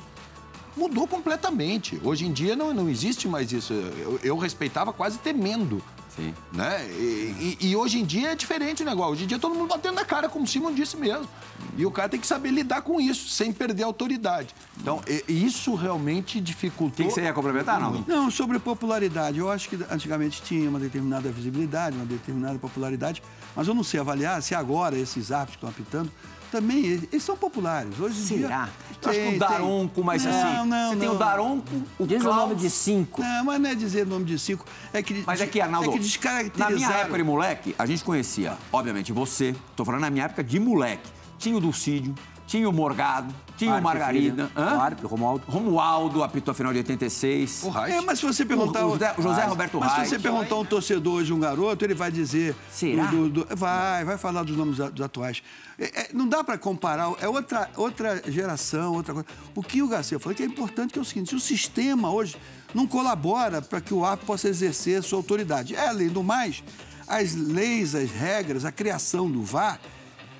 Mudou 0.76 1.06
completamente. 1.06 2.00
Hoje 2.04 2.24
em 2.26 2.32
dia 2.32 2.54
não, 2.54 2.72
não 2.72 2.88
existe 2.88 3.26
mais 3.26 3.50
isso. 3.52 3.72
Eu, 3.72 4.20
eu 4.22 4.38
respeitava 4.38 4.92
quase 4.92 5.18
temendo. 5.18 5.82
Sim. 6.16 6.34
Né? 6.52 6.86
E, 6.90 7.56
e- 7.60 7.68
e 7.70 7.76
hoje 7.76 7.98
em 8.00 8.04
dia 8.04 8.32
é 8.32 8.34
diferente 8.34 8.82
o 8.82 8.86
negócio. 8.86 9.12
Hoje 9.12 9.24
em 9.24 9.26
dia 9.26 9.38
todo 9.38 9.54
mundo 9.54 9.68
batendo 9.68 9.94
na 9.94 10.04
cara, 10.04 10.28
como 10.28 10.44
o 10.44 10.48
Simon 10.48 10.72
disse 10.74 10.96
mesmo. 10.96 11.28
E 11.76 11.86
o 11.86 11.90
cara 11.90 12.08
tem 12.08 12.18
que 12.18 12.26
saber 12.26 12.50
lidar 12.50 12.82
com 12.82 13.00
isso, 13.00 13.28
sem 13.28 13.52
perder 13.52 13.84
a 13.84 13.86
autoridade. 13.86 14.48
Então, 14.80 15.00
e- 15.06 15.44
isso 15.46 15.74
realmente 15.74 16.38
O 16.38 16.40
dificultou. 16.40 16.96
que, 16.96 17.04
que 17.04 17.10
você 17.10 17.22
ia 17.22 17.32
complementar, 17.32 17.76
Arnaldo? 17.76 18.04
Não, 18.08 18.30
sobre 18.30 18.58
popularidade. 18.58 19.38
Eu 19.38 19.50
acho 19.50 19.68
que 19.68 19.78
antigamente 19.90 20.42
tinha 20.42 20.68
uma 20.68 20.80
determinada 20.80 21.30
visibilidade, 21.30 21.96
uma 21.96 22.04
determinada 22.06 22.58
popularidade, 22.58 23.22
mas 23.54 23.68
eu 23.68 23.74
não 23.74 23.84
sei 23.84 24.00
avaliar 24.00 24.42
se 24.42 24.54
agora 24.54 24.98
esses 24.98 25.30
árbitros 25.30 25.56
que 25.60 25.66
estão 25.66 25.70
apitando 25.70 26.10
também 26.50 26.84
eles 26.84 27.22
são 27.22 27.36
populares. 27.36 27.98
Hoje 27.98 28.20
em 28.20 28.24
Será? 28.24 28.64
dia. 28.64 28.72
Eu 29.02 29.10
acho 29.10 29.18
que 29.18 29.24
tem- 29.24 29.26
o 29.28 29.30
tem- 29.30 29.38
Daronco, 29.38 30.04
mas 30.04 30.24
Não, 30.24 30.30
assim, 30.32 30.68
não, 30.68 30.90
você 30.90 30.96
tem 30.96 31.08
não. 31.08 31.14
o 31.14 31.18
Daronco, 31.18 31.82
o 31.98 32.06
Diz 32.06 32.18
o 32.20 32.24
Klaus- 32.24 32.36
nome 32.36 32.54
de 32.56 32.68
cinco. 32.70 33.22
Não, 33.22 33.44
mas 33.44 33.60
não 33.60 33.70
é 33.70 33.74
dizer 33.74 34.06
nome 34.06 34.24
de 34.26 34.38
cinco. 34.38 34.64
É 34.92 35.02
que, 35.02 35.22
Mas 35.26 35.40
é 35.40 35.46
que, 35.46 35.60
Arnaldo, 35.60 35.88
é 35.88 35.92
que 35.92 35.98
na 35.98 36.02
descaracterizaram. 36.04 36.76
minha 36.76 36.90
época 36.90 37.16
de 37.18 37.24
moleque, 37.24 37.74
a 37.78 37.86
gente 37.86 38.04
conhecia, 38.04 38.56
obviamente, 38.72 39.12
você. 39.12 39.54
Tô 39.74 39.84
falando 39.84 40.02
na 40.02 40.10
minha 40.10 40.24
época 40.26 40.44
de 40.44 40.58
moleque. 40.60 41.08
Tinha 41.38 41.56
o 41.56 41.60
Dulcídio, 41.60 42.14
tinha 42.46 42.68
o 42.68 42.72
Morgado, 42.72 43.34
tinha 43.60 43.74
o 43.76 43.82
Margarida. 43.82 44.50
O 44.56 44.60
árbitro, 44.60 45.08
Romualdo. 45.08 45.44
Romualdo 45.46 46.22
apitou 46.24 46.52
a 46.52 46.54
final 46.54 46.72
de 46.72 46.78
86. 46.78 47.62
O 47.64 47.70
Reich. 47.70 47.92
É, 47.94 48.00
mas 48.00 48.18
se 48.18 48.26
você 48.26 48.44
perguntar. 48.44 48.86
O 48.86 48.90
José- 48.92 49.14
José 49.18 49.44
Roberto 49.44 49.78
Mas 49.78 49.90
se 49.92 49.96
Reich. 49.98 50.08
você 50.10 50.18
perguntar 50.18 50.56
um 50.56 50.64
torcedor 50.64 51.14
hoje, 51.14 51.32
um 51.32 51.38
garoto, 51.40 51.84
ele 51.84 51.94
vai 51.94 52.10
dizer. 52.10 52.54
Será? 52.70 53.04
do- 53.06 53.28
do- 53.28 53.44
do- 53.44 53.56
vai, 53.56 54.04
vai 54.04 54.18
falar 54.18 54.42
dos 54.42 54.56
nomes 54.56 54.76
dos 54.78 55.00
atuais. 55.04 55.42
É, 55.78 56.00
é, 56.02 56.08
não 56.12 56.26
dá 56.28 56.42
para 56.44 56.58
comparar, 56.58 57.10
é 57.20 57.28
outra, 57.28 57.70
outra 57.76 58.22
geração, 58.30 58.94
outra 58.94 59.14
coisa. 59.14 59.28
O 59.54 59.62
que 59.62 59.82
o 59.82 59.88
Garcia 59.88 60.18
falou 60.18 60.34
que 60.36 60.42
é 60.42 60.46
importante 60.46 60.92
que 60.92 60.98
é 60.98 61.02
o 61.02 61.04
seguinte: 61.04 61.30
se 61.30 61.36
o 61.36 61.40
sistema 61.40 62.10
hoje 62.12 62.36
não 62.74 62.86
colabora 62.86 63.62
para 63.62 63.80
que 63.80 63.92
o 63.94 64.04
árbitro 64.04 64.26
possa 64.26 64.48
exercer 64.48 64.98
a 64.98 65.02
sua 65.02 65.18
autoridade. 65.18 65.74
É, 65.74 65.88
além 65.88 66.08
do 66.08 66.22
mais, 66.22 66.62
as 67.08 67.34
leis, 67.34 67.94
as 67.94 68.10
regras, 68.10 68.64
a 68.64 68.70
criação 68.72 69.30
do 69.30 69.42
VAR 69.42 69.80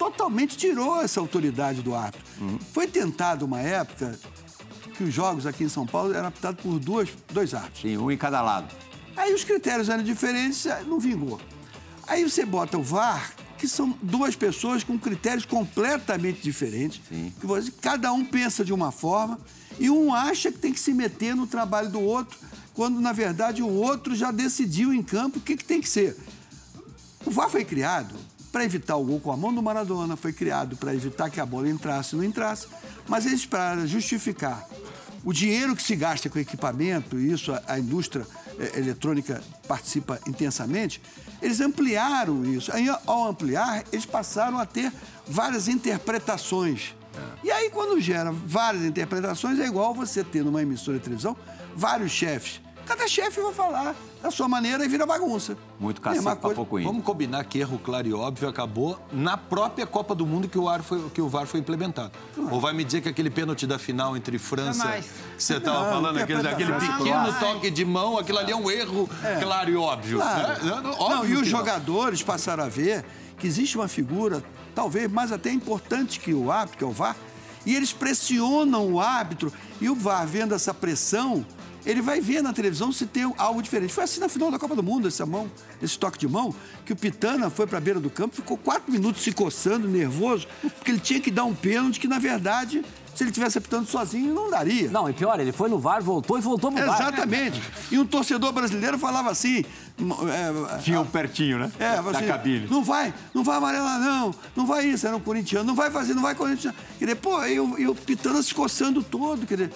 totalmente 0.00 0.56
tirou 0.56 1.02
essa 1.02 1.20
autoridade 1.20 1.82
do 1.82 1.94
árbitro. 1.94 2.24
Foi 2.72 2.86
tentado 2.86 3.44
uma 3.44 3.60
época 3.60 4.18
que 4.96 5.04
os 5.04 5.12
jogos 5.12 5.46
aqui 5.46 5.64
em 5.64 5.68
São 5.68 5.86
Paulo 5.86 6.14
eram 6.14 6.28
apitados 6.28 6.62
por 6.62 6.78
duas, 6.78 7.10
dois 7.30 7.52
árbitros. 7.52 7.82
Sim, 7.82 7.98
um 7.98 8.10
em 8.10 8.16
cada 8.16 8.40
lado. 8.40 8.74
Aí 9.14 9.34
os 9.34 9.44
critérios 9.44 9.90
eram 9.90 10.02
diferentes, 10.02 10.66
não 10.86 10.98
vingou. 10.98 11.38
Aí 12.06 12.24
você 12.24 12.46
bota 12.46 12.78
o 12.78 12.82
VAR, 12.82 13.34
que 13.58 13.68
são 13.68 13.94
duas 14.00 14.34
pessoas 14.34 14.82
com 14.82 14.98
critérios 14.98 15.44
completamente 15.44 16.40
diferentes. 16.40 17.02
Que 17.38 17.46
você, 17.46 17.70
cada 17.70 18.10
um 18.10 18.24
pensa 18.24 18.64
de 18.64 18.72
uma 18.72 18.90
forma 18.90 19.38
e 19.78 19.90
um 19.90 20.14
acha 20.14 20.50
que 20.50 20.58
tem 20.58 20.72
que 20.72 20.80
se 20.80 20.94
meter 20.94 21.36
no 21.36 21.46
trabalho 21.46 21.90
do 21.90 22.00
outro, 22.00 22.38
quando 22.72 23.02
na 23.02 23.12
verdade 23.12 23.62
o 23.62 23.68
outro 23.68 24.14
já 24.14 24.30
decidiu 24.30 24.94
em 24.94 25.02
campo 25.02 25.38
o 25.38 25.42
que, 25.42 25.58
que 25.58 25.64
tem 25.64 25.78
que 25.78 25.88
ser. 25.90 26.16
O 27.26 27.30
VAR 27.30 27.50
foi 27.50 27.66
criado 27.66 28.14
para 28.50 28.64
evitar 28.64 28.96
o 28.96 29.04
gol 29.04 29.20
com 29.20 29.32
a 29.32 29.36
mão 29.36 29.54
do 29.54 29.62
Maradona, 29.62 30.16
foi 30.16 30.32
criado 30.32 30.76
para 30.76 30.94
evitar 30.94 31.30
que 31.30 31.40
a 31.40 31.46
bola 31.46 31.68
entrasse 31.68 32.14
ou 32.14 32.22
não 32.22 32.28
entrasse, 32.28 32.66
mas 33.08 33.26
eles 33.26 33.46
para 33.46 33.86
justificar 33.86 34.66
o 35.24 35.32
dinheiro 35.32 35.76
que 35.76 35.82
se 35.82 35.94
gasta 35.94 36.28
com 36.30 36.38
equipamento, 36.38 37.18
e 37.18 37.30
isso 37.30 37.52
a, 37.52 37.62
a 37.66 37.78
indústria 37.78 38.26
eh, 38.58 38.78
eletrônica 38.78 39.42
participa 39.68 40.18
intensamente, 40.26 41.00
eles 41.42 41.60
ampliaram 41.60 42.44
isso. 42.44 42.72
Aí, 42.74 42.88
ao 43.06 43.28
ampliar, 43.28 43.84
eles 43.92 44.06
passaram 44.06 44.58
a 44.58 44.66
ter 44.66 44.92
várias 45.26 45.68
interpretações. 45.68 46.94
E 47.42 47.50
aí, 47.50 47.70
quando 47.70 48.00
gera 48.00 48.32
várias 48.32 48.84
interpretações, 48.84 49.58
é 49.58 49.66
igual 49.66 49.94
você 49.94 50.24
ter 50.24 50.44
numa 50.44 50.62
emissora 50.62 50.98
de 50.98 51.04
televisão 51.04 51.36
vários 51.74 52.12
chefes. 52.12 52.60
Cada 52.90 53.06
chefe 53.06 53.40
vai 53.40 53.52
falar 53.54 53.94
da 54.20 54.32
sua 54.32 54.48
maneira 54.48 54.84
e 54.84 54.88
vira 54.88 55.06
bagunça. 55.06 55.56
Muito 55.78 56.00
cacete 56.00 56.24
pra 56.24 56.34
coisa- 56.34 56.56
pouco. 56.56 56.82
Vamos 56.82 57.04
combinar 57.04 57.44
que 57.44 57.60
erro 57.60 57.78
claro 57.78 58.08
e 58.08 58.12
óbvio 58.12 58.48
acabou 58.48 58.98
na 59.12 59.36
própria 59.36 59.86
Copa 59.86 60.12
do 60.12 60.26
Mundo 60.26 60.48
que 60.48 60.58
o, 60.58 60.64
VAR 60.64 60.82
foi, 60.82 61.08
que 61.10 61.20
o 61.22 61.28
VAR 61.28 61.46
foi 61.46 61.60
implementado. 61.60 62.10
Ou 62.50 62.60
vai 62.60 62.72
me 62.72 62.82
dizer 62.82 63.00
que 63.00 63.08
aquele 63.08 63.30
pênalti 63.30 63.64
da 63.64 63.78
final 63.78 64.16
entre 64.16 64.38
França, 64.40 64.82
Jamais. 64.82 65.04
que 65.36 65.42
você 65.44 65.58
estava 65.58 65.88
falando, 65.88 66.18
aquele, 66.18 66.40
aquele 66.40 66.64
interpretação. 66.72 67.04
pequeno 67.04 67.32
toque 67.38 67.70
de 67.70 67.84
mão, 67.84 68.18
aquilo 68.18 68.38
ali 68.38 68.50
é 68.50 68.56
um 68.56 68.68
erro 68.68 69.08
claro 69.40 69.70
e 69.70 69.76
óbvio. 69.76 70.18
Claro. 70.18 70.64
né? 70.64 70.70
Não, 70.74 70.82
Não, 70.82 71.00
óbvio 71.00 71.38
e 71.38 71.42
os 71.42 71.46
jogadores 71.46 72.24
passaram 72.24 72.64
a 72.64 72.68
ver 72.68 73.04
que 73.38 73.46
existe 73.46 73.78
uma 73.78 73.86
figura, 73.86 74.42
talvez 74.74 75.08
mais 75.08 75.30
até 75.30 75.52
importante 75.52 76.18
que 76.18 76.34
o 76.34 76.50
árbitro, 76.50 76.76
que 76.78 76.82
é 76.82 76.86
o 76.88 76.90
VAR, 76.90 77.14
e 77.64 77.72
eles 77.76 77.92
pressionam 77.92 78.92
o 78.92 79.00
árbitro, 79.00 79.52
e 79.80 79.88
o 79.88 79.94
VAR, 79.94 80.26
vendo 80.26 80.56
essa 80.56 80.74
pressão, 80.74 81.46
ele 81.84 82.02
vai 82.02 82.20
ver 82.20 82.42
na 82.42 82.52
televisão 82.52 82.92
se 82.92 83.06
tem 83.06 83.32
algo 83.36 83.62
diferente. 83.62 83.92
Foi 83.92 84.04
assim 84.04 84.20
na 84.20 84.28
final 84.28 84.50
da 84.50 84.58
Copa 84.58 84.74
do 84.74 84.82
Mundo, 84.82 85.08
essa 85.08 85.24
mão, 85.26 85.50
esse 85.82 85.98
toque 85.98 86.18
de 86.18 86.28
mão, 86.28 86.54
que 86.84 86.92
o 86.92 86.96
Pitana 86.96 87.50
foi 87.50 87.66
para 87.66 87.78
a 87.78 87.80
beira 87.80 88.00
do 88.00 88.10
campo, 88.10 88.36
ficou 88.36 88.56
quatro 88.56 88.90
minutos 88.92 89.22
se 89.22 89.32
coçando, 89.32 89.88
nervoso, 89.88 90.46
porque 90.60 90.90
ele 90.90 91.00
tinha 91.00 91.20
que 91.20 91.30
dar 91.30 91.44
um 91.44 91.54
pênalti 91.54 91.98
que, 91.98 92.08
na 92.08 92.18
verdade, 92.18 92.84
se 93.14 93.24
ele 93.24 93.32
tivesse 93.32 93.58
apitando 93.58 93.86
sozinho, 93.86 94.32
não 94.32 94.50
daria. 94.50 94.90
Não, 94.90 95.08
e 95.08 95.12
pior, 95.12 95.38
ele 95.40 95.52
foi 95.52 95.68
no 95.68 95.78
VAR, 95.78 96.02
voltou 96.02 96.38
e 96.38 96.40
voltou 96.40 96.72
pro 96.72 96.84
VAR. 96.84 97.00
Exatamente. 97.00 97.60
E 97.90 97.98
um 97.98 98.06
torcedor 98.06 98.52
brasileiro 98.52 98.98
falava 98.98 99.30
assim. 99.30 99.64
É, 100.28 100.78
Tinha 100.78 101.00
um 101.00 101.06
pertinho, 101.06 101.58
né? 101.58 101.70
é, 101.78 102.00
da 102.02 102.10
assim, 102.10 102.26
cabine. 102.26 102.66
não 102.70 102.82
vai, 102.82 103.12
não 103.34 103.42
vai 103.44 103.56
amarelar, 103.56 104.00
não. 104.00 104.34
Não 104.56 104.66
vai 104.66 104.86
isso, 104.86 105.06
era 105.06 105.16
um 105.16 105.20
corintiano. 105.20 105.64
Não 105.66 105.74
vai 105.74 105.90
fazer, 105.90 106.14
não 106.14 106.22
vai 106.22 106.34
corintiano. 106.34 106.76
Quer 106.98 107.04
dizer, 107.06 107.16
pô, 107.16 107.44
e 107.44 107.58
o, 107.60 107.78
e 107.78 107.86
o 107.88 107.94
Pitana 107.94 108.42
se 108.42 108.54
coçando 108.54 109.02
todo. 109.02 109.46
Quer 109.46 109.56
dizer, 109.56 109.72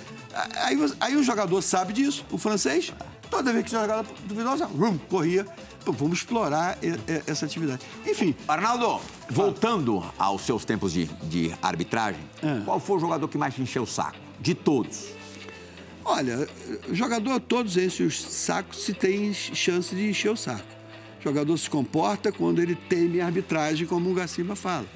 aí, 0.62 0.77
você- 0.77 0.95
aí 1.01 1.16
o 1.16 1.22
jogador 1.22 1.61
sabe 1.62 1.93
disso, 1.93 2.25
o 2.31 2.39
francês. 2.39 2.93
Toda 3.31 3.53
vez 3.53 3.64
que 3.64 3.70
tinha 3.70 3.81
jogada 3.81 4.07
duvidosa, 4.27 4.66
rum, 4.66 4.97
corria. 5.09 5.45
Pô, 5.85 5.93
vamos 5.93 6.18
explorar 6.18 6.79
e- 6.83 6.89
e- 6.89 7.22
essa 7.27 7.45
atividade. 7.47 7.81
Enfim, 8.07 8.35
Arnaldo, 8.47 9.01
voltando 9.29 10.03
aos 10.18 10.43
seus 10.43 10.64
tempos 10.64 10.93
de, 10.93 11.07
de 11.25 11.53
arbitragem, 11.61 12.20
É. 12.43 12.61
qual 12.64 12.79
foi 12.79 12.97
o 12.97 13.01
jogador 13.01 13.27
que 13.29 13.37
mais 13.37 13.55
te 13.55 13.61
encheu 13.62 13.83
o 13.83 13.87
saco? 13.87 14.16
De 14.41 14.55
todos. 14.55 15.07
Olha, 16.05 16.47
jogador, 16.93 17.41
todos 17.41 17.77
esses 17.77 18.21
sacos 18.21 18.85
se 18.85 18.93
tem 18.93 19.33
chance 19.33 19.95
de 19.95 20.09
encher 20.09 20.31
o 20.31 20.37
saco. 20.37 20.67
O 21.19 21.23
jogador 21.23 21.57
se 21.57 21.71
comporta 21.71 22.31
quando 22.31 22.61
ele 22.61 22.75
teme 22.75 23.21
a 23.21 23.27
arbitragem, 23.27 23.87
como 23.87 24.11
o 24.11 24.15
Gaciba 24.15 24.55
fala. 24.55 24.87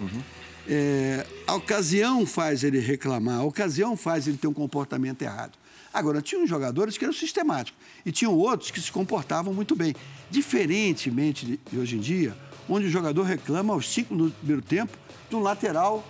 É, 0.69 1.27
a 1.47 1.55
ocasião 1.55 2.27
faz 2.27 2.63
ele 2.63 2.79
reclamar, 2.79 3.41
a 3.41 3.43
ocasião 3.43 3.97
faz 3.97 4.29
ele 4.29 4.37
ter 4.37 4.47
um 4.47 4.53
comportamento 4.53 5.23
errado. 5.23 5.53
Agora, 5.95 6.21
tinham 6.21 6.47
jogadores 6.47 6.99
que 6.99 7.05
eram 7.05 7.15
sistemáticos 7.15 7.81
e 8.05 8.13
tinham 8.13 8.35
outros 8.35 8.71
que 8.71 8.79
se 8.79 8.93
comportavam 8.93 9.55
muito 9.55 9.75
bem. 9.75 9.95
Diferentemente 10.31 11.47
de, 11.47 11.61
de 11.71 11.79
hoje 11.79 11.97
em 11.97 12.01
dia, 12.01 12.37
onde 12.69 12.87
o 12.87 12.91
jogador 12.91 13.23
reclama 13.23 13.73
aos 13.73 13.89
cinco 13.89 14.15
do 14.15 14.31
primeiro 14.31 14.61
tempo 14.61 14.97
de 15.31 15.35
um 15.35 15.41
lateral 15.41 16.07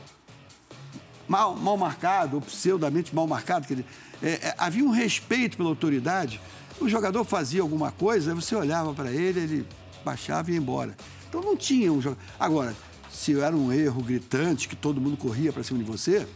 mal, 1.28 1.54
mal 1.54 1.76
marcado, 1.76 2.36
ou 2.36 2.42
pseudamente 2.42 3.14
mal 3.14 3.26
marcado. 3.26 3.66
Quer 3.66 3.74
dizer, 3.74 3.86
é, 4.22 4.28
é, 4.48 4.54
havia 4.56 4.84
um 4.84 4.90
respeito 4.90 5.56
pela 5.56 5.68
autoridade. 5.68 6.40
O 6.80 6.88
jogador 6.88 7.24
fazia 7.24 7.60
alguma 7.60 7.92
coisa, 7.92 8.34
você 8.34 8.54
olhava 8.54 8.94
para 8.94 9.10
ele, 9.10 9.40
ele 9.40 9.68
baixava 10.04 10.50
e 10.50 10.54
ia 10.54 10.58
embora. 10.58 10.96
Então 11.28 11.42
não 11.42 11.56
tinha 11.56 11.92
um 11.92 12.00
jogador. 12.00 12.22
Agora, 12.40 12.74
se 13.12 13.38
era 13.38 13.54
um 13.54 13.72
erro 13.72 14.02
gritante, 14.02 14.68
que 14.68 14.76
todo 14.76 15.00
mundo 15.00 15.16
corria 15.16 15.52
para 15.52 15.62
cima 15.62 15.78
de 15.78 15.84
você, 15.84 16.26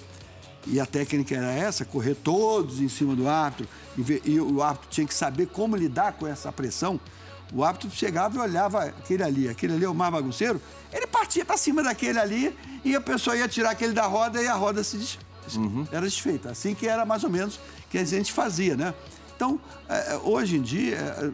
e 0.67 0.79
a 0.79 0.87
técnica 0.87 1.35
era 1.35 1.51
essa, 1.53 1.85
correr 1.85 2.15
todos 2.15 2.81
em 2.81 2.89
cima 2.89 3.17
do 3.17 3.29
árbitro, 3.29 3.67
e, 3.97 4.31
e 4.33 4.41
o 4.41 4.63
árbitro 4.63 4.89
tinha 4.91 5.07
que 5.07 5.15
saber 5.15 5.47
como 5.47 5.77
lidar 5.77 6.13
com 6.13 6.27
essa 6.27 6.53
pressão. 6.53 7.01
O 7.55 7.63
árbitro 7.65 7.91
chegava 7.91 8.37
e 8.37 8.41
olhava 8.41 8.85
aquele 8.85 9.23
ali, 9.23 9.49
aquele 9.49 9.75
ali 9.75 9.85
é 9.85 9.89
o 9.89 9.95
mais 9.95 10.11
bagunceiro, 10.13 10.61
ele 10.93 11.07
partia 11.07 11.45
para 11.45 11.57
cima 11.57 11.83
daquele 11.83 12.19
ali 12.19 12.57
e 12.85 12.95
a 12.95 13.01
pessoa 13.01 13.37
ia 13.37 13.47
tirar 13.49 13.71
aquele 13.71 13.93
da 13.93 14.07
roda 14.07 14.43
e 14.43 14.49
a 14.49 14.55
roda 14.55 14.83
se 14.83 14.97
des- 14.97 15.19
Uhum. 15.57 15.85
Era 15.91 16.03
desfeita. 16.07 16.51
Assim 16.51 16.73
que 16.73 16.87
era 16.87 17.05
mais 17.05 17.25
ou 17.25 17.31
menos 17.31 17.59
que 17.91 17.99
a 17.99 18.05
gente 18.05 18.33
fazia, 18.33 18.77
né? 18.77 18.95
Então, 19.35 19.59
é, 19.89 20.17
hoje 20.23 20.57
em 20.57 20.63
dia, 20.63 20.97
é, 20.97 21.31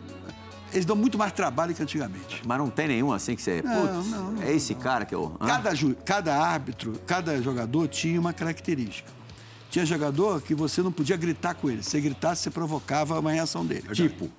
eles 0.73 0.87
dão 0.87 0.97
muito 0.97 1.19
mais 1.19 1.31
trabalho 1.31 1.75
que 1.75 1.83
antigamente. 1.83 2.41
Mas 2.47 2.57
não 2.59 2.71
tem 2.71 2.89
nenhum 2.89 3.13
assim 3.13 3.37
que 3.37 3.43
você. 3.43 3.61
Não, 3.63 3.81
Putz, 3.87 4.07
não, 4.11 4.33
não. 4.33 4.43
é 4.43 4.51
esse 4.55 4.75
cara 4.75 5.05
que 5.05 5.15
eu. 5.15 5.37
Hã? 5.39 5.47
Cada, 5.47 5.75
ju- 5.75 5.95
cada 6.07 6.35
árbitro, 6.43 6.95
cada 7.07 7.41
jogador 7.43 7.87
tinha 7.87 8.19
uma 8.19 8.33
característica. 8.33 9.11
Tinha 9.71 9.85
jogador 9.85 10.41
que 10.41 10.55
você 10.55 10.81
não 10.81 10.91
podia 10.91 11.17
gritar 11.19 11.55
com 11.55 11.69
ele. 11.69 11.83
Se 11.83 11.91
você 11.91 12.01
gritasse, 12.01 12.43
você 12.45 12.51
provocava 12.51 13.21
uma 13.21 13.31
reação 13.31 13.65
dele. 13.65 13.85
Tipo. 13.93 14.31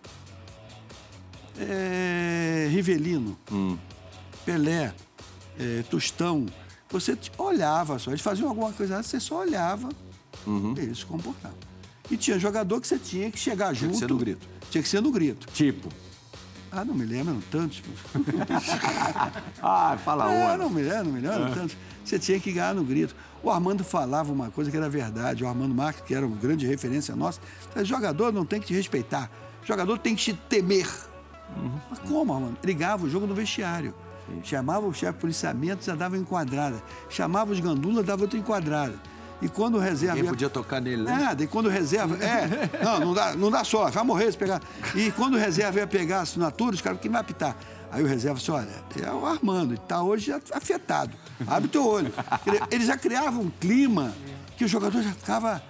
É, 1.59 2.67
Rivelino, 2.71 3.37
Pelé, 4.45 4.93
é, 5.59 5.83
Tostão. 5.89 6.45
Você 6.89 7.17
olhava 7.37 7.99
só. 7.99 8.11
Eles 8.11 8.21
faziam 8.21 8.49
alguma 8.49 8.71
coisa, 8.73 9.03
você 9.03 9.19
só 9.19 9.41
olhava 9.41 9.89
e 10.77 10.79
eles 10.79 10.99
se 10.99 11.05
comportavam. 11.05 11.57
E 12.09 12.17
tinha 12.17 12.39
jogador 12.39 12.79
que 12.81 12.87
você 12.87 12.97
tinha 12.97 13.29
que 13.29 13.37
chegar 13.37 13.73
junto. 13.73 13.93
que 13.93 13.99
ser 13.99 14.07
no 14.09 14.17
grito. 14.17 14.47
Tinha 14.71 14.81
que 14.81 14.89
ser 14.89 15.01
no 15.01 15.11
grito. 15.11 15.47
Tipo. 15.53 15.89
Ah, 16.71 16.85
não 16.85 16.93
me 16.95 17.05
lembro, 17.05 17.31
eram 17.31 17.41
tantos. 17.51 17.81
Ah, 19.61 19.97
fala 20.03 20.31
É, 20.31 20.41
outra. 20.43 20.57
não 20.57 20.69
me 20.69 20.81
lembro, 20.81 21.05
não 21.05 21.11
me 21.13 21.19
lembro 21.19 21.53
tanto. 21.53 21.75
Você 22.05 22.17
tinha 22.17 22.39
que 22.39 22.51
ganhar 22.51 22.73
no 22.73 22.83
grito. 22.83 23.15
O 23.43 23.49
Armando 23.51 23.83
falava 23.83 24.31
uma 24.31 24.49
coisa 24.49 24.71
que 24.71 24.77
era 24.77 24.89
verdade. 24.89 25.43
O 25.43 25.47
Armando 25.47 25.73
Marques, 25.75 26.03
que 26.05 26.13
era 26.13 26.25
uma 26.25 26.37
grande 26.37 26.65
referência 26.65 27.15
nossa, 27.15 27.39
o 27.75 27.83
jogador 27.85 28.31
não 28.33 28.45
tem 28.45 28.59
que 28.59 28.67
te 28.67 28.73
respeitar. 28.73 29.29
O 29.63 29.65
jogador 29.67 29.97
tem 29.99 30.15
que 30.15 30.23
te 30.23 30.33
temer. 30.33 30.87
Mas 31.89 31.99
como, 31.99 32.33
Armando? 32.33 32.57
Ele 32.63 32.73
ganhava 32.73 33.05
o 33.05 33.09
jogo 33.09 33.25
no 33.27 33.33
vestiário. 33.35 33.93
Chamava 34.43 34.85
o 34.85 34.93
chefe 34.93 35.13
de 35.13 35.19
policiamento, 35.19 35.83
já 35.83 35.95
dava 35.95 36.15
enquadrada. 36.17 36.81
Chamava 37.09 37.51
os 37.51 37.59
gandulas, 37.59 38.05
dava 38.05 38.21
outra 38.23 38.37
enquadrada. 38.37 38.93
E 39.41 39.47
quando 39.47 39.75
o 39.75 39.79
reserva... 39.79 40.15
Ninguém 40.15 40.25
ia- 40.25 40.31
podia 40.31 40.49
tocar 40.49 40.79
nele, 40.81 41.01
né? 41.03 41.15
Nada, 41.15 41.43
e 41.43 41.47
quando 41.47 41.65
o 41.65 41.69
reserva. 41.69 42.15
É, 42.23 42.83
não, 42.83 42.99
não 42.99 43.13
dá, 43.13 43.35
não 43.35 43.49
dá 43.49 43.63
sorte, 43.63 43.95
vai 43.95 44.03
morrer 44.03 44.31
se 44.31 44.37
pegar. 44.37 44.61
E 44.93 45.11
quando 45.11 45.33
o 45.35 45.37
reserva 45.37 45.79
ia 45.79 45.87
pegar 45.87 46.19
a 46.19 46.21
assinatura, 46.21 46.75
os 46.75 46.81
caras, 46.81 46.99
quem 46.99 47.09
vai 47.09 47.21
apitar? 47.21 47.55
Aí 47.91 48.03
o 48.03 48.05
reserva 48.07 48.37
disse: 48.37 48.51
olha, 48.51 48.69
é 49.01 49.11
o 49.11 49.25
Armando, 49.25 49.73
ele 49.73 49.81
está 49.81 50.03
hoje 50.03 50.31
afetado. 50.53 51.15
Abre 51.47 51.67
teu 51.69 51.87
olho. 51.87 52.13
Ele 52.69 52.85
já 52.85 52.97
criava 52.97 53.39
um 53.39 53.49
clima 53.49 54.13
que 54.57 54.63
o 54.65 54.67
jogador 54.67 55.01
já 55.01 55.11
ficava. 55.11 55.63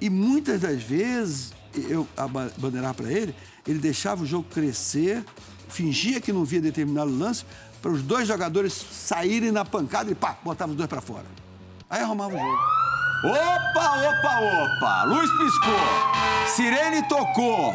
E 0.00 0.08
muitas 0.08 0.60
das 0.60 0.82
vezes, 0.82 1.52
eu 1.74 2.06
aba- 2.16 2.50
bandeirava 2.56 2.94
para 2.94 3.10
ele, 3.12 3.34
ele 3.66 3.78
deixava 3.78 4.22
o 4.22 4.26
jogo 4.26 4.46
crescer, 4.52 5.24
fingia 5.68 6.20
que 6.20 6.32
não 6.32 6.44
via 6.44 6.60
determinado 6.60 7.10
lance, 7.16 7.44
para 7.80 7.90
os 7.90 8.02
dois 8.02 8.26
jogadores 8.28 8.72
saírem 8.72 9.50
na 9.50 9.64
pancada 9.64 10.10
e 10.10 10.14
pá, 10.14 10.36
botava 10.44 10.70
os 10.72 10.76
dois 10.76 10.88
para 10.88 11.00
fora. 11.00 11.26
Aí 11.88 12.02
arrumava 12.02 12.34
o 12.34 12.38
jogo. 12.38 12.58
Opa, 13.22 14.08
opa, 14.08 14.40
opa! 14.40 15.02
Luz 15.04 15.30
piscou. 15.30 16.54
Sirene 16.54 17.06
tocou. 17.08 17.74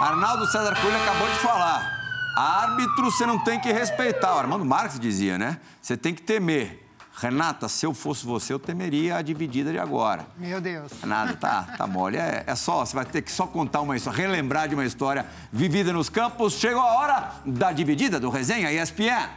Arnaldo 0.00 0.46
César 0.46 0.74
Coelho 0.80 0.96
acabou 1.02 1.28
de 1.28 1.34
falar. 1.36 1.92
Árbitro 2.36 3.10
você 3.10 3.24
não 3.26 3.38
tem 3.38 3.58
que 3.60 3.72
respeitar. 3.72 4.34
O 4.34 4.38
Armando 4.38 4.64
Marques 4.64 4.98
dizia, 5.00 5.36
né? 5.38 5.58
Você 5.82 5.96
tem 5.96 6.14
que 6.14 6.22
temer. 6.22 6.85
Renata, 7.18 7.66
se 7.66 7.86
eu 7.86 7.94
fosse 7.94 8.26
você, 8.26 8.52
eu 8.52 8.58
temeria 8.58 9.16
a 9.16 9.22
dividida 9.22 9.72
de 9.72 9.78
agora. 9.78 10.26
Meu 10.36 10.60
Deus. 10.60 10.92
Nada, 11.02 11.34
tá, 11.34 11.62
tá 11.78 11.86
mole. 11.86 12.18
É, 12.18 12.44
é 12.46 12.54
só, 12.54 12.84
você 12.84 12.94
vai 12.94 13.06
ter 13.06 13.22
que 13.22 13.32
só 13.32 13.46
contar 13.46 13.80
uma 13.80 13.96
história, 13.96 14.18
relembrar 14.18 14.68
de 14.68 14.74
uma 14.74 14.84
história 14.84 15.24
vivida 15.50 15.94
nos 15.94 16.10
campos. 16.10 16.52
Chegou 16.52 16.82
a 16.82 16.94
hora 16.98 17.32
da 17.46 17.72
dividida 17.72 18.20
do 18.20 18.28
Resenha 18.28 18.70
ESPN. 18.70 19.30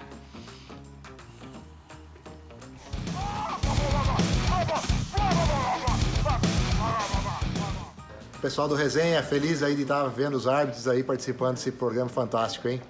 Pessoal 8.42 8.68
do 8.68 8.76
Resenha, 8.76 9.24
feliz 9.24 9.64
aí 9.64 9.74
de 9.74 9.84
estar 9.84 10.04
vendo 10.10 10.36
os 10.36 10.48
árbitros 10.48 10.86
aí 10.86 11.02
participando 11.02 11.56
desse 11.56 11.72
programa 11.72 12.10
fantástico, 12.10 12.68
hein? 12.68 12.82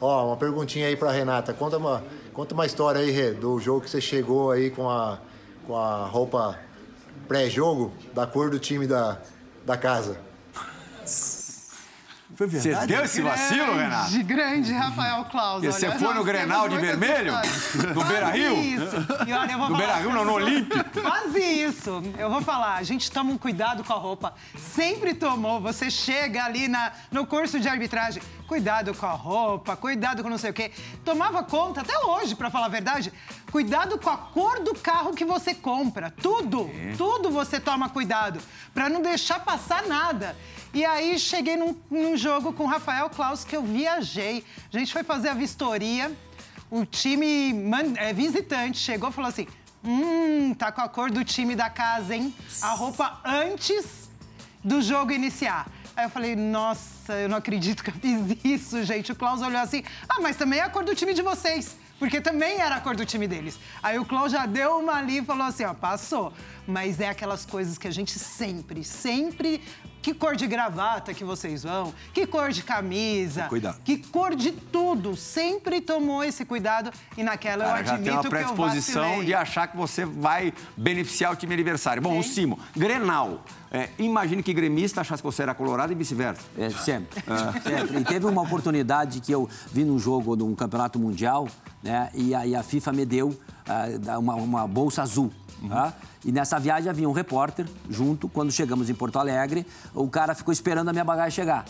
Ó, 0.00 0.26
uma 0.26 0.36
perguntinha 0.36 0.88
aí 0.88 0.96
pra 0.96 1.10
Renata. 1.10 1.54
Conta 1.54 1.78
uma, 1.78 2.02
conta 2.32 2.54
uma 2.54 2.66
história 2.66 3.00
aí, 3.00 3.10
Rê, 3.10 3.32
do 3.32 3.58
jogo 3.58 3.80
que 3.82 3.90
você 3.90 4.00
chegou 4.00 4.50
aí 4.50 4.70
com 4.70 4.88
a, 4.88 5.18
com 5.66 5.76
a 5.76 6.06
roupa 6.06 6.58
pré-jogo 7.26 7.92
da 8.14 8.26
cor 8.26 8.50
do 8.50 8.58
time 8.58 8.86
da, 8.86 9.18
da 9.64 9.76
casa. 9.76 10.25
Foi 12.36 12.46
Você 12.46 12.68
verdade? 12.68 12.86
deu 12.92 13.02
esse 13.04 13.22
vacilo, 13.22 13.74
Renato? 13.76 14.10
De 14.10 14.22
grande 14.22 14.72
Rafael 14.72 15.24
Claus. 15.24 15.62
E 15.62 15.68
olha, 15.68 15.72
você 15.72 15.90
foi 15.98 16.14
no 16.14 16.22
Grenal 16.22 16.68
de 16.68 16.76
vermelho? 16.76 17.32
No 17.94 18.04
Beira 18.04 18.28
Rio? 18.30 18.58
Isso. 18.62 18.96
E 19.26 19.32
olha, 19.32 19.52
eu 19.52 19.58
vou 19.58 19.70
No 19.70 19.76
Beira 19.76 19.94
Rio, 19.96 20.12
não, 20.12 20.24
no 20.24 20.32
Olímpico. 20.34 21.00
Quase 21.00 21.38
isso. 21.40 22.02
Eu 22.18 22.28
vou 22.28 22.42
falar, 22.42 22.76
a 22.76 22.82
gente 22.82 23.10
toma 23.10 23.32
um 23.32 23.38
cuidado 23.38 23.82
com 23.82 23.92
a 23.92 23.96
roupa. 23.96 24.34
Sempre 24.54 25.14
tomou. 25.14 25.60
Você 25.62 25.90
chega 25.90 26.44
ali 26.44 26.68
na, 26.68 26.92
no 27.10 27.26
curso 27.26 27.58
de 27.58 27.68
arbitragem, 27.68 28.22
cuidado 28.46 28.94
com 28.94 29.06
a 29.06 29.12
roupa, 29.12 29.74
cuidado 29.74 30.22
com 30.22 30.28
não 30.28 30.38
sei 30.38 30.50
o 30.50 30.54
quê. 30.54 30.70
Tomava 31.04 31.42
conta, 31.42 31.80
até 31.80 31.98
hoje, 31.98 32.34
pra 32.34 32.50
falar 32.50 32.66
a 32.66 32.70
verdade, 32.70 33.10
cuidado 33.56 33.96
com 33.98 34.10
a 34.10 34.18
cor 34.18 34.60
do 34.62 34.74
carro 34.74 35.14
que 35.14 35.24
você 35.24 35.54
compra. 35.54 36.10
Tudo, 36.10 36.70
tudo 36.98 37.30
você 37.30 37.58
toma 37.58 37.88
cuidado, 37.88 38.38
pra 38.74 38.90
não 38.90 39.00
deixar 39.00 39.40
passar 39.40 39.86
nada. 39.86 40.36
E 40.74 40.84
aí 40.84 41.18
cheguei 41.18 41.56
num, 41.56 41.74
num 41.90 42.18
jogo 42.18 42.52
com 42.52 42.64
o 42.64 42.66
Rafael 42.66 43.08
Klaus 43.08 43.44
que 43.44 43.56
eu 43.56 43.62
viajei. 43.62 44.44
A 44.70 44.78
gente 44.78 44.92
foi 44.92 45.02
fazer 45.02 45.30
a 45.30 45.34
vistoria. 45.34 46.12
O 46.70 46.84
time 46.84 47.54
man- 47.54 47.94
é, 47.96 48.12
visitante 48.12 48.76
chegou 48.76 49.08
e 49.08 49.12
falou 49.12 49.30
assim: 49.30 49.46
Hum, 49.82 50.52
tá 50.52 50.70
com 50.70 50.82
a 50.82 50.88
cor 50.90 51.10
do 51.10 51.24
time 51.24 51.56
da 51.56 51.70
casa, 51.70 52.14
hein? 52.14 52.34
A 52.60 52.72
roupa 52.74 53.20
antes 53.24 54.10
do 54.62 54.82
jogo 54.82 55.12
iniciar. 55.12 55.66
Aí 55.96 56.04
eu 56.04 56.10
falei, 56.10 56.36
nossa, 56.36 57.14
eu 57.14 57.26
não 57.26 57.38
acredito 57.38 57.82
que 57.82 57.88
eu 57.88 57.94
fiz 57.94 58.36
isso, 58.44 58.84
gente. 58.84 59.12
O 59.12 59.16
Klaus 59.16 59.40
olhou 59.40 59.58
assim, 59.62 59.82
ah, 60.06 60.20
mas 60.20 60.36
também 60.36 60.58
é 60.58 60.62
a 60.64 60.68
cor 60.68 60.84
do 60.84 60.94
time 60.94 61.14
de 61.14 61.22
vocês. 61.22 61.74
Porque 61.98 62.20
também 62.20 62.60
era 62.60 62.76
a 62.76 62.80
cor 62.80 62.94
do 62.94 63.06
time 63.06 63.26
deles. 63.26 63.58
Aí 63.82 63.98
o 63.98 64.04
Klaus 64.04 64.32
já 64.32 64.44
deu 64.44 64.78
uma 64.78 64.94
ali 64.94 65.18
e 65.18 65.24
falou 65.24 65.46
assim, 65.46 65.64
ó, 65.64 65.72
passou. 65.72 66.32
Mas 66.66 67.00
é 67.00 67.08
aquelas 67.08 67.46
coisas 67.46 67.78
que 67.78 67.88
a 67.88 67.90
gente 67.90 68.18
sempre, 68.18 68.84
sempre... 68.84 69.62
Que 70.06 70.14
cor 70.14 70.36
de 70.36 70.46
gravata 70.46 71.12
que 71.12 71.24
vocês 71.24 71.64
vão? 71.64 71.92
Que 72.14 72.28
cor 72.28 72.52
de 72.52 72.62
camisa? 72.62 73.46
Cuidado. 73.48 73.80
Que 73.82 73.98
cor 73.98 74.36
de 74.36 74.52
tudo? 74.52 75.16
Sempre 75.16 75.80
tomou 75.80 76.22
esse 76.22 76.44
cuidado 76.44 76.92
e 77.16 77.24
naquela 77.24 77.64
Cara, 77.64 77.80
eu 77.80 77.84
já 77.84 77.94
admito 77.94 78.04
tem 78.04 78.12
uma 78.12 78.20
que 78.20 78.26
eu 78.26 78.30
predisposição 78.30 79.02
vacilei. 79.02 79.26
de 79.26 79.34
achar 79.34 79.66
que 79.66 79.76
você 79.76 80.04
vai 80.04 80.54
beneficiar 80.76 81.32
o 81.32 81.34
time 81.34 81.54
adversário. 81.54 82.00
Bom, 82.00 82.20
o 82.20 82.22
Tem. 82.22 82.30
Simo, 82.30 82.56
Grenal. 82.76 83.40
É, 83.68 83.88
imagine 83.98 84.44
que 84.44 84.54
gremista 84.54 85.00
achasse 85.00 85.20
que 85.20 85.26
você 85.26 85.42
era 85.42 85.52
colorado 85.56 85.92
e 85.92 85.96
vice-versa. 85.96 86.42
É, 86.56 86.70
sempre. 86.70 87.20
sempre. 87.60 87.98
E 87.98 88.04
teve 88.04 88.26
uma 88.26 88.42
oportunidade 88.42 89.18
que 89.18 89.32
eu 89.32 89.50
vi 89.72 89.82
num 89.82 89.98
jogo 89.98 90.36
de 90.36 90.44
um 90.44 90.54
campeonato 90.54 91.00
mundial, 91.00 91.48
né? 91.82 92.10
E 92.14 92.32
aí 92.32 92.54
a 92.54 92.62
FIFA 92.62 92.92
me 92.92 93.04
deu 93.04 93.36
ah, 93.68 94.18
uma, 94.20 94.36
uma 94.36 94.68
bolsa 94.68 95.02
azul. 95.02 95.32
Tá? 95.68 95.92
E 96.24 96.32
nessa 96.32 96.58
viagem 96.58 96.88
havia 96.90 97.08
um 97.08 97.12
repórter 97.12 97.66
junto. 97.88 98.28
Quando 98.28 98.50
chegamos 98.50 98.90
em 98.90 98.94
Porto 98.94 99.18
Alegre, 99.18 99.66
o 99.94 100.08
cara 100.08 100.34
ficou 100.34 100.52
esperando 100.52 100.88
a 100.88 100.92
minha 100.92 101.04
bagagem 101.04 101.30
chegar. 101.30 101.64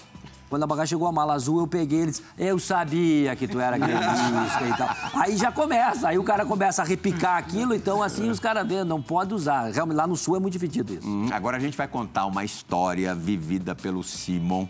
Quando 0.48 0.62
a 0.62 0.66
bagagem 0.66 0.90
chegou 0.90 1.08
a 1.08 1.12
mala 1.12 1.34
azul, 1.34 1.58
eu 1.58 1.66
peguei 1.66 1.98
ele 1.98 2.08
e 2.08 2.10
disse, 2.12 2.22
eu 2.38 2.56
sabia 2.58 3.34
que 3.34 3.48
tu 3.48 3.58
era 3.58 3.76
gremista 3.76 4.64
e 4.64 4.76
tal. 4.76 4.88
Aí 5.20 5.36
já 5.36 5.50
começa, 5.50 6.08
aí 6.08 6.18
o 6.18 6.22
cara 6.22 6.46
começa 6.46 6.82
a 6.82 6.84
repicar 6.84 7.36
aquilo, 7.36 7.74
então 7.74 8.00
assim 8.00 8.30
os 8.30 8.38
caras 8.38 8.66
vêem, 8.66 8.84
não 8.84 9.02
pode 9.02 9.34
usar. 9.34 9.72
Realmente, 9.72 9.96
lá 9.96 10.06
no 10.06 10.16
sul 10.16 10.36
é 10.36 10.38
muito 10.38 10.52
dividido 10.52 10.94
isso. 10.94 11.08
Hum, 11.08 11.28
Agora 11.32 11.56
a 11.56 11.60
gente 11.60 11.76
vai 11.76 11.88
contar 11.88 12.26
uma 12.26 12.44
história 12.44 13.12
vivida 13.12 13.74
pelo 13.74 14.04
Simon 14.04 14.68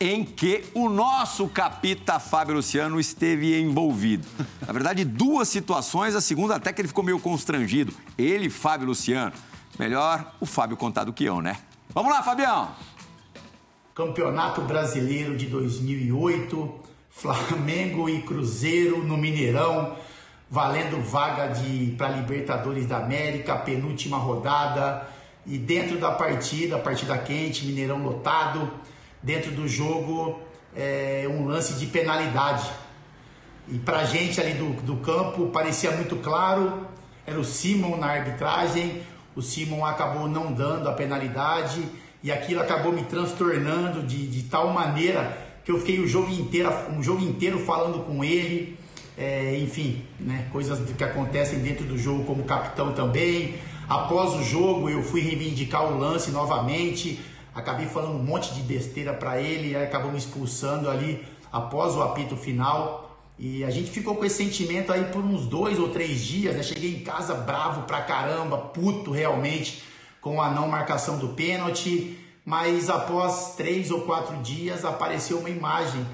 em 0.00 0.24
que 0.24 0.64
o 0.74 0.88
nosso 0.88 1.48
capita 1.48 2.18
Fábio 2.18 2.56
Luciano 2.56 2.98
esteve 2.98 3.60
envolvido. 3.60 4.26
Na 4.66 4.72
verdade, 4.72 5.04
duas 5.04 5.48
situações, 5.48 6.14
a 6.14 6.20
segunda 6.20 6.56
até 6.56 6.72
que 6.72 6.80
ele 6.80 6.88
ficou 6.88 7.04
meio 7.04 7.18
constrangido. 7.18 7.92
Ele, 8.18 8.50
Fábio 8.50 8.88
Luciano. 8.88 9.32
Melhor 9.78 10.34
o 10.40 10.46
Fábio 10.46 10.76
contar 10.76 11.04
do 11.04 11.12
que 11.12 11.24
eu, 11.24 11.40
né? 11.40 11.56
Vamos 11.94 12.12
lá, 12.12 12.22
Fabião! 12.22 12.70
Campeonato 13.94 14.62
Brasileiro 14.62 15.36
de 15.36 15.46
2008, 15.46 16.74
Flamengo 17.10 18.08
e 18.08 18.22
Cruzeiro 18.22 19.04
no 19.04 19.18
Mineirão, 19.18 19.96
valendo 20.50 21.02
vaga 21.02 21.48
de 21.48 21.94
para 21.96 22.08
Libertadores 22.08 22.86
da 22.86 22.98
América, 22.98 23.56
penúltima 23.56 24.16
rodada. 24.16 25.06
E 25.44 25.58
dentro 25.58 25.98
da 25.98 26.12
partida, 26.12 26.78
partida 26.78 27.18
quente, 27.18 27.66
Mineirão 27.66 28.02
lotado, 28.02 28.70
dentro 29.22 29.52
do 29.52 29.68
jogo, 29.68 30.40
é, 30.74 31.26
um 31.28 31.46
lance 31.46 31.74
de 31.74 31.86
penalidade. 31.86 32.68
E 33.68 33.78
pra 33.78 34.04
gente 34.04 34.40
ali 34.40 34.54
do, 34.54 34.70
do 34.82 34.96
campo 34.96 35.46
parecia 35.46 35.92
muito 35.92 36.16
claro, 36.16 36.86
era 37.26 37.38
o 37.38 37.44
Simon 37.44 37.96
na 37.96 38.08
arbitragem, 38.08 39.02
o 39.36 39.40
Simon 39.40 39.84
acabou 39.84 40.28
não 40.28 40.52
dando 40.52 40.88
a 40.88 40.92
penalidade 40.92 41.82
e 42.22 42.30
aquilo 42.30 42.60
acabou 42.60 42.92
me 42.92 43.02
transtornando 43.04 44.02
de, 44.02 44.26
de 44.26 44.42
tal 44.44 44.72
maneira 44.72 45.38
que 45.64 45.70
eu 45.70 45.78
fiquei 45.78 46.00
o 46.00 46.08
jogo 46.08 46.30
inteiro, 46.32 46.70
um 46.90 47.02
jogo 47.02 47.22
inteiro 47.22 47.58
falando 47.60 48.04
com 48.04 48.24
ele, 48.24 48.76
é, 49.16 49.58
enfim, 49.58 50.02
né, 50.18 50.46
coisas 50.50 50.80
que 50.90 51.04
acontecem 51.04 51.60
dentro 51.60 51.84
do 51.84 51.96
jogo 51.96 52.24
como 52.24 52.42
capitão 52.44 52.92
também. 52.92 53.54
Após 53.88 54.34
o 54.34 54.42
jogo, 54.42 54.88
eu 54.88 55.02
fui 55.02 55.20
reivindicar 55.20 55.84
o 55.84 55.98
lance 55.98 56.30
novamente, 56.30 57.20
acabei 57.54 57.86
falando 57.86 58.16
um 58.16 58.22
monte 58.22 58.52
de 58.54 58.62
besteira 58.62 59.12
para 59.12 59.40
ele, 59.40 59.70
e 59.70 59.76
acabou 59.76 60.10
me 60.10 60.18
expulsando 60.18 60.90
ali 60.90 61.24
após 61.52 61.94
o 61.94 62.02
apito 62.02 62.36
final. 62.36 63.10
E 63.38 63.64
a 63.64 63.70
gente 63.70 63.90
ficou 63.90 64.16
com 64.16 64.24
esse 64.24 64.36
sentimento 64.36 64.92
aí 64.92 65.04
por 65.06 65.24
uns 65.24 65.46
dois 65.46 65.78
ou 65.78 65.88
três 65.88 66.20
dias, 66.20 66.54
né? 66.56 66.62
Cheguei 66.62 66.94
em 66.94 67.00
casa 67.00 67.34
bravo 67.34 67.82
pra 67.82 68.02
caramba, 68.02 68.56
puto 68.56 69.10
realmente 69.10 69.82
com 70.20 70.40
a 70.40 70.50
não 70.50 70.68
marcação 70.68 71.18
do 71.18 71.30
pênalti. 71.30 72.18
Mas 72.44 72.90
após 72.90 73.54
três 73.56 73.90
ou 73.90 74.02
quatro 74.02 74.36
dias 74.38 74.84
apareceu 74.84 75.38
uma 75.38 75.50
imagem 75.50 76.04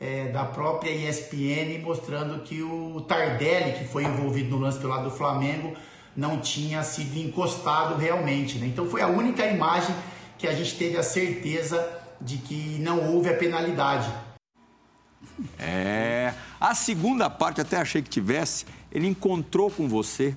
é, 0.00 0.28
da 0.28 0.44
própria 0.44 0.90
ESPN 0.90 1.80
mostrando 1.82 2.42
que 2.42 2.62
o 2.62 3.00
Tardelli, 3.02 3.78
que 3.78 3.84
foi 3.84 4.04
envolvido 4.04 4.50
no 4.50 4.62
lance 4.62 4.78
pelo 4.78 4.90
lado 4.90 5.04
do 5.04 5.16
Flamengo, 5.16 5.74
não 6.16 6.40
tinha 6.40 6.82
sido 6.82 7.16
encostado 7.18 7.96
realmente. 7.96 8.58
Né? 8.58 8.66
Então 8.66 8.88
foi 8.88 9.00
a 9.00 9.06
única 9.06 9.46
imagem 9.46 9.94
que 10.38 10.46
a 10.46 10.52
gente 10.52 10.76
teve 10.76 10.96
a 10.96 11.02
certeza 11.02 11.86
de 12.20 12.38
que 12.38 12.78
não 12.80 13.12
houve 13.12 13.28
a 13.28 13.34
penalidade. 13.34 14.12
É. 15.58 16.32
A 16.60 16.74
segunda 16.74 17.28
parte, 17.28 17.60
até 17.60 17.76
achei 17.76 18.00
que 18.00 18.08
tivesse, 18.08 18.64
ele 18.90 19.06
encontrou 19.06 19.70
com 19.70 19.88
você 19.88 20.34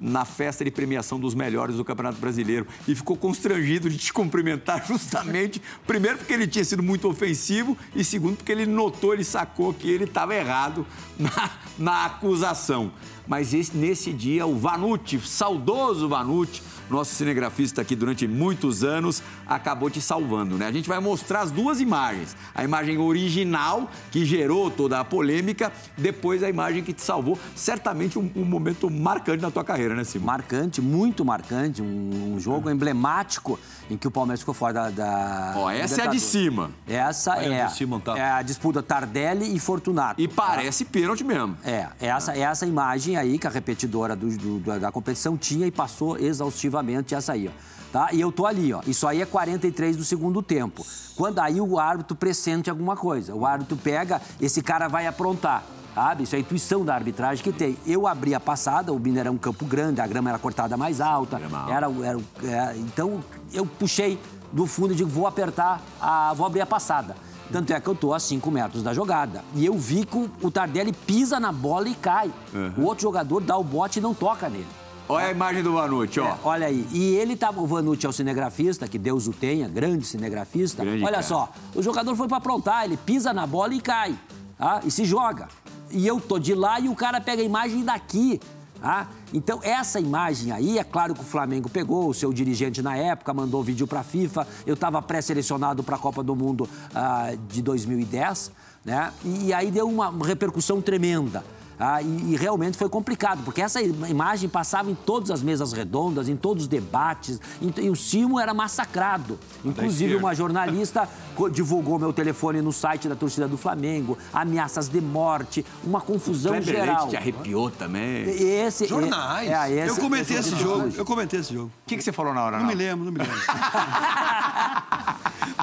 na 0.00 0.24
festa 0.24 0.64
de 0.64 0.70
premiação 0.70 1.18
dos 1.18 1.34
melhores 1.34 1.76
do 1.76 1.84
Campeonato 1.84 2.18
Brasileiro 2.18 2.66
e 2.86 2.94
ficou 2.94 3.16
constrangido 3.16 3.90
de 3.90 3.98
te 3.98 4.12
cumprimentar 4.12 4.86
justamente, 4.86 5.60
primeiro 5.86 6.18
porque 6.18 6.32
ele 6.32 6.46
tinha 6.46 6.64
sido 6.64 6.82
muito 6.82 7.08
ofensivo 7.08 7.76
e 7.94 8.04
segundo 8.04 8.36
porque 8.36 8.52
ele 8.52 8.66
notou, 8.66 9.12
ele 9.12 9.24
sacou 9.24 9.74
que 9.74 9.90
ele 9.90 10.04
estava 10.04 10.34
errado 10.34 10.86
na, 11.18 11.50
na 11.78 12.04
acusação. 12.06 12.92
Mas 13.26 13.52
esse, 13.52 13.76
nesse 13.76 14.12
dia, 14.12 14.46
o 14.46 14.56
Vanucci, 14.56 15.20
saudoso 15.20 16.08
Vanucci, 16.08 16.62
nosso 16.90 17.14
cinegrafista 17.14 17.82
aqui 17.82 17.94
durante 17.94 18.26
muitos 18.26 18.84
anos, 18.84 19.22
acabou 19.48 19.88
te 19.88 20.00
salvando, 20.00 20.56
né? 20.58 20.66
A 20.66 20.72
gente 20.72 20.88
vai 20.88 21.00
mostrar 21.00 21.40
as 21.40 21.50
duas 21.50 21.80
imagens. 21.80 22.36
A 22.54 22.62
imagem 22.64 22.98
original, 22.98 23.90
que 24.10 24.24
gerou 24.24 24.70
toda 24.70 25.00
a 25.00 25.04
polêmica, 25.04 25.72
depois 25.96 26.42
a 26.42 26.48
imagem 26.48 26.82
que 26.82 26.92
te 26.92 27.02
salvou. 27.02 27.38
Certamente 27.56 28.18
um, 28.18 28.30
um 28.36 28.44
momento 28.44 28.90
marcante 28.90 29.42
na 29.42 29.50
tua 29.50 29.64
carreira, 29.64 29.94
né, 29.94 30.04
Simão? 30.04 30.26
Marcante, 30.26 30.80
muito 30.82 31.24
marcante, 31.24 31.80
um, 31.80 32.34
um 32.34 32.40
jogo 32.40 32.68
emblemático 32.70 33.58
em 33.90 33.96
que 33.96 34.06
o 34.06 34.10
Palmeiras 34.10 34.40
ficou 34.40 34.54
fora 34.54 34.72
da. 34.74 34.90
da 34.90 35.52
Ó, 35.56 35.70
essa 35.70 36.02
é 36.02 36.04
a 36.06 36.10
de 36.10 36.20
cima. 36.20 36.70
Essa 36.86 37.32
Olha 37.36 37.54
é, 37.54 37.62
onde 37.64 37.72
o 37.72 37.76
Simon 37.76 38.00
tá. 38.00 38.18
é 38.18 38.30
a 38.30 38.42
disputa 38.42 38.82
Tardelli 38.82 39.54
e 39.54 39.58
Fortunato. 39.58 40.20
E 40.20 40.28
parece 40.28 40.84
pênalti 40.84 41.24
mesmo. 41.24 41.56
É, 41.64 41.86
essa, 42.00 42.36
essa 42.36 42.66
imagem 42.66 43.16
aí 43.16 43.38
que 43.38 43.46
a 43.46 43.50
repetidora 43.50 44.14
do- 44.14 44.28
do- 44.36 44.58
da, 44.60 44.78
da 44.78 44.92
competição 44.92 45.36
tinha 45.36 45.66
e 45.66 45.70
passou 45.70 46.18
exaustivamente 46.18 47.14
essa 47.14 47.32
aí, 47.32 47.48
ó. 47.48 47.78
Tá? 47.92 48.08
E 48.12 48.20
eu 48.20 48.30
tô 48.30 48.44
ali, 48.46 48.72
ó. 48.72 48.80
Isso 48.86 49.06
aí 49.06 49.22
é 49.22 49.26
43 49.26 49.96
do 49.96 50.04
segundo 50.04 50.42
tempo. 50.42 50.84
Quando 51.16 51.38
aí 51.38 51.60
o 51.60 51.78
árbitro 51.78 52.14
pressente 52.14 52.68
alguma 52.68 52.94
coisa. 52.96 53.34
O 53.34 53.46
árbitro 53.46 53.76
pega, 53.76 54.20
esse 54.40 54.60
cara 54.62 54.88
vai 54.88 55.06
aprontar. 55.06 55.62
Sabe? 55.94 56.22
Isso 56.24 56.34
é 56.36 56.38
a 56.38 56.40
intuição 56.40 56.84
da 56.84 56.94
arbitragem 56.94 57.42
que 57.42 57.50
tem. 57.50 57.76
Eu 57.86 58.06
abri 58.06 58.34
a 58.34 58.38
passada, 58.38 58.92
o 58.92 58.98
Mineirão 59.00 59.32
um 59.32 59.38
campo 59.38 59.64
grande, 59.64 60.00
a 60.00 60.06
grama 60.06 60.28
era 60.28 60.38
cortada 60.38 60.76
mais 60.76 61.00
alta. 61.00 61.36
Alta. 61.36 61.72
Era, 61.72 61.86
era, 62.04 62.18
é, 62.44 62.76
então 62.76 63.24
eu 63.52 63.64
puxei 63.66 64.18
do 64.52 64.64
fundo 64.66 64.92
e 64.92 64.96
digo, 64.96 65.08
vou 65.10 65.26
apertar, 65.26 65.80
a, 66.00 66.32
vou 66.34 66.46
abrir 66.46 66.60
a 66.60 66.66
passada. 66.66 67.16
Tanto 67.50 67.72
é 67.72 67.80
que 67.80 67.88
eu 67.88 67.94
tô 67.94 68.12
a 68.12 68.20
5 68.20 68.50
metros 68.50 68.82
da 68.82 68.92
jogada. 68.92 69.42
E 69.54 69.64
eu 69.64 69.76
vi 69.76 70.04
que 70.04 70.16
o- 70.16 70.30
o 70.42 70.50
Tardelli 70.50 70.92
pisa 70.92 71.40
na 71.40 71.50
bola 71.50 71.88
e 71.88 71.94
cai. 71.94 72.30
O 72.76 72.82
outro 72.84 73.02
jogador 73.02 73.40
dá 73.40 73.56
o 73.56 73.64
bote 73.64 73.98
e 73.98 74.02
não 74.02 74.12
toca 74.14 74.48
nele. 74.50 74.66
Olha 75.08 75.26
a 75.26 75.30
imagem 75.30 75.62
do 75.62 75.72
Vanucci, 75.72 76.20
ó. 76.20 76.26
É, 76.26 76.38
olha 76.44 76.66
aí. 76.66 76.86
E 76.92 77.16
ele 77.16 77.34
tava. 77.34 77.60
O 77.62 77.66
Vanucci 77.66 78.04
é 78.04 78.08
o 78.08 78.12
cinegrafista, 78.12 78.86
que 78.86 78.98
Deus 78.98 79.26
o 79.26 79.32
tenha, 79.32 79.66
grande 79.66 80.06
cinegrafista. 80.06 80.84
Grande 80.84 81.02
olha 81.02 81.12
cara. 81.12 81.22
só, 81.22 81.50
o 81.74 81.82
jogador 81.82 82.14
foi 82.14 82.28
pra 82.28 82.36
aprontar, 82.36 82.84
ele 82.84 82.96
pisa 82.98 83.32
na 83.32 83.46
bola 83.46 83.74
e 83.74 83.80
cai. 83.80 84.14
Tá? 84.58 84.80
E 84.84 84.90
se 84.90 85.04
joga. 85.04 85.48
E 85.90 86.06
eu 86.06 86.20
tô 86.20 86.38
de 86.38 86.54
lá 86.54 86.78
e 86.78 86.88
o 86.88 86.94
cara 86.94 87.20
pega 87.20 87.40
a 87.40 87.44
imagem 87.44 87.82
daqui. 87.84 88.38
Tá? 88.80 89.08
Então, 89.32 89.60
essa 89.62 89.98
imagem 89.98 90.52
aí, 90.52 90.78
é 90.78 90.84
claro 90.84 91.14
que 91.14 91.20
o 91.20 91.24
Flamengo 91.24 91.68
pegou, 91.68 92.08
o 92.08 92.14
seu 92.14 92.32
dirigente 92.32 92.82
na 92.82 92.96
época 92.96 93.32
mandou 93.32 93.62
vídeo 93.62 93.86
pra 93.86 94.02
FIFA. 94.02 94.46
Eu 94.66 94.74
estava 94.74 95.00
pré-selecionado 95.00 95.82
para 95.82 95.96
a 95.96 95.98
Copa 95.98 96.22
do 96.22 96.36
Mundo 96.36 96.68
ah, 96.94 97.32
de 97.48 97.62
2010, 97.62 98.52
né? 98.84 99.10
E, 99.24 99.46
e 99.46 99.52
aí 99.54 99.70
deu 99.70 99.88
uma 99.88 100.12
repercussão 100.24 100.82
tremenda. 100.82 101.42
Ah, 101.80 102.02
e, 102.02 102.32
e 102.32 102.36
realmente 102.36 102.76
foi 102.76 102.88
complicado, 102.88 103.42
porque 103.44 103.62
essa 103.62 103.80
im- 103.80 104.06
imagem 104.08 104.48
passava 104.48 104.90
em 104.90 104.94
todas 104.94 105.30
as 105.30 105.42
mesas 105.42 105.72
redondas, 105.72 106.28
em 106.28 106.36
todos 106.36 106.64
os 106.64 106.68
debates, 106.68 107.40
e, 107.62 107.72
e 107.82 107.90
o 107.90 107.94
Simo 107.94 108.40
era 108.40 108.52
massacrado. 108.52 109.38
Inclusive, 109.64 110.16
uma 110.16 110.34
jornalista 110.34 111.08
divulgou 111.52 111.98
meu 111.98 112.12
telefone 112.12 112.60
no 112.60 112.72
site 112.72 113.08
da 113.08 113.14
torcida 113.14 113.46
do 113.46 113.56
Flamengo, 113.56 114.18
ameaças 114.32 114.88
de 114.88 115.00
morte, 115.00 115.64
uma 115.84 116.00
confusão 116.00 116.52
Kleber 116.54 116.74
geral. 116.74 116.96
Leite 117.02 117.10
te 117.10 117.16
arrepiou 117.16 117.70
também. 117.70 118.26
O 118.26 118.30
Esse, 118.30 118.86
Jornais. 118.86 119.48
É, 119.48 119.52
é, 119.52 119.82
Eu 119.82 119.86
esse- 119.92 120.00
comentei 120.00 120.36
esse- 120.36 120.48
esse 120.54 120.60
jogo, 120.60 120.92
eu 120.96 121.04
comentei 121.04 121.38
esse 121.40 121.52
jogo. 121.54 121.70
que, 121.86 121.96
que 121.96 122.02
você 122.02 122.10
falou 122.12 122.34
na 122.34 122.42
hora, 122.42 122.58
Não 122.58 122.66
me 122.66 122.72
Arnaldo? 122.72 122.90
lembro, 122.90 123.04
não 123.04 123.12
me 123.12 123.18
lembro. 123.18 123.38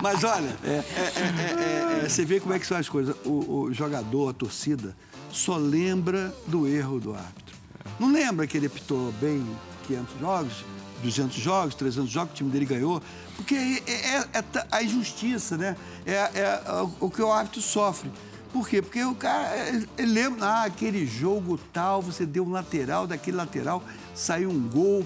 Mas 0.02 0.24
olha, 0.24 0.56
é, 0.64 0.70
é, 0.70 0.76
é, 0.76 2.00
é, 2.00 2.06
é, 2.06 2.10
você 2.10 2.26
vê 2.26 2.40
como 2.40 2.54
é 2.54 2.60
que 2.60 2.68
são 2.68 2.78
as 2.78 2.88
coisas. 2.90 3.16
O, 3.26 3.64
o 3.68 3.74
jogador, 3.74 4.30
a 4.30 4.34
torcida, 4.34 4.96
só 5.36 5.58
lembra 5.58 6.34
do 6.48 6.68
erro 6.68 7.00
do 7.00 7.14
árbitro. 7.14 7.56
Não 8.00 8.12
lembra 8.12 8.48
que 8.48 8.58
ele 8.58 8.68
apitou 8.68 9.12
bem 9.14 9.46
500 9.88 10.20
jogos, 10.20 10.54
200 11.04 11.36
jogos, 11.38 11.76
300 11.76 12.10
jogos, 12.10 12.32
o 12.32 12.36
time 12.36 12.50
dele 12.50 12.66
ganhou. 12.66 13.02
Porque 13.36 13.54
é, 13.86 13.92
é- 13.92 14.28
é 14.34 14.42
ta- 14.42 14.66
a 14.72 14.82
injustiça, 14.82 15.58
né? 15.58 15.76
É, 16.06 16.14
é 16.14 16.62
o 17.00 17.10
que 17.10 17.22
o 17.22 17.32
árbitro 17.32 17.62
sofre. 17.62 18.10
Por 18.56 18.70
quê? 18.70 18.82
Porque 18.82 19.04
o 19.04 19.14
cara, 19.14 19.50
ele 19.98 20.14
lembra, 20.14 20.46
ah, 20.46 20.64
aquele 20.64 21.06
jogo 21.06 21.60
tal, 21.74 22.02
você 22.02 22.26
deu 22.26 22.46
um 22.46 22.52
lateral, 22.52 23.06
daquele 23.06 23.36
lateral 23.36 23.84
saiu 24.14 24.50
um 24.50 24.62
gol. 24.70 25.06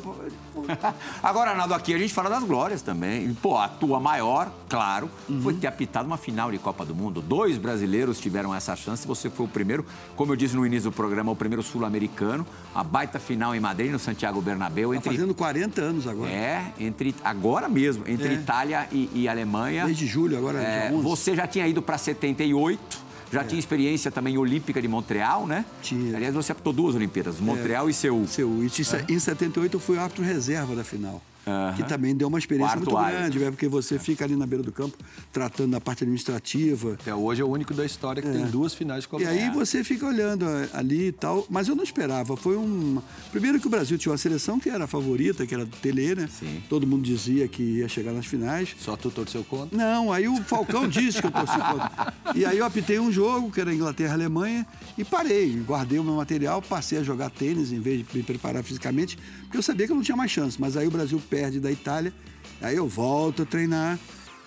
Agora, 1.24 1.50
Arnaldo, 1.50 1.74
aqui 1.74 1.96
a 1.96 1.98
gente 1.98 2.14
fala 2.14 2.30
das 2.30 2.44
glórias 2.44 2.84
também. 2.84 3.34
Pô, 3.42 3.58
a 3.58 3.68
tua 3.68 4.00
maior, 4.00 4.52
claro, 4.70 5.10
foi 5.42 5.56
ter 5.56 5.66
apitado 5.66 6.06
uma 6.06 6.16
final 6.16 6.52
de 6.52 6.60
Copa 6.60 6.86
do 6.86 6.94
Mundo. 6.94 7.24
Dois 7.24 7.58
brasileiros 7.58 8.20
tiveram 8.20 8.54
essa 8.54 8.76
chance. 8.76 9.08
Você 9.08 9.32
foi 9.32 9.48
o 9.48 9.50
primeiro, 9.50 9.84
como 10.16 10.32
eu 10.32 10.36
disse 10.36 10.56
no 10.56 10.64
início 10.64 10.92
do 10.92 10.96
programa, 10.96 11.32
o 11.32 11.36
primeiro 11.36 11.64
sul-americano. 11.64 12.46
A 12.76 12.84
baita 12.84 13.18
final 13.18 13.56
em 13.56 13.60
Madrid, 13.60 13.92
no 13.92 13.98
Santiago 13.98 14.40
Bernabéu. 14.42 14.92
Tá 14.92 14.98
Entre, 14.98 15.10
fazendo 15.10 15.34
40 15.34 15.82
anos 15.82 16.06
agora. 16.08 16.30
É, 16.30 16.72
entre 16.80 17.16
agora 17.24 17.68
mesmo, 17.68 18.04
entre 18.08 18.28
É. 18.28 18.34
Itália 18.34 18.88
e, 18.92 19.10
e 19.12 19.28
Alemanha. 19.28 19.86
Desde 19.86 20.06
julho, 20.06 20.38
agora 20.38 20.62
É, 20.62 20.90
dia 20.90 20.98
11. 20.98 21.04
você 21.04 21.36
já 21.36 21.48
tinha 21.48 21.68
ido 21.68 21.82
para 21.82 21.98
78, 21.98 23.09
já 23.32 23.44
tinha 23.44 23.60
experiência 23.60 24.12
também 24.12 24.38
olímpica 24.38 24.82
de 24.82 24.88
Montreal, 24.88 25.46
né? 25.48 25.66
Tinha. 25.82 26.16
Aliás, 26.16 26.34
você 26.36 26.52
apitou 26.52 26.74
duas 26.74 26.96
Olimpíadas, 26.96 27.40
Montreal 27.40 27.90
e 27.90 27.94
Seul. 27.94 28.28
Seu, 28.28 28.64
e 28.64 28.66
em- 28.68 29.16
em 29.16 29.20
78 29.20 29.76
eu 29.78 29.80
fui 29.80 29.98
árbitro 29.98 30.24
reserva 30.24 30.76
da 30.76 30.84
final. 30.84 31.22
Aham. 31.50 31.74
Que 31.76 31.84
também 31.84 32.16
deu 32.16 32.28
uma 32.28 32.38
experiência 32.40 32.76
Quarto 32.78 32.86
muito 32.92 32.98
árbitro. 32.98 33.20
grande, 33.22 33.40
né? 33.40 33.52
porque 33.52 33.68
você 33.68 33.98
fica 34.00 34.24
ali 34.26 34.36
na 34.36 34.46
beira 34.46 34.64
do 34.64 34.72
campo 34.72 34.98
tratando 35.32 35.72
da 35.72 35.82
parte 35.82 36.04
administrativa. 36.04 36.94
Até 36.94 37.14
hoje 37.14 37.42
é 37.42 37.46
o 37.46 37.48
único 37.50 37.74
da 37.74 37.86
história 37.86 38.22
que 38.22 38.30
tem 38.30 38.46
duas 38.48 38.74
finais 38.74 39.04
de 39.04 39.08
Copa 39.08 39.24
E 39.24 39.28
aí 39.28 39.46
Mundo. 39.46 39.56
você 39.60 39.84
fica 39.84 40.06
olhando 40.06 40.46
a- 40.46 40.78
ali 40.80 41.08
e 41.08 41.12
tal, 41.12 41.46
mas 41.50 41.68
eu 41.68 41.76
não 41.76 41.84
esperava. 41.84 42.36
Foi 42.38 42.58
um. 42.58 43.02
Primeiro 43.32 43.60
que 43.60 43.68
o 43.68 43.70
Brasil 43.70 43.98
tinha 43.98 44.12
uma 44.12 44.18
seleção 44.18 44.60
que 44.60 44.70
era 44.70 44.84
a 44.86 44.88
favorita, 44.88 45.46
que 45.46 45.54
era 45.54 45.66
do 45.66 45.76
Tele, 45.78 46.16
né? 46.16 46.30
Sim. 46.32 46.62
Todo 46.70 46.86
mundo 46.88 47.04
dizia 47.04 47.48
que 47.48 47.62
ia 47.64 47.88
chegar 47.88 48.14
nas 48.14 48.26
finais. 48.26 48.76
Só 48.80 48.96
tu 48.96 49.10
torceu 49.10 49.44
contra? 49.44 49.78
Não, 49.78 50.12
aí 50.12 50.28
o 50.28 50.38
Falcão 50.44 50.88
disse 50.88 51.20
que 51.22 51.28
eu 51.28 51.32
torci 51.32 51.58
contra. 51.58 52.14
E 52.36 52.46
aí 52.46 52.58
eu 52.58 52.66
apitei 52.66 53.00
um 53.00 53.12
jogo, 53.12 53.52
que 53.52 53.60
era 53.60 53.74
Inglaterra 53.74 54.12
e 54.12 54.14
Alemanha, 54.14 54.66
e 54.98 55.04
parei. 55.04 55.56
Guardei 55.66 56.00
o 56.00 56.04
meu 56.04 56.16
material, 56.16 56.62
passei 56.62 56.98
a 57.00 57.04
jogar 57.04 57.30
tênis 57.30 57.72
em 57.72 57.80
vez 57.80 58.00
de 58.00 58.18
me 58.18 58.24
preparar 58.24 58.64
fisicamente, 58.64 59.18
porque 59.44 59.58
eu 59.58 59.64
sabia 59.64 59.86
que 59.86 59.92
eu 59.92 59.96
não 59.96 60.04
tinha 60.04 60.16
mais 60.18 60.32
chance. 60.32 60.60
Mas 60.60 60.76
aí 60.78 60.88
o 60.88 60.92
Brasil 60.92 61.22
perde 61.30 61.39
da 61.60 61.72
Itália, 61.72 62.14
aí 62.62 62.76
eu 62.76 62.88
volto 62.88 63.44
a 63.44 63.46
treinar. 63.46 64.00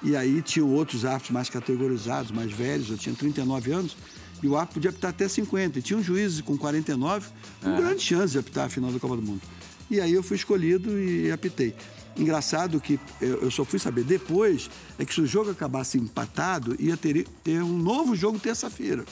E 0.02 0.16
aí 0.16 0.42
tinham 0.42 0.68
outros 0.68 1.04
árbitros 1.04 1.30
mais 1.30 1.48
categorizados, 1.48 2.32
mais 2.32 2.50
velhos, 2.50 2.90
eu 2.90 2.98
tinha 2.98 3.14
39 3.14 3.72
anos, 3.72 3.96
e 4.42 4.48
o 4.48 4.56
árbitro 4.56 4.74
podia 4.74 4.90
apitar 4.90 5.10
até 5.10 5.28
50. 5.28 5.78
E 5.78 5.82
tinha 5.82 5.96
um 5.96 6.02
juiz 6.02 6.40
com 6.40 6.58
49, 6.58 7.28
com 7.62 7.76
grande 7.76 8.02
chance 8.02 8.32
de 8.32 8.38
apitar 8.38 8.66
a 8.66 8.68
final 8.68 8.90
da 8.90 8.98
Copa 8.98 9.14
do 9.14 9.22
Mundo. 9.22 9.40
E 9.88 10.00
aí 10.00 10.12
eu 10.12 10.22
fui 10.22 10.36
escolhido 10.36 10.98
e 10.98 11.30
apitei. 11.30 11.74
Engraçado 12.16 12.80
que 12.80 12.98
eu, 13.20 13.42
eu 13.42 13.50
só 13.50 13.64
fui 13.64 13.78
saber 13.78 14.04
depois 14.04 14.68
é 14.98 15.04
que 15.04 15.14
se 15.14 15.20
o 15.20 15.26
jogo 15.26 15.50
acabasse 15.50 15.98
empatado, 15.98 16.76
ia 16.78 16.96
ter, 16.96 17.26
ter 17.42 17.62
um 17.62 17.78
novo 17.78 18.14
jogo 18.16 18.38
terça-feira. 18.38 19.04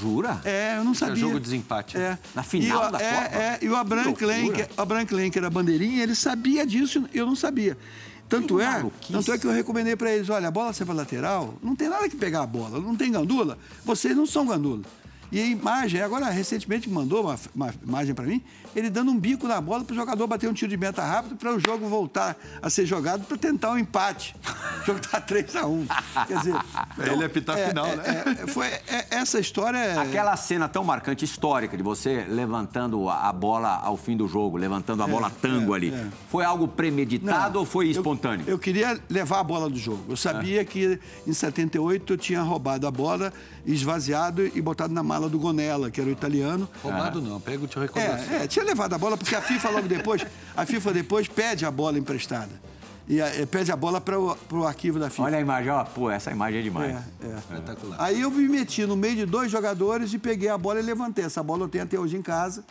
Jura? 0.00 0.40
É, 0.44 0.76
eu 0.78 0.84
não 0.84 0.94
sabia. 0.94 1.16
jogo 1.16 1.34
de 1.34 1.40
desempate. 1.40 1.96
É. 1.96 2.18
Na 2.34 2.42
final 2.42 2.84
e 2.84 2.88
o, 2.88 2.90
da 2.90 3.00
é, 3.00 3.12
Copa? 3.12 3.36
É, 3.36 3.58
e 3.62 3.68
o 3.68 3.76
Abraham 3.76 4.14
o 4.76 4.80
Abraham 4.80 5.06
que 5.06 5.38
era 5.38 5.50
bandeirinha, 5.50 6.02
ele 6.02 6.14
sabia 6.14 6.66
disso 6.66 7.08
e 7.12 7.18
eu 7.18 7.26
não 7.26 7.36
sabia. 7.36 7.76
Tanto 8.28 8.60
é, 8.60 8.84
tanto 9.10 9.32
é 9.32 9.38
que 9.38 9.46
eu 9.46 9.50
recomendei 9.50 9.96
para 9.96 10.12
eles, 10.12 10.28
olha, 10.28 10.48
a 10.48 10.50
bola 10.50 10.72
sai 10.74 10.86
para 10.86 10.94
lateral, 10.94 11.54
não 11.62 11.74
tem 11.74 11.88
nada 11.88 12.06
que 12.10 12.16
pegar 12.16 12.42
a 12.42 12.46
bola, 12.46 12.78
não 12.78 12.94
tem 12.94 13.10
gandula, 13.10 13.56
vocês 13.84 14.14
não 14.14 14.26
são 14.26 14.46
gandula. 14.46 14.82
E 15.30 15.40
a 15.40 15.44
imagem, 15.46 16.00
agora 16.00 16.30
recentemente 16.30 16.88
mandou 16.88 17.22
uma, 17.24 17.38
uma 17.54 17.74
imagem 17.86 18.14
para 18.14 18.24
mim, 18.24 18.42
ele 18.74 18.88
dando 18.88 19.10
um 19.10 19.18
bico 19.18 19.46
na 19.46 19.60
bola 19.60 19.84
para 19.84 19.92
o 19.92 19.96
jogador 19.96 20.26
bater 20.26 20.48
um 20.48 20.52
tiro 20.54 20.70
de 20.70 20.76
meta 20.76 21.02
rápido 21.02 21.36
para 21.36 21.54
o 21.54 21.60
jogo 21.60 21.86
voltar 21.88 22.36
a 22.62 22.70
ser 22.70 22.86
jogado 22.86 23.24
para 23.24 23.36
tentar 23.36 23.72
um 23.72 23.78
empate. 23.78 24.34
O 24.82 24.86
jogo 24.86 25.00
tá 25.00 25.20
3 25.20 25.56
a 25.56 25.66
1 25.66 25.86
Quer 26.26 26.38
dizer, 26.38 26.54
Ele 27.12 27.24
apitar 27.24 27.56
a 27.58 27.68
final, 27.68 27.86
é, 27.86 27.96
né? 27.96 28.24
é, 28.42 28.46
foi, 28.46 28.66
é, 28.68 29.06
essa 29.10 29.38
história 29.38 29.76
é... 29.78 29.98
Aquela 29.98 30.36
cena 30.36 30.68
tão 30.68 30.82
marcante, 30.84 31.24
histórica, 31.24 31.76
de 31.76 31.82
você 31.82 32.24
levantando 32.28 33.08
a 33.08 33.32
bola 33.32 33.68
ao 33.82 33.96
fim 33.96 34.16
do 34.16 34.26
jogo, 34.26 34.56
levantando 34.56 35.02
a 35.02 35.06
bola 35.06 35.30
tango 35.42 35.74
é, 35.74 35.76
ali. 35.76 35.90
é. 35.92 36.06
Foi 36.30 36.44
algo 36.44 36.66
premeditado 36.68 37.54
Não, 37.54 37.60
ou 37.60 37.66
foi 37.66 37.86
eu- 37.88 37.90
espontâneo? 37.92 38.44
Eu, 38.48 38.58
queria 38.58 38.98
levar 39.10 39.40
a 39.40 39.44
bola 39.44 39.68
do 39.68 39.76
jogo. 39.78 40.04
Eu 40.08 40.14
É. 40.14 40.16
sabia 40.16 40.64
que 40.64 40.98
em 41.26 41.32
78 41.32 42.12
eu 42.12 42.16
tinha 42.16 42.40
roubado 42.40 42.86
a 42.86 42.90
bola, 42.90 43.32
esvaziado 43.66 44.46
e 44.46 44.60
botado 44.60 44.92
na 44.94 45.02
mala 45.02 45.17
do 45.26 45.38
Gonella, 45.38 45.90
que 45.90 45.98
era 46.02 46.10
o 46.10 46.12
italiano. 46.12 46.68
Roubado 46.82 47.22
não, 47.22 47.40
pego 47.40 47.66
te 47.66 47.78
recordação. 47.78 48.34
É, 48.34 48.44
é, 48.44 48.46
tinha 48.46 48.62
levado 48.62 48.92
a 48.92 48.98
bola, 48.98 49.16
porque 49.16 49.34
a 49.34 49.40
FIFA 49.40 49.70
logo 49.70 49.88
depois, 49.88 50.26
a 50.54 50.66
FIFA 50.66 50.92
depois 50.92 51.26
pede 51.26 51.64
a 51.64 51.70
bola 51.70 51.98
emprestada. 51.98 52.50
E 53.08 53.22
a- 53.22 53.28
é, 53.28 53.46
pede 53.46 53.72
a 53.72 53.76
bola 53.76 54.02
para 54.02 54.18
o 54.18 54.66
arquivo 54.66 54.98
da 54.98 55.08
FIFA. 55.08 55.22
Olha 55.22 55.38
a 55.38 55.40
imagem, 55.40 55.70
ó. 55.70 55.82
Pô, 55.82 56.10
essa 56.10 56.30
imagem 56.30 56.60
é 56.60 56.62
demais. 56.62 56.94
É, 57.22 57.26
é. 57.26 57.38
Espetacular. 57.38 57.96
Aí 57.98 58.20
eu 58.20 58.30
me 58.30 58.46
meti 58.46 58.84
no 58.84 58.94
meio 58.98 59.16
de 59.16 59.24
dois 59.24 59.50
jogadores 59.50 60.12
e 60.12 60.18
peguei 60.18 60.50
a 60.50 60.58
bola 60.58 60.78
e 60.78 60.82
levantei. 60.82 61.24
Essa 61.24 61.42
bola 61.42 61.62
eu 61.64 61.68
tenho 61.70 61.84
até 61.84 61.98
hoje 61.98 62.18
em 62.18 62.22
casa. 62.22 62.62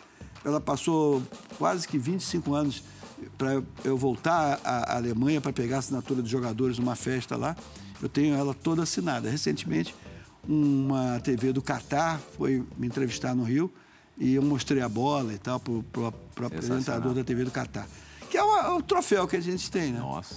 Ela 0.46 0.62
passou 0.62 1.24
quase 1.58 1.88
que 1.88 1.98
25 1.98 2.54
anos 2.54 2.84
para 3.36 3.64
eu 3.84 3.98
voltar 3.98 4.60
à 4.64 4.94
à 4.94 4.96
Alemanha 4.98 5.42
para 5.42 5.52
pegar 5.52 5.78
a 5.78 5.80
assinatura 5.80 6.22
dos 6.22 6.30
jogadores 6.30 6.78
numa 6.78 6.96
festa 6.96 7.36
lá. 7.36 7.56
Eu 8.00 8.08
tenho 8.08 8.36
ela 8.36 8.54
toda 8.54 8.84
assinada. 8.84 9.28
Recentemente, 9.28 9.96
uma 10.48 11.20
TV 11.20 11.52
do 11.52 11.62
Catar 11.62 12.20
foi 12.38 12.64
me 12.78 12.88
entrevistar 12.88 13.36
no 13.36 13.44
Rio 13.44 13.72
e 14.18 14.36
eu 14.36 14.42
mostrei 14.42 14.82
a 14.82 14.90
bola 14.90 15.34
e 15.34 15.38
tal 15.38 15.60
para 15.60 15.74
o 16.02 16.46
apresentador 16.46 17.14
da 17.14 17.24
TV 17.24 17.44
do 17.44 17.52
Catar. 17.52 17.88
Que 18.30 18.38
é 18.38 18.44
o, 18.44 18.58
é 18.58 18.70
o 18.70 18.82
troféu 18.82 19.28
que 19.28 19.36
a 19.36 19.42
gente 19.42 19.70
tem, 19.70 19.92
né? 19.92 20.00
Nossa. 20.00 20.36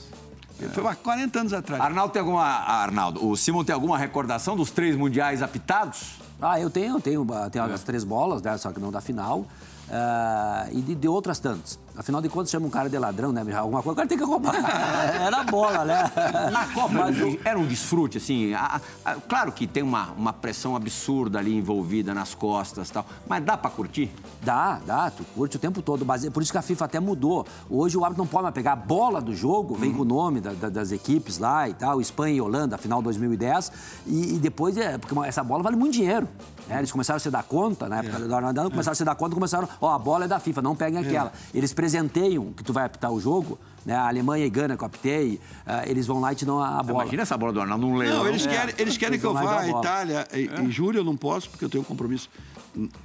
Foi 0.74 0.86
há 0.86 0.94
40 0.94 1.40
anos 1.40 1.52
atrás. 1.54 1.80
Arnaldo 1.82 2.12
tem 2.12 2.20
alguma. 2.20 2.42
ah, 2.42 2.82
Arnaldo, 2.82 3.26
o 3.26 3.34
Simon 3.36 3.64
tem 3.64 3.74
alguma 3.74 3.96
recordação 3.96 4.54
dos 4.56 4.70
três 4.70 4.94
mundiais 4.94 5.42
apitados? 5.42 6.20
Ah, 6.40 6.60
eu 6.60 6.68
tenho, 6.68 6.96
eu 6.96 7.00
tenho, 7.00 7.26
tenho 7.50 7.64
as 7.64 7.82
três 7.82 8.04
bolas, 8.04 8.42
né, 8.42 8.56
só 8.58 8.70
que 8.70 8.80
não 8.80 8.90
da 8.90 9.00
final. 9.00 9.46
ah, 9.90 10.68
e 10.70 10.80
de, 10.82 10.94
de 10.94 11.08
outras 11.08 11.38
tantas. 11.38 11.78
Afinal 11.96 12.22
de 12.22 12.28
contas, 12.28 12.50
chama 12.50 12.66
um 12.66 12.70
cara 12.70 12.88
de 12.88 12.96
ladrão, 12.98 13.30
né? 13.32 13.40
Alguma 13.54 13.82
coisa, 13.82 13.92
o 13.92 13.96
cara 13.96 14.08
tem 14.08 14.16
que 14.16 14.24
roubar. 14.24 14.54
Era 15.20 15.42
bola, 15.44 15.84
né? 15.84 16.10
Na 16.50 16.66
Copa 16.68 16.88
Mas 16.94 17.16
era 17.16 17.26
um- 17.26 17.32
o- 17.32 17.38
era 17.44 17.58
um 17.58 17.66
desfrute, 17.66 18.16
assim. 18.18 18.54
a- 18.54 18.80
a- 19.04 19.14
claro 19.28 19.52
que 19.52 19.66
tem 19.66 19.82
uma, 19.82 20.10
uma 20.16 20.32
pressão 20.32 20.74
absurda 20.74 21.38
ali 21.38 21.54
envolvida 21.56 22.14
nas 22.14 22.34
costas 22.34 22.88
e 22.88 22.92
tal. 22.92 23.04
Mas 23.28 23.44
dá 23.44 23.56
pra 23.56 23.70
curtir? 23.70 24.10
Dá, 24.42 24.80
dá, 24.86 25.10
tu 25.10 25.24
curte 25.34 25.56
o 25.56 25.58
tempo 25.58 25.82
todo. 25.82 26.06
Mas 26.06 26.24
é 26.24 26.30
por 26.30 26.42
isso 26.42 26.52
que 26.52 26.58
a 26.58 26.62
FIFA 26.62 26.84
até 26.86 27.00
mudou. 27.00 27.46
Hoje 27.68 27.96
o 27.98 28.04
árbitro 28.04 28.24
não 28.24 28.28
pode 28.28 28.42
mais 28.44 28.54
pegar 28.54 28.72
a 28.72 28.76
bola 28.76 29.20
do 29.20 29.34
jogo, 29.34 29.74
vem 29.74 29.92
com 29.92 30.02
o 30.02 30.04
nome 30.04 30.40
da- 30.40 30.52
da- 30.54 30.68
das 30.70 30.92
equipes 30.92 31.38
lá 31.38 31.68
e 31.68 31.74
tal, 31.74 32.00
Espanha 32.00 32.34
e 32.36 32.40
Holanda, 32.40 32.78
final 32.78 33.02
2010. 33.02 33.70
E, 34.06 34.36
e 34.36 34.38
depois, 34.38 34.76
é, 34.76 34.96
porque 34.96 35.14
essa 35.28 35.44
bola 35.44 35.62
vale 35.62 35.76
muito 35.76 35.92
dinheiro. 35.94 36.26
né? 36.68 36.78
Eles 36.78 36.92
começaram 36.92 37.16
a 37.16 37.20
se 37.20 37.30
dar 37.30 37.42
conta, 37.42 37.88
na 37.88 37.98
época 37.98 38.20
do 38.20 38.34
Arnaldo, 38.34 38.70
começaram 38.70 38.92
a 38.92 38.94
se 38.94 39.04
dar 39.04 39.14
conta, 39.16 39.34
começaram, 39.34 39.68
ó, 39.80 39.92
a 39.92 39.98
bola 39.98 40.24
é 40.24 40.28
da 40.28 40.38
FIFA, 40.38 40.62
não 40.62 40.76
peguem 40.76 41.00
aquela. 41.00 41.32
Eles 41.52 41.72
presenteiam 41.80 42.52
que 42.52 42.62
tu 42.62 42.72
vai 42.74 42.84
apitar 42.84 43.10
o 43.10 43.18
jogo, 43.18 43.58
né? 43.86 43.94
A 43.94 44.06
Alemanha 44.08 44.44
e 44.44 44.50
Gana 44.50 44.76
que 44.76 44.82
eu 44.82 44.86
apitei, 44.86 45.40
ah, 45.66 45.82
eles 45.86 46.06
vão 46.06 46.20
lá 46.20 46.32
e 46.32 46.36
te 46.36 46.44
dão 46.44 46.58
a, 46.60 46.78
a 46.78 46.82
bola. 46.82 47.02
Imagina 47.04 47.22
essa 47.22 47.38
bola 47.38 47.52
do 47.54 47.60
Arnaldo 47.60 47.86
num 47.86 47.96
leilão. 47.96 48.18
Não, 48.18 48.28
eles 48.28 48.46
É. 48.46 48.50
querem, 48.50 48.74
eles 48.76 48.96
querem 48.98 49.14
Eles 49.14 49.20
que 49.22 49.26
eu 49.26 49.32
vá 49.32 49.60
à. 49.60 49.68
Itália. 49.68 50.28
Em, 50.34 50.66
em 50.66 50.70
julho 50.70 50.98
eu 50.98 51.04
não 51.04 51.16
posso, 51.16 51.48
porque 51.48 51.64
eu 51.64 51.70
tenho 51.70 51.80
um 51.82 51.86
compromisso. 51.86 52.28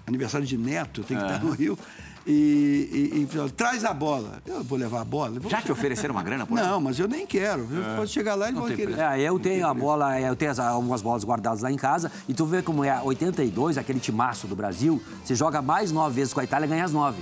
Aniversário 0.06 0.46
de 0.46 0.58
neto, 0.58 1.02
eu 1.02 1.06
tenho 1.06 1.20
que 1.22 1.26
estar 1.26 1.42
no 1.44 1.52
Rio. 1.52 1.80
E, 2.28 2.32
e, 2.32 3.28
e 3.46 3.50
traz 3.52 3.86
a 3.86 3.94
bola. 3.94 4.42
Eu 4.48 4.64
vou 4.64 4.78
levar 4.78 5.02
a 5.02 5.06
bola. 5.06 5.40
Vou- 5.40 5.50
Já 5.52 5.62
te 5.62 5.72
ofereceram 5.72 6.14
uma 6.16 6.24
grana 6.24 6.46
por? 6.46 6.56
Não, 6.56 6.82
mas 6.82 6.98
eu 6.98 7.08
nem 7.08 7.26
quero. 7.26 7.68
Eu 7.72 7.98
posso 7.98 8.12
chegar 8.12 8.34
lá 8.34 8.50
e 8.50 8.54
tem 8.54 8.76
querer. 8.76 8.98
É, 9.00 9.22
eu 9.22 9.38
tenho 9.40 9.68
a 9.68 9.74
bola, 9.74 10.20
eu 10.20 10.36
tenho 10.36 10.50
as- 10.52 10.60
algumas 10.60 11.02
bolas 11.04 11.24
guardadas 11.24 11.62
lá 11.62 11.72
em 11.72 11.76
casa, 11.78 12.12
e 12.28 12.34
tu 12.34 12.46
vê 12.46 12.64
como 12.64 12.84
é 12.84 13.00
82, 13.04 13.78
aquele 13.78 14.00
timaço 14.00 14.48
do 14.48 14.56
Brasil, 14.56 15.00
você 15.24 15.36
joga 15.36 15.62
mais 15.62 15.92
nove 15.92 16.16
vezes 16.16 16.34
com 16.34 16.40
a 16.40 16.44
Itália 16.44 16.66
e 16.66 16.70
ganha 16.70 16.84
as 16.86 16.92
nove. 16.92 17.22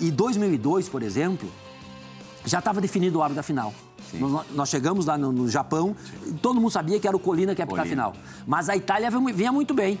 E 0.00 0.10
2002, 0.10 0.88
por 0.88 1.02
exemplo, 1.04 1.48
já 2.44 2.58
estava 2.58 2.80
definido 2.80 3.20
o 3.20 3.22
árbitro 3.22 3.36
da 3.36 3.42
final. 3.44 3.72
Nós, 4.14 4.46
nós 4.52 4.68
chegamos 4.68 5.06
lá 5.06 5.16
no, 5.16 5.30
no 5.32 5.48
Japão, 5.48 5.94
e 6.26 6.32
todo 6.32 6.60
mundo 6.60 6.70
sabia 6.72 6.98
que 6.98 7.06
era 7.06 7.16
o 7.16 7.20
Colina 7.20 7.54
que 7.54 7.60
ia 7.60 7.64
apitar 7.64 7.84
a 7.84 7.88
final. 7.88 8.12
Mas 8.46 8.68
a 8.68 8.76
Itália 8.76 9.08
vinha 9.32 9.52
muito 9.52 9.72
bem. 9.72 9.98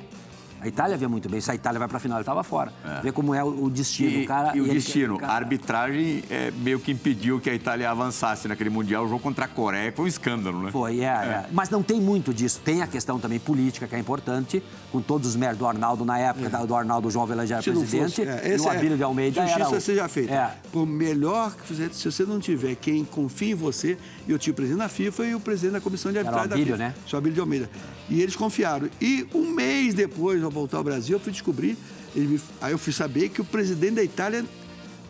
A 0.62 0.68
Itália 0.68 0.96
vinha 0.96 1.08
muito 1.08 1.28
bem. 1.28 1.40
Se 1.40 1.50
a 1.50 1.54
Itália 1.56 1.78
vai 1.78 1.88
pra 1.88 1.98
final, 1.98 2.18
ele 2.18 2.22
estava 2.22 2.44
fora. 2.44 2.72
Vê 3.02 3.10
como 3.10 3.34
é 3.34 3.42
o, 3.42 3.64
o 3.64 3.68
destino. 3.70 4.10
E, 4.20 4.24
o 4.24 4.26
cara, 4.28 4.56
e 4.56 4.60
o 4.60 4.68
destino, 4.68 5.16
o 5.20 5.24
a 5.24 5.28
arbitragem 5.32 6.22
é, 6.30 6.52
meio 6.52 6.78
que 6.78 6.92
impediu 6.92 7.40
que 7.40 7.50
a 7.50 7.54
Itália 7.54 7.90
avançasse 7.90 8.46
naquele 8.46 8.70
Mundial. 8.70 9.04
O 9.04 9.08
jogo 9.08 9.20
contra 9.20 9.44
a 9.46 9.48
Coreia 9.48 9.92
foi 9.92 10.04
um 10.04 10.08
escândalo, 10.08 10.62
né? 10.62 10.70
Foi, 10.70 11.00
é, 11.00 11.04
é. 11.06 11.46
Mas 11.52 11.68
não 11.68 11.82
tem 11.82 12.00
muito 12.00 12.32
disso. 12.32 12.60
Tem 12.64 12.80
a 12.80 12.86
questão 12.86 13.18
também 13.18 13.38
política, 13.40 13.86
que 13.88 13.94
é 13.96 13.98
importante, 13.98 14.62
com 14.92 15.00
todos 15.02 15.26
os 15.28 15.34
méritos 15.36 15.58
do 15.58 15.66
Arnaldo 15.66 16.04
na 16.04 16.16
época, 16.18 16.48
da- 16.48 16.64
do 16.64 16.74
Arnaldo 16.76 17.10
João 17.10 17.24
Avelange 17.24 17.52
era 17.52 17.62
presidente, 17.62 18.02
fosse, 18.04 18.22
é, 18.22 18.56
e 18.56 18.60
o 18.60 18.68
é- 18.68 18.76
Abílio 18.76 18.96
de 18.96 19.02
Almeida 19.02 19.42
Justiça 19.42 19.66
era 19.68 19.76
o... 19.76 19.80
seja 19.80 20.08
feita. 20.08 20.32
É. 20.32 20.54
Por 20.70 20.86
melhor 20.86 21.54
que 21.56 21.66
fizer, 21.66 21.90
se 21.92 22.10
você 22.10 22.24
não 22.24 22.38
tiver 22.38 22.76
quem 22.76 23.04
confia 23.04 23.50
em 23.52 23.54
você, 23.54 23.98
eu 24.28 24.38
tinha 24.38 24.52
o 24.52 24.54
presidente 24.56 24.78
da 24.80 24.88
FIFA 24.88 25.24
e 25.26 25.34
o 25.34 25.40
presidente 25.40 25.72
da 25.72 25.80
comissão 25.80 26.12
de 26.12 26.18
Era 26.18 26.26
o 26.26 26.28
arbitragem 26.28 26.48
da 26.50 26.54
Abílio, 26.54 26.74
FIFA. 26.76 26.88
né? 26.88 26.94
Só 27.06 27.16
Abílio 27.16 27.34
de 27.34 27.40
Almeida. 27.40 27.70
E 28.08 28.20
eles 28.20 28.36
confiaram. 28.36 28.88
E 29.00 29.26
um 29.34 29.50
mês 29.52 29.94
depois, 29.94 30.40
voltar 30.52 30.78
ao 30.78 30.84
Brasil, 30.84 31.16
eu 31.16 31.20
fui 31.20 31.32
descobrir, 31.32 31.76
me- 32.14 32.40
aí 32.60 32.72
eu 32.72 32.78
fui 32.78 32.92
saber 32.92 33.28
que 33.30 33.40
o 33.40 33.44
presidente 33.44 33.94
da 33.94 34.04
Itália 34.04 34.44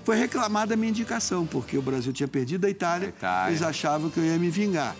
foi 0.04 0.16
reclamar 0.16 0.66
da 0.66 0.76
minha 0.76 0.90
indicação, 0.90 1.46
porque 1.46 1.76
o 1.78 1.82
Brasil 1.82 2.12
tinha 2.12 2.26
perdido 2.28 2.64
a 2.66 2.70
Itália, 2.70 3.08
Itália. 3.08 3.50
eles 3.50 3.62
achavam 3.62 4.10
que 4.10 4.18
eu 4.18 4.24
ia 4.24 4.38
me 4.38 4.50
vingar. 4.50 4.96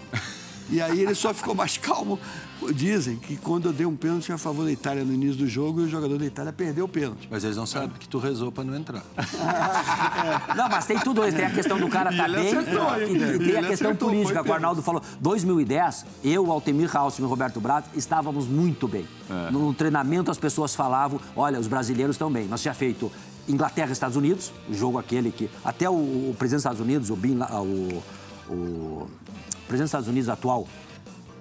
E 0.70 0.80
aí 0.80 1.00
ele 1.02 1.14
só 1.14 1.34
ficou 1.34 1.54
mais 1.54 1.76
calmo. 1.76 2.18
Dizem 2.70 3.16
que 3.16 3.36
quando 3.36 3.66
eu 3.66 3.72
dei 3.72 3.86
um 3.86 3.96
pênalti 3.96 4.32
a 4.32 4.38
favor 4.38 4.64
da 4.64 4.72
Itália 4.72 5.04
no 5.04 5.12
início 5.12 5.36
do 5.36 5.48
jogo, 5.48 5.80
o 5.80 5.88
jogador 5.88 6.18
da 6.18 6.24
Itália 6.24 6.52
perdeu 6.52 6.84
o 6.84 6.88
pênalti. 6.88 7.26
Mas 7.30 7.42
eles 7.44 7.56
não 7.56 7.66
sabem 7.66 7.90
que 7.98 8.08
tu 8.08 8.18
rezou 8.18 8.52
pra 8.52 8.62
não 8.64 8.76
entrar. 8.76 9.02
Não, 10.56 10.68
mas 10.68 10.86
tem 10.86 10.98
tudo 10.98 11.26
isso. 11.26 11.36
Tem 11.36 11.46
a 11.46 11.50
questão 11.50 11.78
do 11.78 11.88
cara 11.88 12.10
estar 12.10 12.28
ele 12.28 12.36
bem 12.36 12.56
acertou, 12.56 12.98
e, 12.98 13.12
e 13.12 13.38
tem 13.38 13.56
a 13.56 13.68
questão 13.68 13.90
acertou, 13.90 14.08
política, 14.08 14.42
que 14.42 14.50
o 14.50 14.52
Arnaldo 14.52 14.82
falou. 14.82 15.02
2010, 15.20 16.06
eu, 16.22 16.50
Altemir 16.50 16.94
Halsman 16.94 17.26
e 17.26 17.30
Roberto 17.30 17.60
Brato 17.60 17.88
estávamos 17.94 18.46
muito 18.46 18.86
bem. 18.86 19.06
É. 19.28 19.50
No 19.50 19.72
treinamento 19.74 20.30
as 20.30 20.38
pessoas 20.38 20.74
falavam, 20.74 21.20
olha, 21.34 21.58
os 21.58 21.66
brasileiros 21.66 22.14
estão 22.14 22.30
bem. 22.30 22.46
Nós 22.46 22.62
tinha 22.62 22.74
feito 22.74 23.10
Inglaterra 23.48 23.90
e 23.90 23.92
Estados 23.92 24.16
Unidos, 24.16 24.52
o 24.68 24.74
jogo 24.74 24.98
aquele 24.98 25.30
que... 25.30 25.50
Até 25.64 25.88
o, 25.88 25.94
o 25.94 26.36
presidente 26.38 26.58
dos 26.58 26.60
Estados 26.60 26.80
Unidos, 26.80 27.10
o, 27.10 27.16
Bin, 27.16 27.38
o, 27.40 28.02
o 28.52 29.10
presidente 29.66 29.80
dos 29.80 29.88
Estados 29.88 30.08
Unidos 30.08 30.28
atual, 30.28 30.68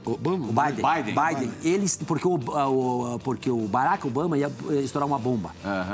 Obama? 0.05 0.47
o 0.47 0.51
Biden. 0.53 0.83
Biden. 0.85 1.15
Biden. 1.15 1.51
Eles, 1.63 1.97
porque, 1.97 2.27
o, 2.27 2.35
o- 2.35 3.19
porque 3.23 3.49
o 3.51 3.67
Barack 3.67 4.05
Obama 4.07 4.37
ia 4.37 4.51
eh, 4.69 4.73
estourar 4.81 5.07
uma 5.07 5.19
bomba. 5.19 5.51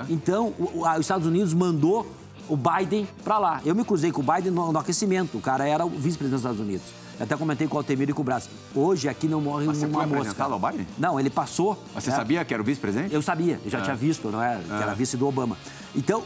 Então, 0.09 0.53
o- 0.59 0.79
o- 0.79 0.85
a- 0.85 0.93
os 0.95 1.01
Estados 1.01 1.27
Unidos 1.27 1.53
mandou 1.53 2.05
o 2.47 2.55
Biden 2.55 3.07
para 3.23 3.37
lá. 3.37 3.61
Eu 3.65 3.75
me 3.75 3.83
cruzei 3.83 4.11
com 4.11 4.21
o 4.21 4.23
Biden 4.23 4.51
no, 4.51 4.71
no 4.71 4.79
aquecimento. 4.79 5.37
O 5.37 5.41
cara 5.41 5.67
era 5.67 5.85
o 5.85 5.89
vice-presidente 5.89 6.29
dos 6.31 6.39
Estados 6.41 6.59
Unidos. 6.59 6.85
Eu 7.19 7.23
até 7.23 7.35
comentei 7.35 7.67
com 7.67 7.75
o 7.75 7.77
Altemir 7.79 8.09
e 8.09 8.13
com 8.13 8.21
o 8.21 8.23
Braço. 8.23 8.49
Hoje 8.75 9.09
aqui 9.09 9.27
não 9.27 9.41
morre 9.41 9.65
Mas 9.65 9.77
você 9.79 9.85
uma 9.87 9.99
mosca. 10.05 10.15
apresentá-lo 10.17 10.53
ao 10.53 10.59
Biden? 10.59 10.87
Não, 10.97 11.19
ele 11.19 11.29
passou. 11.31 11.77
Mas 11.93 12.03
você 12.03 12.11
né? 12.11 12.15
sabia 12.15 12.45
que 12.45 12.53
era 12.53 12.61
o 12.61 12.65
vice-presidente? 12.65 13.13
Eu 13.13 13.21
sabia, 13.21 13.59
eu 13.65 13.69
já 13.71 13.81
tinha 13.81 13.95
visto, 13.95 14.29
não 14.29 14.41
é? 14.41 14.59
Que 14.65 14.71
era 14.83 14.93
vice 14.93 15.17
do 15.17 15.27
Obama. 15.27 15.57
Então, 15.95 16.23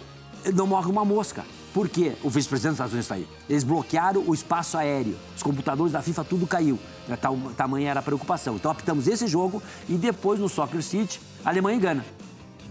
não 0.53 0.67
morre 0.67 0.91
uma 0.91 1.05
mosca. 1.05 1.43
Por 1.73 1.87
quê? 1.87 2.13
O 2.21 2.29
vice-presidente 2.29 2.71
dos 2.71 2.85
Estados 2.85 2.93
Unidos 2.93 3.05
está 3.05 3.15
aí. 3.15 3.27
Eles 3.49 3.63
bloquearam 3.63 4.23
o 4.27 4.33
espaço 4.33 4.77
aéreo. 4.77 5.15
Os 5.35 5.41
computadores 5.41 5.93
da 5.93 6.01
FIFA, 6.01 6.23
tudo 6.25 6.45
caiu. 6.45 6.77
Tal, 7.21 7.37
tamanha 7.55 7.89
era 7.91 7.99
a 8.01 8.03
preocupação. 8.03 8.55
Então, 8.55 8.69
apitamos 8.71 9.07
esse 9.07 9.25
jogo 9.25 9.63
e 9.87 9.93
depois, 9.93 10.39
no 10.39 10.49
Soccer 10.49 10.81
City, 10.83 11.21
Alemanha 11.45 11.77
e 11.77 11.79
Gana. 11.79 12.05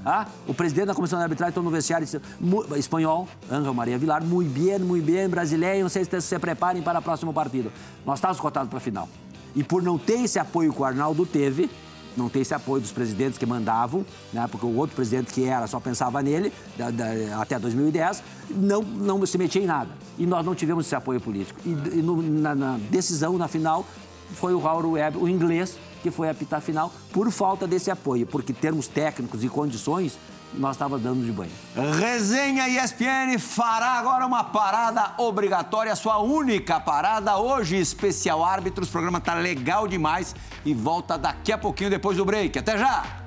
Ah, 0.05 0.27
o 0.47 0.55
presidente 0.55 0.87
da 0.87 0.95
comissão 0.95 1.19
de 1.19 1.23
arbitragem 1.25 1.51
está 1.51 1.61
no 1.61 1.69
vestiário 1.71 2.07
disse, 2.07 2.19
"Mu- 2.41 2.65
espanhol, 2.77 3.29
Angel 3.51 3.75
Maria 3.75 3.99
Vilar, 3.99 4.25
muito 4.25 4.51
bem, 4.51 4.79
muito 4.79 5.05
bem, 5.05 5.29
brasileiro, 5.29 5.83
não 5.83 5.89
sei 5.91 6.05
se 6.07 6.21
se 6.23 6.39
preparem 6.39 6.81
para 6.83 6.99
o 6.99 7.03
próximo 7.03 7.35
partido. 7.35 7.71
Nós 8.07 8.19
estávamos 8.19 8.41
cotados 8.41 8.71
para 8.71 8.79
a 8.79 8.81
final. 8.81 9.07
E 9.55 9.63
por 9.63 9.83
não 9.83 9.99
ter 9.99 10.21
esse 10.23 10.39
apoio 10.39 10.73
que 10.73 10.81
o 10.81 10.85
Arnaldo 10.87 11.27
teve, 11.27 11.69
não 12.17 12.29
ter 12.29 12.41
esse 12.41 12.55
apoio 12.55 12.81
dos 12.83 12.93
presidentes 12.93 13.39
que 13.39 13.47
mandavam, 13.47 14.05
né, 14.33 14.47
porque 14.51 14.67
o 14.67 14.77
outro 14.77 14.95
presidente 14.97 15.33
que 15.33 15.45
era 15.45 15.67
só 15.67 15.79
pensava 15.81 16.23
nele, 16.23 16.53
da- 16.77 16.91
da- 16.91 17.41
até 17.41 17.59
2010, 17.59 18.23
não, 18.51 18.83
não 18.83 19.25
se 19.27 19.37
metia 19.39 19.63
em 19.63 19.67
nada. 19.67 19.91
E 20.19 20.27
nós 20.27 20.45
não 20.45 20.55
tivemos 20.55 20.87
esse 20.87 20.95
apoio 20.95 21.21
político. 21.21 21.59
E, 21.65 21.71
e 21.71 22.03
no- 22.03 22.21
na, 22.23 22.55
na 22.55 22.79
decisão, 22.91 23.37
na 23.39 23.49
final, 23.49 23.87
foi 24.35 24.55
o 24.55 24.59
Raul 24.61 24.93
Webb, 24.93 25.19
o 25.19 25.29
inglês, 25.29 25.77
que 26.03 26.11
foi 26.11 26.29
apitar 26.31 26.61
final 26.61 26.93
por 27.13 27.31
falta 27.31 27.67
desse 27.67 27.91
apoio, 27.91 28.27
porque 28.27 28.53
termos 28.53 28.87
técnicos 28.89 29.43
e 29.45 29.49
condições, 29.49 30.19
nós 30.55 30.73
estávamos 30.77 31.03
dando 31.03 31.25
de 31.25 31.33
banho. 31.33 31.51
Resenha 31.99 32.69
ESPN 32.69 33.39
fará 33.39 33.93
agora 33.93 34.27
uma 34.27 34.45
parada 34.45 35.15
obrigatória, 35.19 35.95
sua 35.95 36.19
única 36.19 36.81
parada 36.81 37.37
hoje, 37.39 37.77
especial 37.77 38.45
árbitros. 38.45 38.89
O 38.89 38.93
programa 38.93 39.21
tá 39.21 39.35
legal 39.35 39.87
demais 39.87 40.35
e 40.65 40.75
volta 40.75 41.17
daqui 41.17 41.53
a 41.53 41.59
pouquinho 41.59 41.91
depois 41.91 42.17
do 42.17 42.25
break. 42.25 42.59
Até 42.59 42.77
já! 42.77 43.21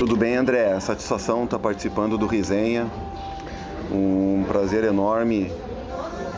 Tudo 0.00 0.16
bem, 0.16 0.34
André? 0.34 0.80
Satisfação 0.80 1.44
estar 1.44 1.58
participando 1.58 2.16
do 2.16 2.26
Resenha. 2.26 2.90
Um 3.92 4.29
prazer 4.50 4.82
enorme 4.82 5.52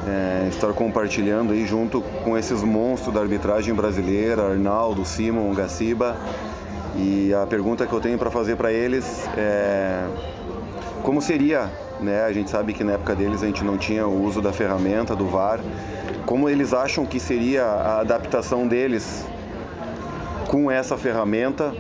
é, 0.07 0.47
estar 0.51 0.71
compartilhando 0.75 1.55
aí 1.55 1.65
junto 1.65 2.03
com 2.23 2.37
esses 2.37 2.63
monstros 2.63 3.15
da 3.15 3.23
arbitragem 3.23 3.73
brasileira, 3.73 4.51
Arnaldo, 4.51 5.03
Simon, 5.03 5.55
Gaciba. 5.55 6.15
E 6.95 7.33
a 7.33 7.47
pergunta 7.47 7.87
que 7.87 7.93
eu 7.93 8.01
tenho 8.03 8.19
para 8.19 8.31
fazer 8.31 8.57
para 8.57 8.71
eles 8.71 9.27
é 9.35 10.07
como 11.03 11.23
seria, 11.23 11.71
né? 12.03 12.25
A 12.25 12.33
gente 12.35 12.51
sabe 12.51 12.75
que 12.75 12.85
na 12.85 12.93
época 12.93 13.15
deles 13.15 13.43
a 13.43 13.47
gente 13.47 13.65
não 13.65 13.79
tinha 13.79 14.07
o 14.07 14.23
uso 14.23 14.43
da 14.43 14.53
ferramenta 14.53 15.17
do 15.17 15.27
VAR. 15.27 15.61
Como 16.27 16.51
eles 16.51 16.75
acham 16.75 17.07
que 17.07 17.19
seria 17.19 17.65
a 17.65 18.01
adaptação 18.01 18.69
deles 18.69 19.25
com 20.49 20.71
essa 20.71 20.99
ferramenta 20.99 21.73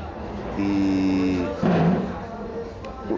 e 0.59 1.45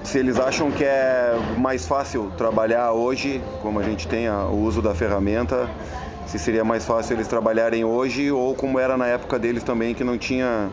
se 0.02 0.18
eles 0.18 0.38
acham 0.38 0.70
que 0.70 0.84
é 0.84 1.38
mais 1.56 1.86
fácil 1.86 2.32
trabalhar 2.36 2.92
hoje, 2.92 3.40
como 3.62 3.78
a 3.78 3.82
gente 3.82 4.08
tem 4.08 4.28
o 4.28 4.56
uso 4.56 4.82
da 4.82 4.94
ferramenta, 4.94 5.68
se 6.26 6.38
seria 6.38 6.64
mais 6.64 6.84
fácil 6.84 7.16
eles 7.16 7.28
trabalharem 7.28 7.84
hoje 7.84 8.30
ou 8.30 8.54
como 8.54 8.78
era 8.78 8.96
na 8.96 9.06
época 9.06 9.38
deles 9.38 9.62
também, 9.62 9.94
que 9.94 10.02
não 10.02 10.18
tinha 10.18 10.68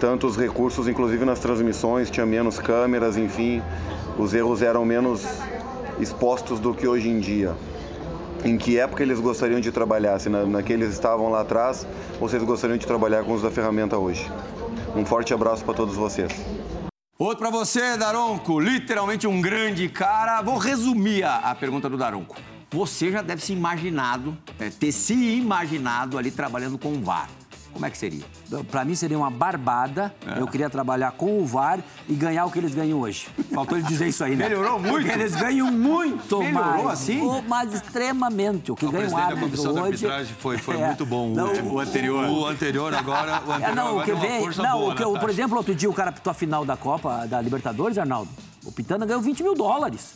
tantos 0.00 0.36
recursos, 0.36 0.88
inclusive 0.88 1.24
nas 1.24 1.38
transmissões, 1.38 2.10
tinha 2.10 2.26
menos 2.26 2.58
câmeras, 2.58 3.16
enfim, 3.16 3.62
os 4.18 4.34
erros 4.34 4.62
eram 4.62 4.84
menos 4.84 5.24
expostos 6.00 6.58
do 6.58 6.74
que 6.74 6.88
hoje 6.88 7.08
em 7.08 7.20
dia. 7.20 7.52
Em 8.44 8.58
que 8.58 8.78
época 8.78 9.02
eles 9.02 9.20
gostariam 9.20 9.60
de 9.60 9.70
trabalhar? 9.70 10.18
Se 10.18 10.28
na, 10.28 10.44
naqueles 10.44 10.90
estavam 10.92 11.30
lá 11.30 11.42
atrás, 11.42 11.86
ou 12.20 12.28
vocês 12.28 12.42
gostariam 12.42 12.76
de 12.76 12.86
trabalhar 12.86 13.22
com 13.22 13.30
o 13.30 13.34
uso 13.34 13.44
da 13.44 13.50
ferramenta 13.50 13.96
hoje? 13.96 14.28
Um 14.96 15.04
forte 15.06 15.32
abraço 15.32 15.64
para 15.64 15.74
todos 15.74 15.94
vocês. 15.94 16.32
Outro 17.22 17.38
para 17.38 17.50
você, 17.50 17.96
Daronco. 17.96 18.58
Literalmente 18.58 19.28
um 19.28 19.40
grande 19.40 19.88
cara. 19.88 20.42
Vou 20.42 20.58
resumir 20.58 21.22
a, 21.22 21.36
a 21.36 21.54
pergunta 21.54 21.88
do 21.88 21.96
Daronco. 21.96 22.34
Você 22.72 23.12
já 23.12 23.22
deve 23.22 23.40
se 23.40 23.52
imaginado, 23.52 24.36
é, 24.58 24.70
ter 24.70 24.90
se 24.90 25.14
imaginado 25.14 26.18
ali 26.18 26.32
trabalhando 26.32 26.76
com 26.76 26.92
o 26.94 27.00
VAR. 27.00 27.28
Como 27.72 27.86
é 27.86 27.90
que 27.90 27.96
seria? 27.98 28.24
Para 28.70 28.84
mim 28.84 28.94
seria 28.94 29.18
uma 29.18 29.30
barbada. 29.30 30.14
É. 30.26 30.40
Eu 30.40 30.46
queria 30.46 30.68
trabalhar 30.68 31.12
com 31.12 31.40
o 31.40 31.46
VAR 31.46 31.80
e 32.08 32.14
ganhar 32.14 32.44
o 32.44 32.50
que 32.50 32.58
eles 32.58 32.74
ganham 32.74 33.00
hoje. 33.00 33.28
Faltou 33.52 33.78
ele 33.78 33.86
dizer 33.86 34.08
isso 34.08 34.22
aí, 34.22 34.36
né? 34.36 34.48
Melhorou 34.48 34.78
muito? 34.78 34.92
Porque 34.92 35.10
eles 35.10 35.34
ganham 35.34 35.70
muito 35.70 36.38
Melhorou 36.38 36.84
mais. 36.84 37.00
assim? 37.00 37.20
Mas 37.48 37.74
extremamente. 37.74 38.70
O 38.70 38.76
que 38.76 38.86
ganha 38.86 39.08
o 39.08 39.16
árbitro 39.16 39.60
hoje... 39.60 39.74
da 39.74 39.84
arbitragem 39.84 40.34
foi, 40.38 40.58
foi 40.58 40.76
é. 40.76 40.86
muito 40.86 41.06
bom. 41.06 41.32
O, 41.32 41.34
não, 41.34 41.48
último. 41.48 41.74
o 41.74 41.80
anterior. 41.80 42.28
O 42.28 42.46
anterior 42.46 42.94
agora, 42.94 43.42
o 43.46 43.52
anterior 43.52 43.70
é, 43.70 43.74
não, 43.74 43.98
o 43.98 44.04
que 44.04 44.14
vem, 44.14 44.48
não, 44.56 44.78
boa, 44.78 44.92
o 44.92 44.96
que, 44.96 45.20
por 45.20 45.30
exemplo, 45.30 45.56
outro 45.56 45.74
dia 45.74 45.88
o 45.88 45.94
cara 45.94 46.12
pitou 46.12 46.30
a 46.30 46.34
final 46.34 46.64
da 46.64 46.76
Copa 46.76 47.26
da 47.26 47.40
Libertadores, 47.40 47.96
Arnaldo. 47.98 48.30
O 48.64 48.70
Pitana 48.70 49.04
ganhou 49.06 49.20
20 49.20 49.42
mil 49.42 49.54
dólares 49.54 50.14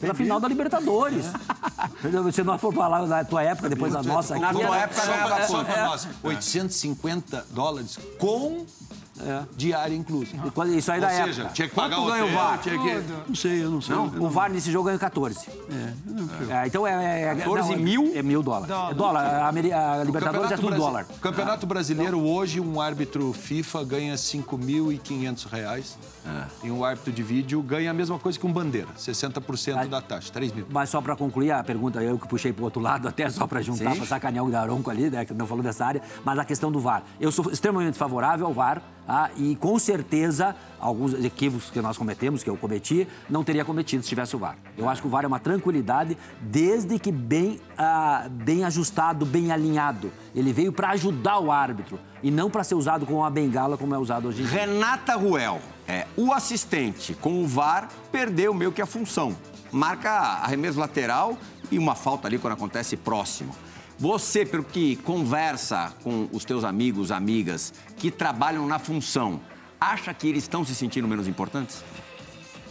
pela 0.00 0.14
final 0.14 0.40
da 0.40 0.48
Libertadores. 0.48 1.26
É. 2.02 2.32
Se 2.32 2.42
nós 2.42 2.60
for 2.60 2.72
falar 2.74 3.06
da 3.06 3.24
tua 3.24 3.42
época, 3.42 3.68
depois 3.68 3.92
da 3.92 4.02
nossa... 4.02 4.38
Na 4.38 4.52
minha 4.52 4.68
época, 4.68 5.00
só, 5.46 5.64
pra 5.64 5.86
nós, 5.86 6.08
850 6.22 7.46
dólares 7.50 7.98
com 8.18 8.64
é. 9.26 9.42
diária 9.56 9.94
incluso. 9.94 10.32
Isso 10.76 10.90
aí 10.92 11.00
Ou 11.00 11.06
da 11.06 11.10
seja, 11.12 11.42
época. 11.42 11.54
tinha 11.54 11.68
que 11.68 11.74
pagar 11.74 11.96
Quanto 11.96 12.08
o 12.08 12.12
ganha 12.12 12.24
o 12.24 12.32
VAR? 12.32 12.58
Tinha 12.58 12.78
que... 12.78 13.04
Não 13.28 13.34
sei, 13.34 13.64
eu 13.64 13.70
não 13.70 13.80
sei. 13.80 13.94
Não, 13.94 14.14
eu 14.14 14.22
o 14.24 14.28
VAR 14.30 14.50
nesse 14.50 14.70
jogo 14.70 14.86
ganhou 14.86 14.98
14. 15.00 15.38
É, 15.48 16.62
É, 16.62 16.66
então 16.66 16.86
é... 16.86 17.22
é 17.22 17.34
14 17.34 17.70
não, 17.72 17.78
mil? 17.78 18.12
É 18.14 18.22
mil 18.22 18.42
dólares. 18.42 18.68
Dólar. 18.68 18.90
É 18.90 18.94
dólar. 18.94 19.24
A, 19.24 19.48
Ameri- 19.48 19.72
a 19.72 20.02
Libertadores 20.04 20.50
é 20.50 20.56
tudo 20.56 20.68
Brasi- 20.68 20.82
dólar. 20.82 21.06
Campeonato 21.20 21.66
Brasileiro, 21.66 22.20
hoje, 22.20 22.60
um 22.60 22.80
árbitro 22.80 23.32
FIFA 23.32 23.84
ganha 23.84 24.14
5.500 24.14 25.46
reais. 25.50 25.98
E 26.62 26.70
um 26.70 26.84
árbitro 26.84 27.12
de 27.12 27.22
vídeo 27.22 27.62
ganha 27.62 27.90
a 27.90 27.94
mesma 27.94 28.18
coisa 28.18 28.38
que 28.38 28.46
um 28.46 28.52
bandeira, 28.52 28.88
60% 28.98 29.88
da 29.88 30.00
taxa, 30.00 30.30
3 30.32 30.52
mil. 30.52 30.66
Mas 30.70 30.90
só 30.90 31.00
para 31.00 31.16
concluir 31.16 31.50
a 31.50 31.62
pergunta, 31.64 32.02
eu 32.02 32.18
que 32.18 32.28
puxei 32.28 32.52
para 32.52 32.60
o 32.62 32.64
outro 32.64 32.80
lado, 32.80 33.08
até 33.08 33.28
só 33.30 33.46
para 33.46 33.60
juntar, 33.62 33.96
para 33.96 34.04
sacanear 34.06 34.44
o 34.44 34.50
Daronco 34.50 34.90
ali, 34.90 35.10
né, 35.10 35.24
que 35.24 35.32
não 35.34 35.46
falou 35.46 35.62
dessa 35.62 35.84
área, 35.84 36.02
mas 36.24 36.38
a 36.38 36.44
questão 36.44 36.70
do 36.70 36.78
VAR. 36.78 37.02
Eu 37.20 37.32
sou 37.32 37.50
extremamente 37.50 37.96
favorável 37.96 38.46
ao 38.46 38.52
VAR 38.52 38.82
tá? 39.10 39.30
e 39.36 39.56
com 39.56 39.76
certeza 39.76 40.54
alguns 40.78 41.12
equívocos 41.24 41.68
que 41.68 41.80
nós 41.80 41.98
cometemos, 41.98 42.44
que 42.44 42.48
eu 42.48 42.56
cometi, 42.56 43.08
não 43.28 43.42
teria 43.42 43.64
cometido 43.64 44.04
se 44.04 44.08
tivesse 44.08 44.36
o 44.36 44.38
VAR. 44.38 44.56
Eu 44.78 44.88
acho 44.88 45.02
que 45.02 45.08
o 45.08 45.10
VAR 45.10 45.24
é 45.24 45.26
uma 45.26 45.40
tranquilidade, 45.40 46.16
desde 46.40 46.96
que 46.96 47.10
bem, 47.10 47.60
ah, 47.76 48.28
bem 48.30 48.64
ajustado, 48.64 49.26
bem 49.26 49.50
alinhado. 49.50 50.12
Ele 50.32 50.52
veio 50.52 50.72
para 50.72 50.90
ajudar 50.90 51.40
o 51.40 51.50
árbitro 51.50 51.98
e 52.22 52.30
não 52.30 52.48
para 52.48 52.62
ser 52.62 52.76
usado 52.76 53.04
como 53.04 53.18
uma 53.18 53.30
bengala 53.30 53.76
como 53.76 53.94
é 53.94 53.98
usado 53.98 54.28
hoje 54.28 54.42
em 54.42 54.46
dia. 54.46 54.60
Renata 54.60 55.16
Ruel, 55.16 55.60
é, 55.88 56.06
o 56.16 56.32
assistente 56.32 57.12
com 57.12 57.42
o 57.42 57.46
VAR 57.48 57.88
perdeu 58.12 58.54
meio 58.54 58.70
que 58.70 58.80
a 58.80 58.86
função. 58.86 59.36
Marca 59.72 60.10
arremesso 60.10 60.78
lateral 60.78 61.36
e 61.68 61.78
uma 61.78 61.96
falta 61.96 62.28
ali 62.28 62.38
quando 62.38 62.52
acontece 62.52 62.96
próximo. 62.96 63.54
Você, 64.00 64.46
pelo 64.46 64.64
que 64.64 64.96
conversa 64.96 65.92
com 66.02 66.26
os 66.32 66.42
teus 66.42 66.64
amigos, 66.64 67.12
amigas 67.12 67.70
que 67.98 68.10
trabalham 68.10 68.66
na 68.66 68.78
função, 68.78 69.38
acha 69.78 70.14
que 70.14 70.26
eles 70.26 70.44
estão 70.44 70.64
se 70.64 70.74
sentindo 70.74 71.06
menos 71.06 71.28
importantes? 71.28 71.84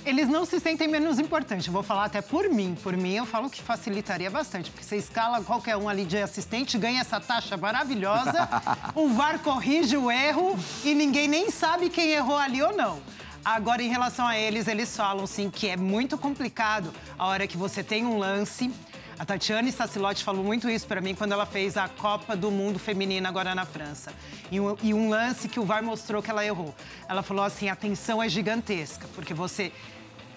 Eles 0.03 0.27
não 0.27 0.43
se 0.43 0.59
sentem 0.59 0.87
menos 0.87 1.19
importantes. 1.19 1.67
Eu 1.67 1.73
vou 1.73 1.83
falar 1.83 2.05
até 2.05 2.19
por 2.19 2.49
mim. 2.49 2.75
Por 2.81 2.97
mim, 2.97 3.13
eu 3.13 3.27
falo 3.27 3.47
que 3.47 3.61
facilitaria 3.61 4.31
bastante, 4.31 4.71
porque 4.71 4.83
você 4.83 4.95
escala 4.95 5.43
qualquer 5.43 5.77
um 5.77 5.87
ali 5.87 6.03
de 6.03 6.17
assistente, 6.17 6.79
ganha 6.79 7.01
essa 7.01 7.19
taxa 7.19 7.55
maravilhosa, 7.55 8.49
o 8.95 9.09
VAR 9.13 9.37
corrige 9.37 9.97
o 9.97 10.09
erro 10.09 10.57
e 10.83 10.95
ninguém 10.95 11.27
nem 11.27 11.51
sabe 11.51 11.91
quem 11.91 12.09
errou 12.09 12.37
ali 12.37 12.59
ou 12.63 12.75
não. 12.75 12.99
Agora, 13.45 13.83
em 13.83 13.89
relação 13.89 14.27
a 14.27 14.35
eles, 14.35 14.67
eles 14.67 14.97
falam 14.97 15.27
sim 15.27 15.51
que 15.51 15.67
é 15.67 15.77
muito 15.77 16.17
complicado 16.17 16.91
a 17.19 17.27
hora 17.27 17.45
que 17.45 17.55
você 17.55 17.83
tem 17.83 18.03
um 18.03 18.17
lance. 18.17 18.71
A 19.19 19.25
Tatiane 19.25 19.69
Sassilotti 19.69 20.23
falou 20.23 20.45
muito 20.45 20.69
isso 20.69 20.87
para 20.87 21.01
mim 21.01 21.13
quando 21.13 21.33
ela 21.33 21.45
fez 21.45 21.75
a 21.75 21.89
Copa 21.89 22.37
do 22.37 22.49
Mundo 22.49 22.79
Feminina 22.79 23.27
agora 23.27 23.53
na 23.53 23.65
França. 23.65 24.13
E 24.49 24.61
um, 24.61 24.77
e 24.81 24.93
um 24.93 25.09
lance 25.09 25.49
que 25.49 25.59
o 25.59 25.65
VAR 25.65 25.83
mostrou 25.83 26.23
que 26.23 26.31
ela 26.31 26.45
errou. 26.45 26.73
Ela 27.05 27.21
falou 27.21 27.43
assim: 27.43 27.67
a 27.67 27.75
tensão 27.75 28.23
é 28.23 28.29
gigantesca, 28.29 29.09
porque 29.13 29.33
você 29.33 29.73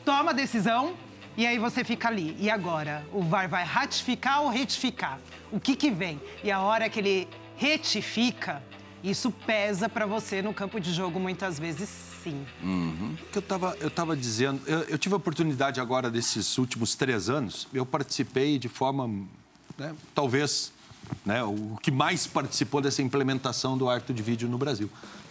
toma 0.04 0.32
a 0.32 0.34
decisão 0.34 0.94
e 1.36 1.46
aí 1.46 1.60
você 1.60 1.84
fica 1.84 2.08
ali. 2.08 2.36
E 2.40 2.50
agora? 2.50 3.06
O 3.12 3.22
VAR 3.22 3.48
vai 3.48 3.62
ratificar 3.62 4.42
ou 4.42 4.48
retificar? 4.48 5.20
O 5.52 5.60
que, 5.60 5.76
que 5.76 5.88
vem? 5.88 6.20
E 6.42 6.50
a 6.50 6.58
hora 6.58 6.88
que 6.88 6.98
ele 6.98 7.28
retifica, 7.56 8.60
isso 9.00 9.30
pesa 9.30 9.88
para 9.88 10.06
você 10.06 10.42
no 10.42 10.52
campo 10.52 10.80
de 10.80 10.92
jogo 10.92 11.20
muitas 11.20 11.56
vezes 11.56 12.11
sim. 12.22 12.44
O 12.62 13.16
que 13.30 13.38
eu 13.38 13.40
estava 13.40 13.76
eu 13.80 13.90
tava 13.90 14.16
dizendo, 14.16 14.60
eu, 14.66 14.80
eu 14.82 14.98
tive 14.98 15.14
a 15.14 15.16
oportunidade 15.16 15.80
agora 15.80 16.10
desses 16.10 16.56
últimos 16.58 16.94
três 16.94 17.28
anos, 17.28 17.66
eu 17.72 17.84
participei 17.84 18.58
de 18.58 18.68
forma, 18.68 19.08
né, 19.78 19.94
talvez, 20.14 20.72
né, 21.24 21.42
o 21.42 21.76
que 21.82 21.90
mais 21.90 22.26
participou 22.26 22.80
dessa 22.80 23.02
implementação 23.02 23.76
do 23.76 23.88
árbitro 23.88 24.14
de 24.14 24.22
vídeo 24.22 24.48
no 24.48 24.58
Brasil, 24.58 24.88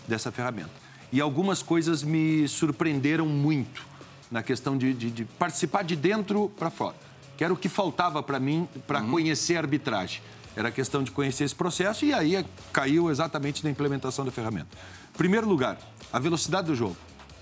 dessa 0.08 0.32
ferramenta. 0.32 0.72
E 1.12 1.20
algumas 1.20 1.62
coisas 1.62 2.04
me 2.04 2.48
surpreenderam 2.48 3.26
muito 3.26 3.86
na 4.30 4.42
questão 4.42 4.78
de, 4.78 4.94
de- 4.94 5.12
de 5.12 5.26
participar 5.26 5.84
de 5.84 5.96
dentro 5.96 6.50
para 6.58 6.70
fora, 6.70 6.96
que 7.38 7.44
era 7.44 7.52
o 7.54 7.58
que 7.58 7.68
faltava 7.68 8.24
para 8.24 8.40
mim 8.40 8.68
para 8.88 9.02
conhecer 9.02 9.58
a 9.58 9.60
arbitragem. 9.60 10.22
Era 10.56 10.72
questão 10.72 11.04
de 11.04 11.12
conhecer 11.12 11.46
esse 11.46 11.56
processo 11.56 12.06
e 12.06 12.14
aí 12.14 12.46
caiu 12.74 13.10
exatamente 13.10 13.64
na 13.64 13.70
implementação 13.70 14.26
da 14.26 14.32
ferramenta. 14.32 14.70
Primeiro 15.18 15.48
lugar, 15.48 15.78
a 16.12 16.20
velocidade 16.20 16.68
do 16.68 16.76
jogo. 16.76 16.98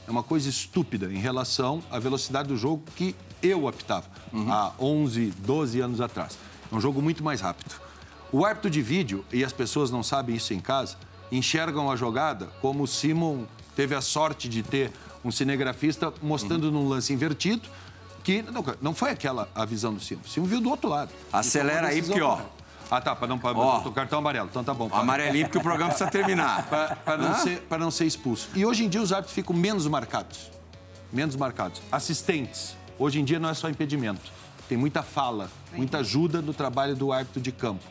É 0.07 0.11
uma 0.11 0.23
coisa 0.23 0.49
estúpida 0.49 1.05
em 1.11 1.19
relação 1.19 1.83
à 1.91 1.99
velocidade 1.99 2.47
do 2.47 2.57
jogo 2.57 2.83
que 2.95 3.15
eu 3.43 3.67
apitava 3.67 4.07
há 4.49 4.71
11, 4.79 5.33
12 5.37 5.79
anos 5.81 6.01
atrás. 6.01 6.37
É 6.71 6.75
um 6.75 6.81
jogo 6.81 6.99
muito 7.01 7.23
mais 7.23 7.41
rápido. 7.41 7.75
O 8.31 8.45
árbitro 8.45 8.69
de 8.69 8.81
vídeo, 8.81 9.25
e 9.31 9.43
as 9.43 9.53
pessoas 9.53 9.89
não 9.91 10.03
sabem 10.03 10.35
isso 10.35 10.53
em 10.53 10.59
casa, 10.59 10.97
enxergam 11.31 11.91
a 11.91 11.95
jogada 11.95 12.47
como 12.61 12.83
o 12.83 12.87
Simon 12.87 13.45
teve 13.75 13.95
a 13.95 14.01
sorte 14.01 14.49
de 14.49 14.63
ter 14.63 14.91
um 15.23 15.31
cinegrafista 15.31 16.13
mostrando 16.21 16.71
num 16.71 16.87
lance 16.87 17.13
invertido 17.13 17.67
que 18.23 18.41
não, 18.41 18.63
não 18.81 18.93
foi 18.93 19.11
aquela 19.11 19.47
a 19.55 19.65
visão 19.65 19.93
do 19.93 19.99
Simon. 19.99 20.21
O 20.25 20.27
Simon 20.29 20.45
viu 20.47 20.61
do 20.61 20.69
outro 20.69 20.89
lado. 20.89 21.11
Acelera 21.31 21.83
E 21.83 21.85
a 21.85 21.89
aí, 21.89 22.01
porque, 22.01 22.21
ó. 22.21 22.39
Ah, 22.91 22.99
tá, 22.99 23.15
para 23.15 23.27
não 23.27 23.37
para 23.37 23.57
Ó. 23.57 23.87
o 23.87 23.91
cartão 23.91 24.19
amarelo. 24.19 24.47
Então 24.49 24.63
tá 24.63 24.73
bom. 24.73 24.89
para. 24.89 24.99
Amarelinho, 24.99 25.45
porque 25.45 25.57
o 25.59 25.61
programa 25.61 25.89
precisa 25.91 26.09
terminar. 26.09 26.65
Para 27.05 27.17
não, 27.17 27.35
ser- 27.35 27.63
não 27.79 27.91
ser 27.91 28.05
expulso. 28.05 28.49
E 28.55 28.65
hoje 28.65 28.83
em 28.83 28.89
dia 28.89 29.01
os 29.01 29.11
árbitros 29.13 29.33
ficam 29.35 29.55
menos 29.55 29.85
marcados. 29.87 30.49
Menos 31.13 31.35
marcados. 31.35 31.81
Assistentes. 31.91 32.75
Hoje 32.97 33.19
em 33.19 33.23
dia 33.23 33.39
não 33.39 33.49
é 33.49 33.53
só 33.53 33.69
impedimento. 33.69 34.31
Tem 34.67 34.77
muita 34.77 35.01
fala, 35.03 35.49
muita 35.73 35.99
ajuda 35.99 36.41
no 36.41 36.53
trabalho 36.53 36.95
do 36.95 37.11
árbitro 37.11 37.41
de 37.41 37.51
campo. 37.51 37.83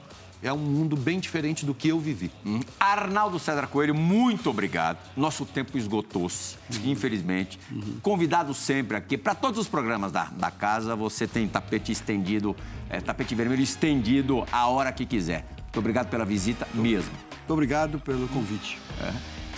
É 0.43 0.53
um 0.53 0.59
mundo 0.59 0.97
bem 0.97 1.18
diferente 1.18 1.66
do 1.66 1.74
que 1.74 1.89
eu 1.89 1.99
vivi. 1.99 2.30
Arnaldo 2.78 3.39
César 3.39 3.66
Coelho, 3.66 3.95
muito 3.95 4.49
obrigado. 4.49 4.99
Nosso 5.16 5.45
tempo 5.45 5.76
esgotou-se, 5.76 6.57
infelizmente. 6.84 7.59
Convidado 8.03 8.55
sempre 8.55 8.97
aqui, 8.97 9.18
para 9.18 9.34
todos 9.34 9.59
os 9.59 9.68
programas 9.68 10.12
da, 10.12 10.24
da 10.24 10.51
casa, 10.51 10.95
você 10.95 11.26
tem 11.26 11.49
tapete 11.49 11.91
estendido, 11.91 12.55
é, 12.89 13.01
tapete 13.01 13.34
vermelho 13.34 13.62
estendido 13.62 14.47
a 14.53 14.68
hora 14.68 14.93
que 14.93 15.05
quiser. 15.05 15.45
Muito 15.64 15.78
obrigado 15.80 16.09
pela 16.09 16.24
visita 16.24 16.66
mesmo. 16.72 17.11
Muito 17.39 17.53
obrigado 17.53 17.99
pelo 17.99 18.28
convite. 18.28 18.78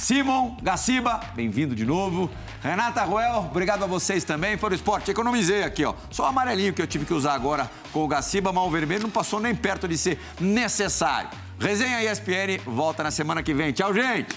Simon 0.00 0.56
Gaciba, 0.62 1.20
bem-vindo 1.34 1.74
de 1.74 1.84
novo. 1.84 2.30
Renata 2.62 3.04
Ruel, 3.04 3.48
obrigado 3.50 3.84
a 3.84 3.86
vocês 3.86 4.24
também. 4.24 4.56
Foi 4.56 4.70
o 4.70 4.74
esporte, 4.74 5.10
economizei 5.10 5.62
aqui, 5.62 5.84
ó. 5.84 5.94
Só 6.10 6.22
o 6.22 6.26
amarelinho 6.26 6.72
que 6.72 6.80
eu 6.80 6.86
tive 6.86 7.04
que 7.04 7.12
usar 7.12 7.34
agora 7.34 7.70
com 7.92 8.02
o 8.02 8.08
Gaciba, 8.08 8.50
mas 8.50 8.64
o 8.64 8.70
vermelho 8.70 9.02
não 9.02 9.10
passou 9.10 9.38
nem 9.38 9.54
perto 9.54 9.86
de 9.86 9.98
ser 9.98 10.18
necessário. 10.40 11.28
Resenha 11.58 12.02
ESPN 12.02 12.62
volta 12.64 13.02
na 13.02 13.10
semana 13.10 13.42
que 13.42 13.52
vem. 13.52 13.72
Tchau, 13.72 13.92
gente! 13.92 14.34